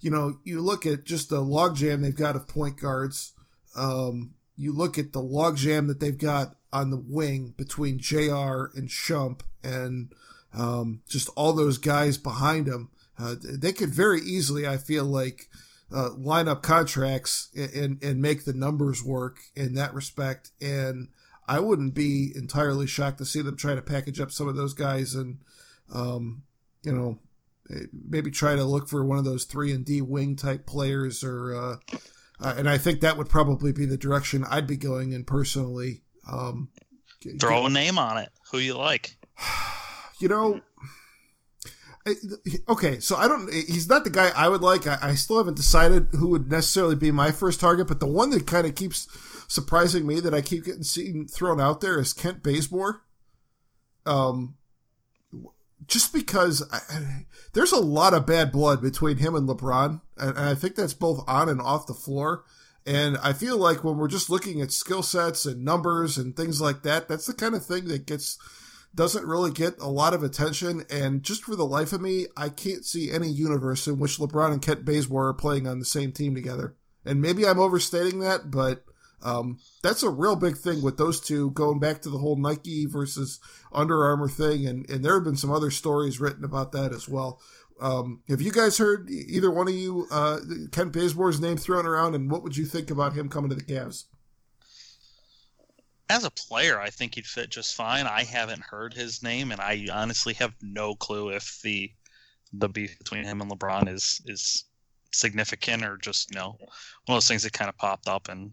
you 0.00 0.10
know, 0.10 0.38
you 0.44 0.60
look 0.60 0.86
at 0.86 1.04
just 1.04 1.30
the 1.30 1.42
logjam 1.42 2.02
they've 2.02 2.14
got 2.14 2.36
of 2.36 2.48
point 2.48 2.80
guards. 2.80 3.32
Um, 3.76 4.34
you 4.56 4.72
look 4.72 4.98
at 4.98 5.12
the 5.12 5.22
logjam 5.22 5.88
that 5.88 6.00
they've 6.00 6.16
got 6.16 6.56
on 6.72 6.90
the 6.90 7.02
wing 7.04 7.54
between 7.56 7.98
JR 7.98 8.70
and 8.74 8.88
Shump 8.88 9.40
and 9.62 10.12
um, 10.54 11.02
just 11.08 11.28
all 11.36 11.52
those 11.52 11.78
guys 11.78 12.16
behind 12.18 12.66
him. 12.66 12.90
Uh, 13.20 13.34
they 13.40 13.72
could 13.72 13.90
very 13.90 14.20
easily, 14.20 14.66
I 14.66 14.78
feel 14.78 15.04
like, 15.04 15.48
uh, 15.94 16.10
line 16.14 16.48
up 16.48 16.62
contracts 16.62 17.50
and, 17.54 18.02
and 18.02 18.22
make 18.22 18.44
the 18.44 18.52
numbers 18.52 19.04
work 19.04 19.38
in 19.54 19.74
that 19.74 19.92
respect. 19.92 20.50
And 20.60 21.08
I 21.46 21.58
wouldn't 21.58 21.94
be 21.94 22.32
entirely 22.34 22.86
shocked 22.86 23.18
to 23.18 23.24
see 23.24 23.42
them 23.42 23.56
try 23.56 23.74
to 23.74 23.82
package 23.82 24.20
up 24.20 24.30
some 24.30 24.48
of 24.48 24.56
those 24.56 24.72
guys 24.72 25.14
and, 25.14 25.38
um, 25.92 26.44
you 26.82 26.92
know, 26.92 27.18
maybe 28.08 28.30
try 28.30 28.56
to 28.56 28.64
look 28.64 28.88
for 28.88 29.04
one 29.04 29.18
of 29.18 29.24
those 29.24 29.44
three 29.44 29.72
and 29.72 29.84
D 29.84 30.00
wing 30.00 30.36
type 30.36 30.66
players 30.66 31.22
or, 31.22 31.54
uh, 31.54 31.96
uh, 32.40 32.54
and 32.56 32.68
I 32.68 32.78
think 32.78 33.00
that 33.00 33.16
would 33.16 33.28
probably 33.28 33.72
be 33.72 33.84
the 33.84 33.98
direction 33.98 34.44
I'd 34.48 34.66
be 34.66 34.76
going 34.76 35.12
in 35.12 35.24
personally. 35.24 36.02
Um, 36.30 36.70
Throw 37.38 37.66
a 37.66 37.70
name 37.70 37.98
on 37.98 38.16
it. 38.16 38.30
Who 38.50 38.58
you 38.58 38.74
like? 38.74 39.16
You 40.22 40.28
know, 40.28 40.60
okay, 42.68 42.98
so 43.00 43.16
I 43.16 43.28
don't. 43.28 43.52
He's 43.52 43.88
not 43.88 44.04
the 44.04 44.10
guy 44.10 44.30
I 44.34 44.48
would 44.48 44.62
like. 44.62 44.86
I, 44.86 44.98
I, 45.02 45.14
still 45.14 45.38
haven't 45.38 45.56
decided 45.56 46.08
who 46.12 46.28
would 46.28 46.50
necessarily 46.50 46.96
be 46.96 47.10
my 47.10 47.30
first 47.30 47.60
target, 47.60 47.88
but 47.88 48.00
the 48.00 48.06
one 48.06 48.30
that 48.30 48.46
kind 48.46 48.66
of 48.66 48.74
keeps 48.74 49.06
surprising 49.48 50.06
me 50.06 50.20
that 50.20 50.32
I 50.32 50.40
keep 50.40 50.64
getting 50.64 50.82
seen 50.82 51.26
thrown 51.26 51.60
out 51.60 51.80
there 51.80 51.98
is 51.98 52.12
Kent 52.12 52.42
Bazemore. 52.42 53.02
Um, 54.06 54.56
just 55.86 56.12
because 56.12 56.62
I, 56.72 56.78
I, 56.90 57.26
there's 57.52 57.72
a 57.72 57.80
lot 57.80 58.14
of 58.14 58.26
bad 58.26 58.50
blood 58.50 58.80
between 58.80 59.18
him 59.18 59.34
and 59.34 59.48
LeBron, 59.48 60.00
and, 60.16 60.30
and 60.30 60.48
I 60.48 60.54
think 60.54 60.76
that's 60.76 60.94
both 60.94 61.22
on 61.28 61.48
and 61.48 61.60
off 61.60 61.86
the 61.86 61.94
floor. 61.94 62.44
And 62.86 63.18
I 63.18 63.34
feel 63.34 63.58
like 63.58 63.84
when 63.84 63.98
we're 63.98 64.08
just 64.08 64.30
looking 64.30 64.62
at 64.62 64.72
skill 64.72 65.02
sets 65.02 65.44
and 65.44 65.64
numbers 65.64 66.16
and 66.16 66.34
things 66.34 66.62
like 66.62 66.82
that, 66.82 67.08
that's 67.08 67.26
the 67.26 67.34
kind 67.34 67.54
of 67.54 67.64
thing 67.64 67.88
that 67.88 68.06
gets 68.06 68.38
doesn't 68.94 69.26
really 69.26 69.52
get 69.52 69.78
a 69.78 69.88
lot 69.88 70.14
of 70.14 70.22
attention. 70.22 70.84
And 70.90 71.22
just 71.22 71.44
for 71.44 71.56
the 71.56 71.66
life 71.66 71.92
of 71.92 72.00
me, 72.00 72.26
I 72.36 72.48
can't 72.48 72.84
see 72.84 73.10
any 73.10 73.28
universe 73.28 73.86
in 73.86 73.98
which 73.98 74.18
LeBron 74.18 74.52
and 74.52 74.62
Kent 74.62 74.84
Bazemore 74.84 75.28
are 75.28 75.34
playing 75.34 75.66
on 75.66 75.78
the 75.78 75.84
same 75.84 76.12
team 76.12 76.34
together. 76.34 76.74
And 77.04 77.22
maybe 77.22 77.46
I'm 77.46 77.58
overstating 77.58 78.20
that, 78.20 78.50
but 78.50 78.84
um, 79.22 79.58
that's 79.82 80.02
a 80.02 80.10
real 80.10 80.36
big 80.36 80.56
thing 80.56 80.82
with 80.82 80.96
those 80.96 81.20
two 81.20 81.50
going 81.52 81.78
back 81.78 82.02
to 82.02 82.10
the 82.10 82.18
whole 82.18 82.36
Nike 82.36 82.86
versus 82.86 83.38
Under 83.72 84.04
Armour 84.04 84.28
thing. 84.28 84.66
And, 84.66 84.88
and 84.90 85.04
there 85.04 85.14
have 85.14 85.24
been 85.24 85.36
some 85.36 85.52
other 85.52 85.70
stories 85.70 86.20
written 86.20 86.44
about 86.44 86.72
that 86.72 86.92
as 86.92 87.08
well. 87.08 87.40
Um, 87.80 88.22
have 88.28 88.42
you 88.42 88.52
guys 88.52 88.76
heard 88.76 89.08
either 89.08 89.50
one 89.50 89.68
of 89.68 89.74
you, 89.74 90.06
uh, 90.10 90.40
Kent 90.70 90.92
Bazemore's 90.92 91.40
name 91.40 91.56
thrown 91.56 91.86
around 91.86 92.14
and 92.14 92.30
what 92.30 92.42
would 92.42 92.56
you 92.56 92.66
think 92.66 92.90
about 92.90 93.14
him 93.14 93.28
coming 93.28 93.48
to 93.50 93.56
the 93.56 93.62
Cavs? 93.62 94.04
As 96.10 96.24
a 96.24 96.30
player, 96.30 96.80
I 96.80 96.90
think 96.90 97.14
he'd 97.14 97.26
fit 97.26 97.50
just 97.50 97.76
fine. 97.76 98.06
I 98.06 98.24
haven't 98.24 98.62
heard 98.62 98.92
his 98.92 99.22
name, 99.22 99.52
and 99.52 99.60
I 99.60 99.86
honestly 99.92 100.34
have 100.34 100.52
no 100.60 100.96
clue 100.96 101.30
if 101.30 101.60
the 101.62 101.90
the 102.52 102.68
beef 102.68 102.98
between 102.98 103.22
him 103.22 103.40
and 103.40 103.48
LeBron 103.48 103.88
is 103.88 104.20
is 104.26 104.64
significant 105.12 105.84
or 105.84 105.96
just 105.96 106.32
you 106.32 106.38
know 106.38 106.56
one 106.58 106.68
of 107.08 107.14
those 107.14 107.28
things 107.28 107.44
that 107.44 107.52
kind 107.52 107.68
of 107.68 107.78
popped 107.78 108.08
up. 108.08 108.28
And 108.28 108.50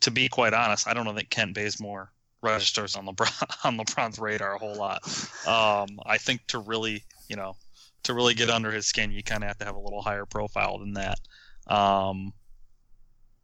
to 0.00 0.10
be 0.12 0.28
quite 0.28 0.54
honest, 0.54 0.86
I 0.86 0.94
don't 0.94 1.04
know 1.04 1.12
that 1.14 1.28
Kent 1.28 1.54
Bazemore 1.54 2.12
registers 2.40 2.94
on 2.94 3.04
LeBron 3.06 3.64
on 3.64 3.76
LeBron's 3.76 4.20
radar 4.20 4.54
a 4.54 4.58
whole 4.58 4.76
lot. 4.76 5.02
Um, 5.44 5.98
I 6.06 6.18
think 6.18 6.46
to 6.48 6.60
really 6.60 7.02
you 7.28 7.34
know 7.34 7.56
to 8.04 8.14
really 8.14 8.34
get 8.34 8.48
under 8.48 8.70
his 8.70 8.86
skin, 8.86 9.10
you 9.10 9.24
kind 9.24 9.42
of 9.42 9.48
have 9.48 9.58
to 9.58 9.64
have 9.64 9.76
a 9.76 9.80
little 9.80 10.02
higher 10.02 10.26
profile 10.26 10.78
than 10.78 10.92
that. 10.92 11.18
Um, 11.66 12.32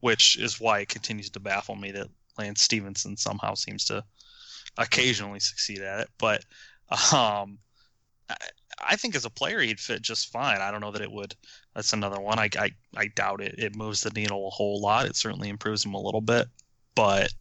which 0.01 0.39
is 0.39 0.61
why 0.61 0.79
it 0.79 0.89
continues 0.89 1.31
to 1.31 1.41
baffle 1.41 1.75
me 1.75 1.91
that 1.91 2.07
Lance 2.39 2.63
Stephenson 2.63 3.17
somehow 3.17 3.55
seems 3.55 3.85
to 3.87 4.05
occasionally 4.77 5.41
succeed 5.41 5.81
at 5.81 6.01
it. 6.01 6.09
But 6.19 6.45
um, 7.13 7.59
I, 8.29 8.37
I, 8.81 8.97
think 8.97 9.15
as 9.15 9.25
a 9.25 9.31
player, 9.31 9.61
he'd 9.61 9.81
fit 9.81 10.03
just 10.03 10.33
fine. 10.33 10.61
I 10.61 10.71
don't 10.71 10.81
know 10.81 10.93
that 10.93 11.03
it 11.03 11.11
would. 11.11 11.35
That's 11.75 11.93
another 11.93 12.21
one. 12.21 12.39
I, 12.39 12.49
I, 12.59 12.71
I 12.97 13.09
doubt 13.09 13.41
it. 13.41 13.59
It 13.59 13.77
moves 13.77 14.03
the 14.03 14.11
needle 14.11 14.47
a 14.47 14.51
whole 14.51 14.81
lot. 14.81 15.07
It 15.07 15.17
certainly 15.17 15.49
improves 15.49 15.85
him 15.85 15.95
a 15.95 16.01
little 16.01 16.21
bit, 16.21 16.47
but 16.95 17.33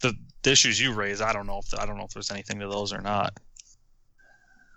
the, 0.00 0.14
the 0.42 0.52
issues 0.52 0.80
you 0.80 0.92
raise, 0.92 1.20
I 1.20 1.32
don't 1.32 1.46
know 1.46 1.60
if 1.64 1.78
I 1.78 1.86
don't 1.86 1.96
know 1.96 2.04
if 2.04 2.12
there's 2.12 2.30
anything 2.30 2.60
to 2.60 2.68
those 2.68 2.92
or 2.92 3.00
not. 3.00 3.38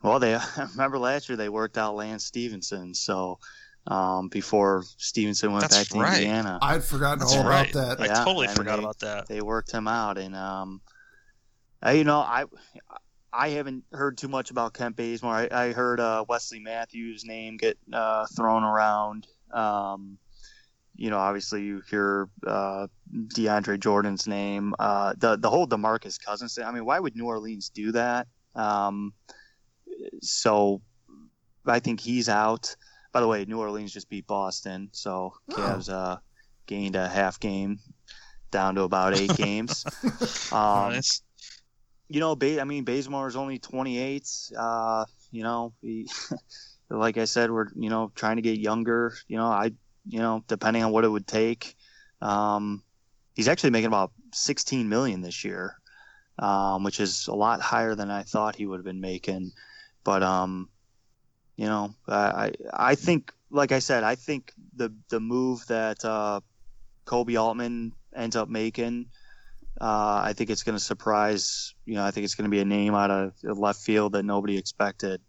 Well, 0.02 0.19
they 0.19 0.38
remember 0.71 1.00
last 1.00 1.30
year 1.30 1.36
they 1.36 1.50
worked 1.50 1.78
out 1.78 1.95
Lance 1.95 2.26
Stephenson, 2.26 2.93
so 2.93 3.39
um, 3.88 4.30
before 4.30 4.84
Stephenson 4.98 5.52
went 5.52 5.62
That's 5.62 5.78
back 5.78 5.88
to 5.89 6.00
right. 6.00 6.17
Indiana. 6.21 6.60
I'd 6.62 6.84
forgotten 6.84 7.19
That's 7.19 7.34
all 7.36 7.43
right. 7.48 7.69
about 7.69 7.98
that. 7.98 8.02
I 8.04 8.08
Yeah, 8.08 8.24
totally 8.24 8.48
and 8.48 8.56
forgot 8.56 8.78
they- 8.78 8.84
about 8.84 9.00
that. 9.00 9.28
They 9.28 9.41
worked 9.41 9.71
him 9.71 9.88
out, 9.88 10.17
and 10.17 10.36
um, 10.36 10.82
I, 11.82 11.93
you 11.93 12.04
know, 12.04 12.19
I 12.19 12.45
I 13.32 13.50
haven't 13.50 13.84
heard 13.91 14.17
too 14.17 14.28
much 14.30 14.50
about 14.50 14.74
Kent 14.74 14.95
Bazemore. 14.95 15.34
I, 15.34 15.48
I 15.52 15.71
heard 15.74 16.00
uh, 16.00 16.24
Wesley 16.28 16.60
Matthews' 16.60 17.26
name 17.26 17.58
get 17.58 17.78
uh, 17.91 18.26
thrown 18.36 18.63
around. 18.63 19.28
Um, 19.52 20.17
you 20.95 21.10
know, 21.10 21.17
obviously 21.17 21.62
you 21.63 21.82
hear 21.89 22.30
uh, 22.48 22.88
DeAndre 23.13 23.78
Jordan's 23.80 24.26
name. 24.28 24.74
Uh, 24.80 25.13
the 25.17 25.36
the 25.36 25.50
whole 25.50 25.67
Demarcus 25.67 26.17
Cousins 26.24 26.56
thing. 26.56 26.63
I 26.63 26.71
mean, 26.71 26.86
why 26.86 27.00
would 27.00 27.15
New 27.15 27.26
Orleans 27.26 27.69
do 27.69 27.91
that? 27.91 28.28
Um, 28.56 29.13
so 30.21 30.82
I 31.65 31.80
think 31.80 32.00
he's 32.00 32.30
out. 32.30 32.76
By 33.15 33.21
the 33.21 33.30
way, 33.30 33.45
New 33.45 33.62
Orleans 33.62 33.93
just 33.93 34.10
beat 34.10 34.28
Boston, 34.28 34.89
so 34.91 35.36
Cavs 35.49 35.89
uh, 35.89 36.17
gained 36.65 36.97
a 36.97 37.08
half 37.08 37.39
game 37.39 37.80
down 38.51 38.75
to 38.75 38.82
about 38.82 39.17
eight 39.17 39.34
games. 39.38 39.86
Um, 40.51 40.91
nice. 40.91 41.21
you 42.10 42.19
know, 42.19 42.36
ba- 42.36 42.60
I 42.60 42.65
mean, 42.65 42.84
Bazemore 42.84 43.30
is 43.30 43.38
only 43.38 43.58
28. 43.58 44.30
Uh, 44.60 45.06
you 45.32 45.43
know, 45.43 45.71
he, 45.82 46.10
like 46.89 47.17
I 47.17 47.23
said, 47.23 47.51
we're 47.51 47.67
you 47.78 47.89
know 47.89 48.12
trying 48.15 48.36
to 48.36 48.41
get 48.41 48.60
younger. 48.60 49.13
You 49.30 49.38
know, 49.38 49.47
I 49.47 49.71
you 50.06 50.19
know 50.19 50.43
depending 50.49 50.84
on 50.84 50.91
what 50.91 51.06
it 51.06 51.10
would 51.10 51.25
take. 51.25 51.73
Um, 52.21 52.84
he's 53.34 53.47
actually 53.47 53.69
making 53.69 53.88
about 53.88 54.12
16 54.34 54.89
million 54.89 55.21
this 55.21 55.45
year, 55.45 55.78
um, 56.38 56.84
which 56.84 56.99
is 56.99 57.28
a 57.28 57.34
lot 57.34 57.62
higher 57.62 57.95
than 57.95 58.12
I 58.12 58.23
thought 58.23 58.58
he 58.58 58.65
would 58.65 58.80
have 58.80 58.86
been 58.86 58.99
making. 58.99 59.54
But 60.04 60.21
um, 60.21 60.67
you 61.58 61.65
know, 61.65 61.94
I 62.08 62.52
I 62.74 62.96
think, 62.96 63.34
like 63.50 63.72
I 63.72 63.80
said, 63.80 64.04
I 64.04 64.15
think 64.15 64.52
the 64.76 64.94
the 65.10 65.20
move 65.20 65.65
that 65.68 66.04
uh, 66.04 66.41
Koby 67.06 67.39
Altman 67.39 67.94
ends 68.15 68.36
up 68.36 68.50
making. 68.50 69.08
Uh, 69.80 70.22
I 70.24 70.34
think 70.34 70.50
it's 70.50 70.63
going 70.63 70.78
to 70.78 70.84
surprise. 70.84 71.74
You 71.86 71.96
know, 71.96 72.04
I 72.04 72.12
think 72.12 72.24
it's 72.24 72.36
going 72.36 72.50
to 72.50 72.56
be 72.56 72.62
a 72.62 72.65
name 72.65 72.96
out 72.96 73.12
of 73.12 73.34
left 73.44 73.82
field 73.82 74.13
that 74.13 74.24
nobody 74.24 74.58
expected. 74.58 75.22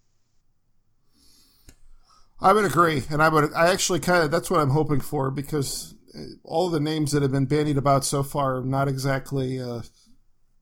I 2.40 2.52
would 2.52 2.64
agree, 2.64 3.04
and 3.10 3.22
I 3.22 3.28
would. 3.28 3.52
I 3.54 3.72
actually 3.72 4.00
kind 4.00 4.24
of 4.24 4.30
that's 4.30 4.50
what 4.50 4.60
I'm 4.60 4.70
hoping 4.70 5.00
for 5.00 5.30
because 5.30 5.94
uh, 6.14 6.22
all 6.44 6.70
the 6.70 6.80
names 6.80 7.12
that 7.12 7.22
have 7.22 7.32
been 7.32 7.46
bandied 7.46 7.78
about 7.78 8.04
so 8.04 8.22
far 8.22 8.56
are 8.58 8.64
not 8.64 8.88
exactly 8.88 9.60
uh, 9.60 9.82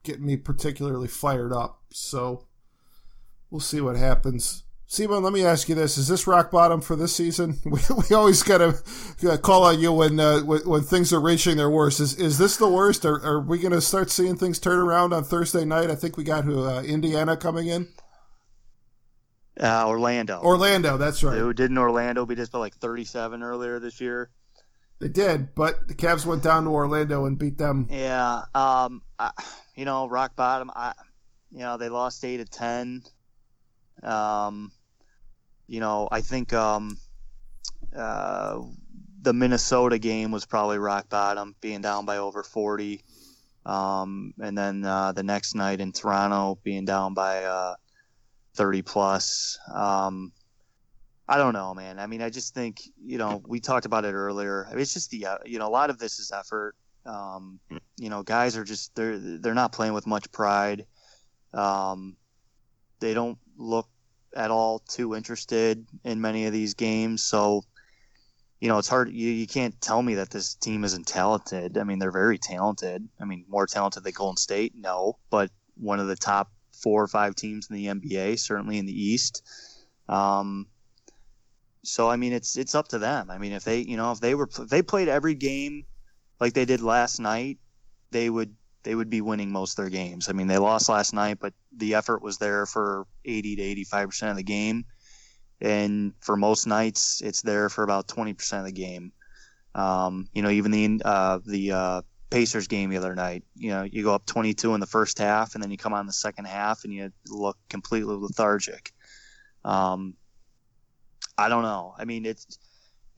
getting 0.02 0.26
me 0.26 0.36
particularly 0.36 1.08
fired 1.08 1.52
up. 1.52 1.80
So 1.90 2.46
we'll 3.50 3.60
see 3.60 3.80
what 3.80 3.96
happens. 3.96 4.63
Simon, 4.94 5.24
let 5.24 5.32
me 5.32 5.44
ask 5.44 5.68
you 5.68 5.74
this: 5.74 5.98
Is 5.98 6.06
this 6.06 6.28
rock 6.28 6.52
bottom 6.52 6.80
for 6.80 6.94
this 6.94 7.16
season? 7.16 7.58
We, 7.64 7.80
we 8.08 8.14
always 8.14 8.44
got 8.44 8.58
to 8.58 9.38
call 9.38 9.64
on 9.64 9.80
you 9.80 9.92
when, 9.92 10.20
uh, 10.20 10.40
when 10.42 10.60
when 10.60 10.82
things 10.82 11.12
are 11.12 11.20
reaching 11.20 11.56
their 11.56 11.68
worst. 11.68 11.98
Is 11.98 12.14
is 12.14 12.38
this 12.38 12.56
the 12.58 12.68
worst? 12.68 13.04
Are, 13.04 13.20
are 13.26 13.40
we 13.40 13.58
going 13.58 13.72
to 13.72 13.80
start 13.80 14.12
seeing 14.12 14.36
things 14.36 14.60
turn 14.60 14.78
around 14.78 15.12
on 15.12 15.24
Thursday 15.24 15.64
night? 15.64 15.90
I 15.90 15.96
think 15.96 16.16
we 16.16 16.22
got 16.22 16.44
who 16.44 16.64
uh, 16.64 16.82
Indiana 16.82 17.36
coming 17.36 17.66
in. 17.66 17.88
Uh, 19.60 19.88
Orlando. 19.88 20.40
Orlando, 20.40 20.96
that's 20.96 21.24
right. 21.24 21.36
Who 21.36 21.52
didn't 21.52 21.78
Orlando 21.78 22.24
beat 22.24 22.38
us 22.38 22.48
by 22.48 22.60
like 22.60 22.76
37 22.76 23.42
earlier 23.42 23.80
this 23.80 24.00
year? 24.00 24.30
They 25.00 25.08
did, 25.08 25.56
but 25.56 25.88
the 25.88 25.94
Cavs 25.94 26.24
went 26.24 26.44
down 26.44 26.64
to 26.64 26.70
Orlando 26.70 27.24
and 27.24 27.36
beat 27.36 27.58
them. 27.58 27.88
Yeah. 27.90 28.42
Um. 28.54 29.02
I, 29.18 29.32
you 29.74 29.86
know, 29.86 30.08
rock 30.08 30.36
bottom. 30.36 30.70
I. 30.74 30.92
You 31.50 31.60
know, 31.60 31.78
they 31.78 31.88
lost 31.88 32.24
eight 32.24 32.36
to 32.36 32.44
ten. 32.44 33.02
Um. 34.00 34.70
You 35.66 35.80
know, 35.80 36.08
I 36.10 36.20
think 36.20 36.52
um. 36.52 36.98
Uh, 37.94 38.62
the 39.24 39.32
Minnesota 39.32 39.98
game 39.98 40.30
was 40.30 40.44
probably 40.44 40.78
rock 40.78 41.08
bottom, 41.08 41.56
being 41.62 41.80
down 41.80 42.04
by 42.04 42.18
over 42.18 42.42
40. 42.42 43.00
Um, 43.64 44.34
and 44.40 44.56
then 44.56 44.84
uh, 44.84 45.12
the 45.12 45.22
next 45.22 45.54
night 45.54 45.80
in 45.80 45.92
Toronto, 45.92 46.58
being 46.62 46.84
down 46.84 47.14
by 47.14 47.44
uh, 47.44 47.74
30 48.54 48.82
plus. 48.82 49.58
Um, 49.72 50.32
I 51.26 51.38
don't 51.38 51.54
know, 51.54 51.74
man. 51.74 51.98
I 51.98 52.06
mean, 52.06 52.20
I 52.20 52.28
just 52.28 52.52
think 52.54 52.82
you 53.02 53.16
know 53.16 53.42
we 53.46 53.58
talked 53.58 53.86
about 53.86 54.04
it 54.04 54.12
earlier. 54.12 54.66
I 54.66 54.72
mean, 54.72 54.80
it's 54.80 54.92
just 54.92 55.10
the 55.10 55.24
uh, 55.24 55.38
you 55.46 55.58
know 55.58 55.66
a 55.66 55.70
lot 55.70 55.88
of 55.88 55.98
this 55.98 56.18
is 56.18 56.30
effort. 56.30 56.76
Um, 57.06 57.60
you 57.96 58.10
know, 58.10 58.22
guys 58.22 58.58
are 58.58 58.64
just 58.64 58.94
they're 58.94 59.18
they're 59.18 59.54
not 59.54 59.72
playing 59.72 59.94
with 59.94 60.06
much 60.06 60.30
pride. 60.32 60.84
Um, 61.54 62.16
they 63.00 63.14
don't 63.14 63.38
look 63.56 63.88
at 64.34 64.50
all 64.50 64.80
too 64.80 65.14
interested 65.14 65.86
in 66.04 66.20
many 66.20 66.46
of 66.46 66.52
these 66.52 66.74
games. 66.74 67.22
So, 67.22 67.62
you 68.60 68.68
know, 68.68 68.78
it's 68.78 68.88
hard. 68.88 69.12
You, 69.12 69.30
you 69.30 69.46
can't 69.46 69.78
tell 69.80 70.02
me 70.02 70.14
that 70.14 70.30
this 70.30 70.54
team 70.54 70.84
isn't 70.84 71.06
talented. 71.06 71.78
I 71.78 71.84
mean, 71.84 71.98
they're 71.98 72.10
very 72.10 72.38
talented. 72.38 73.08
I 73.20 73.24
mean, 73.24 73.44
more 73.48 73.66
talented 73.66 74.04
than 74.04 74.12
Golden 74.12 74.36
State, 74.36 74.74
no, 74.76 75.18
but 75.30 75.50
one 75.76 76.00
of 76.00 76.06
the 76.06 76.16
top 76.16 76.50
four 76.72 77.02
or 77.02 77.08
five 77.08 77.34
teams 77.34 77.68
in 77.70 77.76
the 77.76 77.86
NBA, 77.86 78.38
certainly 78.38 78.78
in 78.78 78.86
the 78.86 79.02
East. 79.02 79.42
Um, 80.08 80.66
so 81.82 82.08
I 82.08 82.16
mean, 82.16 82.32
it's 82.32 82.56
it's 82.56 82.74
up 82.74 82.88
to 82.88 82.98
them. 82.98 83.30
I 83.30 83.38
mean, 83.38 83.52
if 83.52 83.64
they 83.64 83.78
you 83.78 83.96
know 83.96 84.10
if 84.12 84.20
they 84.20 84.34
were 84.34 84.48
if 84.58 84.68
they 84.68 84.82
played 84.82 85.08
every 85.08 85.34
game 85.34 85.84
like 86.40 86.54
they 86.54 86.64
did 86.64 86.80
last 86.80 87.20
night, 87.20 87.58
they 88.10 88.28
would 88.30 88.54
they 88.84 88.94
would 88.94 89.10
be 89.10 89.20
winning 89.20 89.50
most 89.50 89.72
of 89.72 89.76
their 89.76 89.90
games. 89.90 90.28
I 90.28 90.32
mean, 90.32 90.46
they 90.46 90.58
lost 90.58 90.88
last 90.88 91.12
night, 91.12 91.38
but 91.40 91.52
the 91.76 91.94
effort 91.94 92.22
was 92.22 92.38
there 92.38 92.66
for 92.66 93.06
80 93.24 93.56
to 93.56 93.62
85 93.62 94.08
percent 94.08 94.30
of 94.30 94.36
the 94.36 94.42
game, 94.42 94.84
and 95.60 96.12
for 96.20 96.36
most 96.36 96.66
nights, 96.66 97.20
it's 97.24 97.42
there 97.42 97.68
for 97.68 97.82
about 97.82 98.08
20 98.08 98.34
percent 98.34 98.60
of 98.60 98.66
the 98.66 98.80
game. 98.80 99.12
Um, 99.74 100.28
you 100.32 100.42
know, 100.42 100.50
even 100.50 100.70
the 100.70 101.02
uh, 101.04 101.40
the 101.44 101.72
uh, 101.72 102.02
Pacers 102.30 102.66
game 102.66 102.90
the 102.90 102.96
other 102.96 103.14
night. 103.14 103.44
You 103.54 103.70
know, 103.70 103.82
you 103.84 104.02
go 104.02 104.14
up 104.14 104.26
22 104.26 104.74
in 104.74 104.80
the 104.80 104.86
first 104.86 105.18
half, 105.18 105.54
and 105.54 105.62
then 105.62 105.70
you 105.70 105.76
come 105.76 105.92
on 105.92 106.06
the 106.06 106.12
second 106.12 106.46
half 106.46 106.82
and 106.82 106.92
you 106.92 107.12
look 107.28 107.56
completely 107.68 108.16
lethargic. 108.16 108.92
Um, 109.64 110.14
I 111.38 111.48
don't 111.48 111.62
know. 111.62 111.94
I 111.96 112.04
mean, 112.04 112.26
it's 112.26 112.58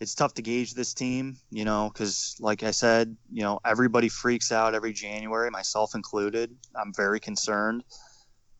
it's 0.00 0.14
tough 0.14 0.34
to 0.34 0.42
gauge 0.42 0.74
this 0.74 0.92
team, 0.92 1.36
you 1.50 1.64
know, 1.64 1.90
because 1.92 2.36
like 2.40 2.62
I 2.62 2.70
said, 2.70 3.16
you 3.32 3.42
know, 3.42 3.60
everybody 3.64 4.08
freaks 4.08 4.52
out 4.52 4.74
every 4.74 4.92
January, 4.92 5.50
myself 5.50 5.94
included. 5.94 6.54
I'm 6.74 6.92
very 6.94 7.20
concerned, 7.20 7.82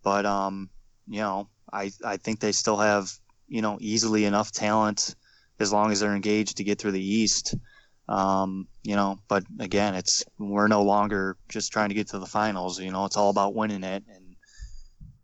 but 0.03 0.25
um, 0.25 0.71
you 1.07 1.21
know, 1.21 1.49
I 1.73 1.91
I 2.05 2.17
think 2.17 2.41
they 2.41 2.53
still 2.53 2.79
have 2.79 3.11
you 3.49 3.63
know 3.63 3.79
easily 3.81 4.25
enough 4.25 4.51
talent 4.51 5.15
as 5.61 5.73
long 5.73 5.93
as 5.93 6.01
they're 6.01 6.15
engaged 6.15 6.57
to 6.57 6.65
get 6.65 6.79
through 6.79 6.93
the 6.93 7.07
East. 7.07 7.55
Um, 8.09 8.69
you 8.83 8.95
know, 8.95 9.19
but 9.29 9.45
again, 9.59 9.95
it's 9.95 10.25
we're 10.39 10.69
no 10.69 10.83
longer 10.83 11.37
just 11.49 11.73
trying 11.73 11.89
to 11.89 11.95
get 11.95 12.09
to 12.09 12.19
the 12.19 12.27
finals. 12.27 12.81
You 12.81 12.93
know, 12.93 13.05
it's 13.05 13.17
all 13.17 13.31
about 13.31 13.55
winning 13.55 13.85
it, 13.85 14.05
and 14.09 14.37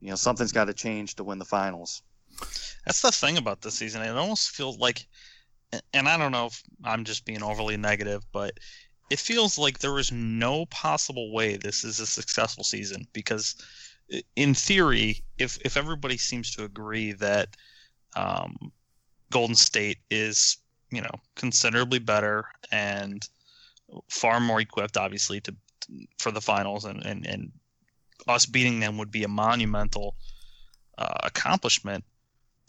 you 0.00 0.10
know 0.10 0.16
something's 0.16 0.52
got 0.52 0.66
to 0.66 0.74
change 0.74 1.14
to 1.16 1.24
win 1.24 1.38
the 1.38 1.44
finals. 1.44 2.02
That's 2.84 3.00
the 3.00 3.12
thing 3.12 3.38
about 3.38 3.60
this 3.62 3.74
season. 3.74 4.02
It 4.02 4.10
almost 4.10 4.50
feels 4.50 4.78
like, 4.78 5.06
and 5.92 6.08
I 6.08 6.16
don't 6.16 6.32
know 6.32 6.46
if 6.46 6.62
I'm 6.84 7.04
just 7.04 7.24
being 7.24 7.42
overly 7.42 7.76
negative, 7.76 8.24
but 8.32 8.58
it 9.10 9.18
feels 9.18 9.58
like 9.58 9.78
there 9.78 9.98
is 9.98 10.10
no 10.12 10.66
possible 10.66 11.32
way 11.32 11.56
this 11.56 11.84
is 11.84 12.00
a 12.00 12.06
successful 12.06 12.64
season 12.64 13.06
because, 13.12 13.54
in 14.36 14.54
theory, 14.54 15.22
if 15.38 15.58
if 15.64 15.76
everybody 15.76 16.16
seems 16.16 16.54
to 16.54 16.64
agree 16.64 17.12
that 17.12 17.56
um, 18.16 18.72
Golden 19.30 19.54
State 19.54 19.98
is 20.10 20.58
you 20.90 21.00
know 21.00 21.14
considerably 21.34 21.98
better 21.98 22.44
and 22.70 23.26
far 24.08 24.40
more 24.40 24.60
equipped, 24.60 24.96
obviously, 24.96 25.40
to 25.42 25.54
for 26.18 26.30
the 26.30 26.40
finals, 26.40 26.84
and 26.84 27.04
and, 27.04 27.26
and 27.26 27.52
us 28.28 28.46
beating 28.46 28.80
them 28.80 28.98
would 28.98 29.10
be 29.10 29.24
a 29.24 29.28
monumental 29.28 30.16
uh, 30.98 31.18
accomplishment. 31.22 32.04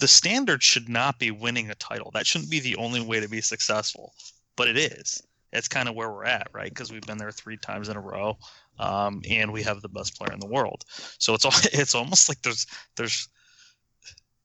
The 0.04 0.10
standard 0.10 0.62
should 0.62 0.90
not 0.90 1.18
be 1.18 1.32
winning 1.32 1.70
a 1.70 1.76
title. 1.76 2.12
That 2.12 2.28
shouldn't 2.28 2.52
be 2.52 2.60
the 2.60 2.76
only 2.76 3.00
way 3.00 3.22
to 3.22 3.30
be 3.30 3.40
successful, 3.40 4.14
but 4.58 4.68
it 4.68 4.78
is. 4.78 5.24
It's 5.54 5.70
kind 5.70 5.88
of 5.88 5.96
where 5.96 6.12
we're 6.12 6.26
at, 6.26 6.50
right? 6.52 6.68
Because 6.68 6.92
we've 6.92 7.08
been 7.08 7.18
there 7.18 7.32
three 7.32 7.56
times 7.56 7.88
in 7.88 7.96
a 7.96 8.02
row, 8.02 8.38
um, 8.80 9.22
and 9.30 9.54
we 9.54 9.64
have 9.64 9.82
the 9.82 9.88
best 9.88 10.18
player 10.18 10.34
in 10.34 10.42
the 10.42 10.46
world. 10.46 10.84
So 11.20 11.34
it's 11.34 11.46
it's 11.74 11.96
almost 11.96 12.28
like 12.28 12.42
there's 12.42 12.68
there's 12.98 13.30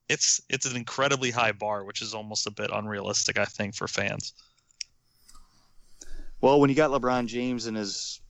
it's 0.07 0.39
it's 0.47 0.65
an 0.65 0.77
incredibly 0.77 1.29
high 1.29 1.51
bar, 1.51 1.83
which 1.83 2.01
is 2.01 2.13
almost 2.13 2.47
a 2.47 2.51
bit 2.51 2.69
unrealistic, 2.71 3.37
I 3.37 3.43
think, 3.43 3.75
for 3.75 3.89
fans. 3.89 4.31
Well, 6.39 6.61
when 6.61 6.69
you 6.69 6.75
got 6.77 6.91
LeBron 6.91 7.25
James 7.25 7.67
in 7.67 7.75
his 7.75 8.21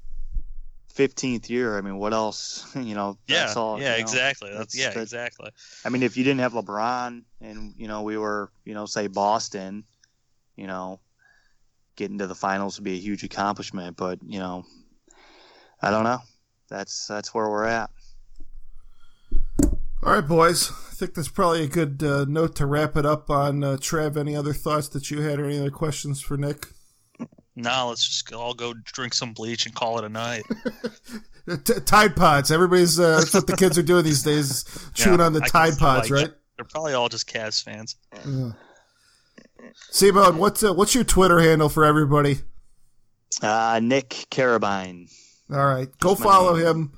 15th 0.95 1.49
year, 1.49 1.77
I 1.77 1.81
mean, 1.81 1.97
what 1.97 2.13
else? 2.13 2.65
You 2.75 2.95
know, 2.95 3.17
yeah, 3.27 3.53
all, 3.55 3.79
yeah, 3.79 3.95
you 3.95 3.97
know, 3.97 4.01
exactly. 4.01 4.51
That's, 4.51 4.77
yeah, 4.77 4.91
that, 4.91 5.01
exactly. 5.01 5.51
I 5.85 5.89
mean, 5.89 6.03
if 6.03 6.17
you 6.17 6.23
didn't 6.23 6.39
have 6.39 6.53
LeBron, 6.53 7.23
and 7.41 7.73
you 7.77 7.87
know, 7.87 8.01
we 8.03 8.17
were, 8.17 8.51
you 8.65 8.73
know, 8.73 8.85
say 8.85 9.07
Boston, 9.07 9.83
you 10.55 10.67
know, 10.67 10.99
getting 11.95 12.17
to 12.19 12.27
the 12.27 12.35
finals 12.35 12.77
would 12.77 12.85
be 12.85 12.95
a 12.95 12.99
huge 12.99 13.23
accomplishment. 13.23 13.97
But 13.97 14.19
you 14.25 14.39
know, 14.39 14.65
I 15.81 15.91
don't 15.91 16.03
know. 16.03 16.19
That's 16.69 17.07
that's 17.07 17.33
where 17.33 17.49
we're 17.49 17.65
at. 17.65 17.89
All 20.01 20.13
right, 20.13 20.25
boys. 20.25 20.71
I 20.71 20.93
think 20.95 21.13
that's 21.13 21.27
probably 21.27 21.63
a 21.63 21.67
good 21.67 22.01
uh, 22.01 22.25
note 22.25 22.55
to 22.55 22.65
wrap 22.65 22.95
it 22.95 23.05
up 23.05 23.29
on. 23.29 23.63
Uh, 23.63 23.77
Trev, 23.77 24.15
any 24.15 24.35
other 24.35 24.53
thoughts 24.53 24.87
that 24.89 25.11
you 25.11 25.21
had 25.21 25.39
or 25.39 25.45
any 25.45 25.59
other 25.59 25.71
questions 25.71 26.21
for 26.21 26.37
Nick? 26.37 26.67
No, 27.59 27.89
let's 27.89 28.07
just 28.07 28.33
all 28.33 28.53
go 28.53 28.73
drink 28.73 29.13
some 29.13 29.33
bleach 29.33 29.65
and 29.65 29.75
call 29.75 29.99
it 29.99 30.05
a 30.05 30.09
night. 30.09 30.43
T- 31.65 31.79
Tide 31.85 32.15
Pods. 32.15 32.51
Everybody's, 32.51 32.97
uh, 32.97 33.17
that's 33.17 33.33
what 33.33 33.47
the 33.47 33.57
kids 33.57 33.77
are 33.77 33.83
doing 33.83 34.05
these 34.05 34.23
days, 34.23 34.63
chewing 34.93 35.19
yeah, 35.19 35.25
on 35.25 35.33
the 35.33 35.41
I 35.43 35.47
Tide 35.47 35.77
Pods, 35.77 36.09
like, 36.09 36.21
right? 36.21 36.33
They're 36.55 36.65
probably 36.65 36.93
all 36.93 37.09
just 37.09 37.27
Cavs 37.27 37.61
fans. 37.61 37.97
Yeah. 38.25 38.51
Simone, 39.91 40.37
what's, 40.37 40.63
uh, 40.63 40.73
what's 40.73 40.95
your 40.95 41.03
Twitter 41.03 41.39
handle 41.39 41.67
for 41.67 41.83
everybody? 41.83 42.39
Uh, 43.41 43.81
Nick 43.83 44.09
Carrabine. 44.31 45.11
All 45.51 45.65
right. 45.65 45.89
Go 45.99 46.15
follow 46.15 46.55
him 46.55 46.93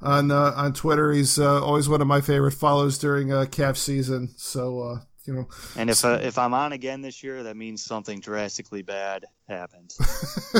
on 0.00 0.30
uh, 0.30 0.52
on 0.56 0.72
Twitter. 0.72 1.12
He's 1.12 1.38
uh, 1.38 1.62
always 1.62 1.88
one 1.88 2.00
of 2.00 2.06
my 2.06 2.20
favorite 2.20 2.52
follows 2.52 2.98
during 2.98 3.32
uh, 3.32 3.46
calf 3.50 3.76
season. 3.76 4.30
So 4.36 4.80
uh, 4.80 5.00
you 5.26 5.34
know. 5.34 5.48
And 5.76 5.90
if 5.90 6.04
uh, 6.04 6.18
if 6.22 6.38
I'm 6.38 6.54
on 6.54 6.72
again 6.72 7.02
this 7.02 7.22
year, 7.22 7.42
that 7.42 7.56
means 7.56 7.82
something 7.82 8.20
drastically 8.20 8.82
bad 8.82 9.24
happened. 9.48 9.94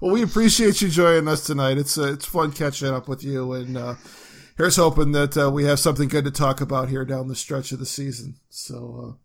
well, 0.00 0.12
we 0.12 0.22
appreciate 0.22 0.80
you 0.80 0.88
joining 0.88 1.28
us 1.28 1.44
tonight. 1.44 1.78
It's 1.78 1.98
uh, 1.98 2.12
it's 2.12 2.26
fun 2.26 2.52
catching 2.52 2.88
up 2.88 3.08
with 3.08 3.24
you, 3.24 3.52
and 3.52 3.76
uh, 3.76 3.94
here's 4.56 4.76
hoping 4.76 5.12
that 5.12 5.36
uh, 5.36 5.50
we 5.50 5.64
have 5.64 5.78
something 5.78 6.08
good 6.08 6.24
to 6.24 6.30
talk 6.30 6.60
about 6.60 6.88
here 6.88 7.04
down 7.04 7.28
the 7.28 7.36
stretch 7.36 7.72
of 7.72 7.78
the 7.78 7.86
season. 7.86 8.36
So. 8.48 9.16
Uh, 9.16 9.24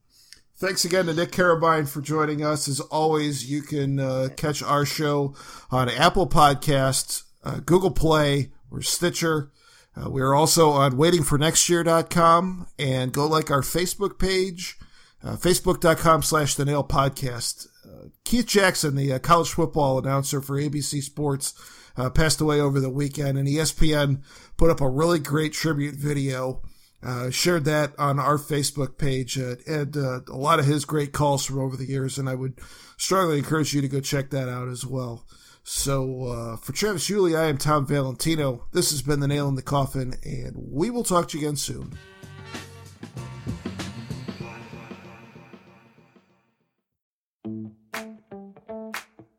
thanks 0.56 0.86
again 0.86 1.08
to 1.08 1.14
Nick 1.14 1.32
Carrabine 1.32 1.90
for 1.90 2.00
joining 2.00 2.46
us. 2.46 2.70
As 2.70 2.80
always, 2.80 3.52
you 3.52 3.62
can 3.62 4.00
uh, 4.00 4.30
catch 4.38 4.64
our 4.64 4.86
show 4.86 5.36
on 5.70 5.90
Apple 5.90 6.26
Podcasts, 6.26 7.24
uh, 7.44 7.60
Google 7.66 7.92
Play, 7.92 8.52
or 8.72 8.82
Stitcher. 8.82 9.52
Uh, 9.96 10.10
we 10.10 10.22
are 10.22 10.34
also 10.34 10.72
on 10.72 10.94
waitingfornextyear.com 10.94 12.68
and 12.80 13.12
go 13.12 13.28
like 13.28 13.52
our 13.52 13.62
Facebook 13.62 14.18
page, 14.18 14.78
uh, 15.24 15.36
facebook.com 15.36 16.24
slash 16.24 16.56
the 16.56 16.66
nail 16.66 16.84
podcast. 16.84 17.68
Uh, 17.86 18.08
Keith 18.24 18.48
Jackson, 18.48 18.96
the 18.96 19.14
uh, 19.14 19.20
college 19.20 19.50
football 19.50 20.00
announcer 20.00 20.42
for 20.42 20.58
ABC 20.58 21.02
Sports, 21.04 21.54
uh, 21.96 22.10
passed 22.10 22.42
away 22.42 22.60
over 22.60 22.80
the 22.80 22.90
weekend 22.90 23.38
and 23.38 23.48
ESPN 23.48 24.24
put 24.58 24.72
up 24.72 24.82
a 24.82 24.90
really 24.90 25.20
great 25.20 25.54
tribute 25.54 25.96
video. 25.96 26.62
Uh, 27.06 27.30
shared 27.30 27.66
that 27.66 27.92
on 28.00 28.18
our 28.18 28.38
Facebook 28.38 28.98
page 28.98 29.36
and 29.36 29.98
a 29.98 30.24
lot 30.30 30.58
of 30.58 30.66
his 30.66 30.86
great 30.86 31.12
calls 31.12 31.46
from 31.46 31.60
over 31.60 31.76
the 31.76 31.86
years. 31.86 32.18
And 32.18 32.30
I 32.30 32.36
would 32.36 32.58
strongly 32.96 33.40
encourage 33.40 33.74
you 33.74 33.82
to 33.82 33.90
go 33.90 34.00
check 34.00 34.30
that 34.30 34.48
out 34.48 34.70
as 34.70 34.86
well. 34.86 35.26
So 35.64 36.26
uh, 36.28 36.58
for 36.58 36.74
Travis 36.74 37.10
Yulee, 37.10 37.36
I 37.36 37.46
am 37.46 37.58
Tom 37.58 37.86
Valentino. 37.86 38.66
This 38.74 38.92
has 38.92 39.02
been 39.02 39.22
the 39.22 39.28
Nail 39.30 39.48
in 39.48 39.56
the 39.56 39.62
Coffin, 39.62 40.16
and 40.24 40.54
we 40.58 40.90
will 40.90 41.06
talk 41.06 41.30
to 41.30 41.38
you 41.40 41.48
again 41.48 41.56
soon. 41.56 41.94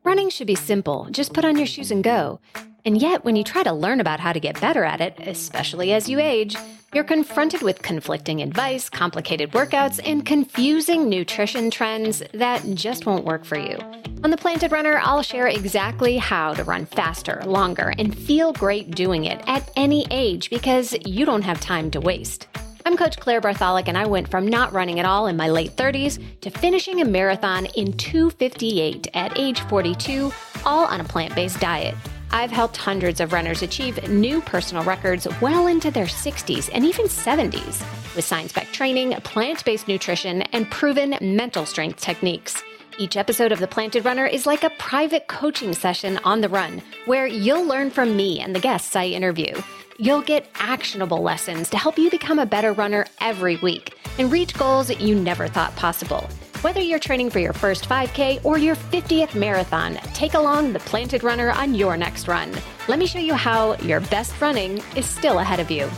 Running 0.03 0.31
should 0.31 0.47
be 0.47 0.55
simple. 0.55 1.09
Just 1.11 1.35
put 1.35 1.45
on 1.45 1.59
your 1.59 1.67
shoes 1.67 1.91
and 1.91 2.03
go. 2.03 2.41
And 2.87 3.01
yet, 3.01 3.25
when 3.25 3.37
you 3.37 3.45
try 3.45 3.63
to 3.63 3.73
learn 3.73 4.01
about 4.01 4.21
how 4.21 4.33
to 4.33 4.41
get 4.41 4.61
better 4.61 4.85
at 4.85 5.01
it, 5.01 5.19
especially 5.19 5.93
as 5.93 6.09
you 6.09 6.21
age, 6.21 6.57
you're 6.95 7.05
confronted 7.05 7.63
with 7.63 7.83
conflicting 7.83 8.41
advice, 8.41 8.89
complicated 8.89 9.53
workouts, 9.53 10.01
and 10.05 10.25
confusing 10.25 11.09
nutrition 11.09 11.71
trends 11.71 12.23
that 12.33 12.63
just 12.75 13.05
won't 13.05 13.25
work 13.25 13.45
for 13.45 13.59
you. 13.59 13.79
On 14.25 14.31
The 14.31 14.39
Planted 14.39 14.73
Runner, 14.73 14.99
I'll 15.03 15.21
share 15.21 15.49
exactly 15.49 16.17
how 16.17 16.55
to 16.55 16.65
run 16.65 16.87
faster, 16.87 17.43
longer, 17.45 17.93
and 17.99 18.17
feel 18.17 18.55
great 18.55 18.93
doing 18.93 19.27
it 19.27 19.45
at 19.47 19.71
any 19.77 20.07
age 20.11 20.49
because 20.49 20.97
you 21.05 21.27
don't 21.27 21.43
have 21.43 21.61
time 21.61 21.91
to 21.91 22.01
waste. 22.01 22.49
I'm 22.87 22.97
Coach 22.97 23.19
Claire 23.19 23.43
Bartholic, 23.43 23.87
and 23.87 23.99
I 23.99 24.07
went 24.07 24.29
from 24.29 24.49
not 24.49 24.73
running 24.73 24.99
at 24.99 25.05
all 25.05 25.27
in 25.27 25.37
my 25.37 25.51
late 25.51 25.77
30s 25.77 26.41
to 26.41 26.49
finishing 26.49 27.03
a 27.03 27.05
marathon 27.05 27.67
in 27.77 27.93
258 27.93 29.09
at 29.13 29.39
age 29.39 29.61
42, 29.61 30.33
all 30.65 30.87
on 30.87 31.03
a 31.03 31.05
plant 31.05 31.35
based 31.35 31.61
diet. 31.61 31.95
I've 32.31 32.51
helped 32.51 32.79
hundreds 32.79 33.21
of 33.21 33.35
runners 33.35 33.61
achieve 33.61 34.09
new 34.09 34.41
personal 34.41 34.85
records 34.85 35.29
well 35.43 35.67
into 35.67 35.91
their 35.91 36.07
60s 36.07 36.71
and 36.73 36.87
even 36.87 37.09
70s 37.09 37.85
with 38.17 38.25
science 38.25 38.55
backed 38.55 38.73
training, 38.73 39.13
plant 39.17 39.63
based 39.67 39.87
nutrition, 39.87 40.41
and 40.55 40.71
proven 40.71 41.19
mental 41.21 41.67
strength 41.67 42.01
techniques. 42.01 42.63
Each 42.97 43.17
episode 43.17 43.51
of 43.51 43.59
The 43.59 43.67
Planted 43.67 44.05
Runner 44.05 44.25
is 44.25 44.47
like 44.47 44.63
a 44.63 44.71
private 44.71 45.27
coaching 45.27 45.75
session 45.75 46.19
on 46.19 46.41
the 46.41 46.49
run 46.49 46.81
where 47.07 47.27
you'll 47.27 47.67
learn 47.67 47.91
from 47.91 48.17
me 48.17 48.41
and 48.41 48.55
the 48.55 48.61
guests 48.61 48.95
I 48.95 49.07
interview. 49.07 49.53
You'll 49.99 50.23
get 50.23 50.49
actionable 50.55 51.21
lessons 51.21 51.69
to 51.71 51.77
help 51.77 51.99
you 51.99 52.09
become 52.09 52.39
a 52.39 52.47
better 52.47 52.73
runner 52.73 53.07
every 53.21 53.57
week 53.57 53.97
and 54.19 54.31
reach 54.31 54.57
goals 54.57 54.97
you 55.01 55.17
never 55.17 55.49
thought 55.49 55.75
possible. 55.75 56.29
Whether 56.63 56.81
you're 56.81 57.01
training 57.01 57.31
for 57.31 57.41
your 57.41 57.53
first 57.53 57.89
5K 57.89 58.45
or 58.45 58.59
your 58.59 58.77
50th 58.77 59.35
marathon, 59.35 59.97
take 60.15 60.35
along 60.35 60.73
the 60.73 60.81
Planted 60.81 61.25
Runner 61.25 61.51
on 61.51 61.75
your 61.75 61.97
next 61.97 62.29
run. 62.29 62.53
Let 62.87 63.01
me 63.01 63.07
show 63.07 63.19
you 63.19 63.35
how 63.35 63.75
your 63.79 64.01
best 64.03 64.41
running 64.41 64.81
is 64.95 65.05
still 65.05 65.41
ahead 65.41 65.59
of 65.59 65.71
you. 65.71 65.91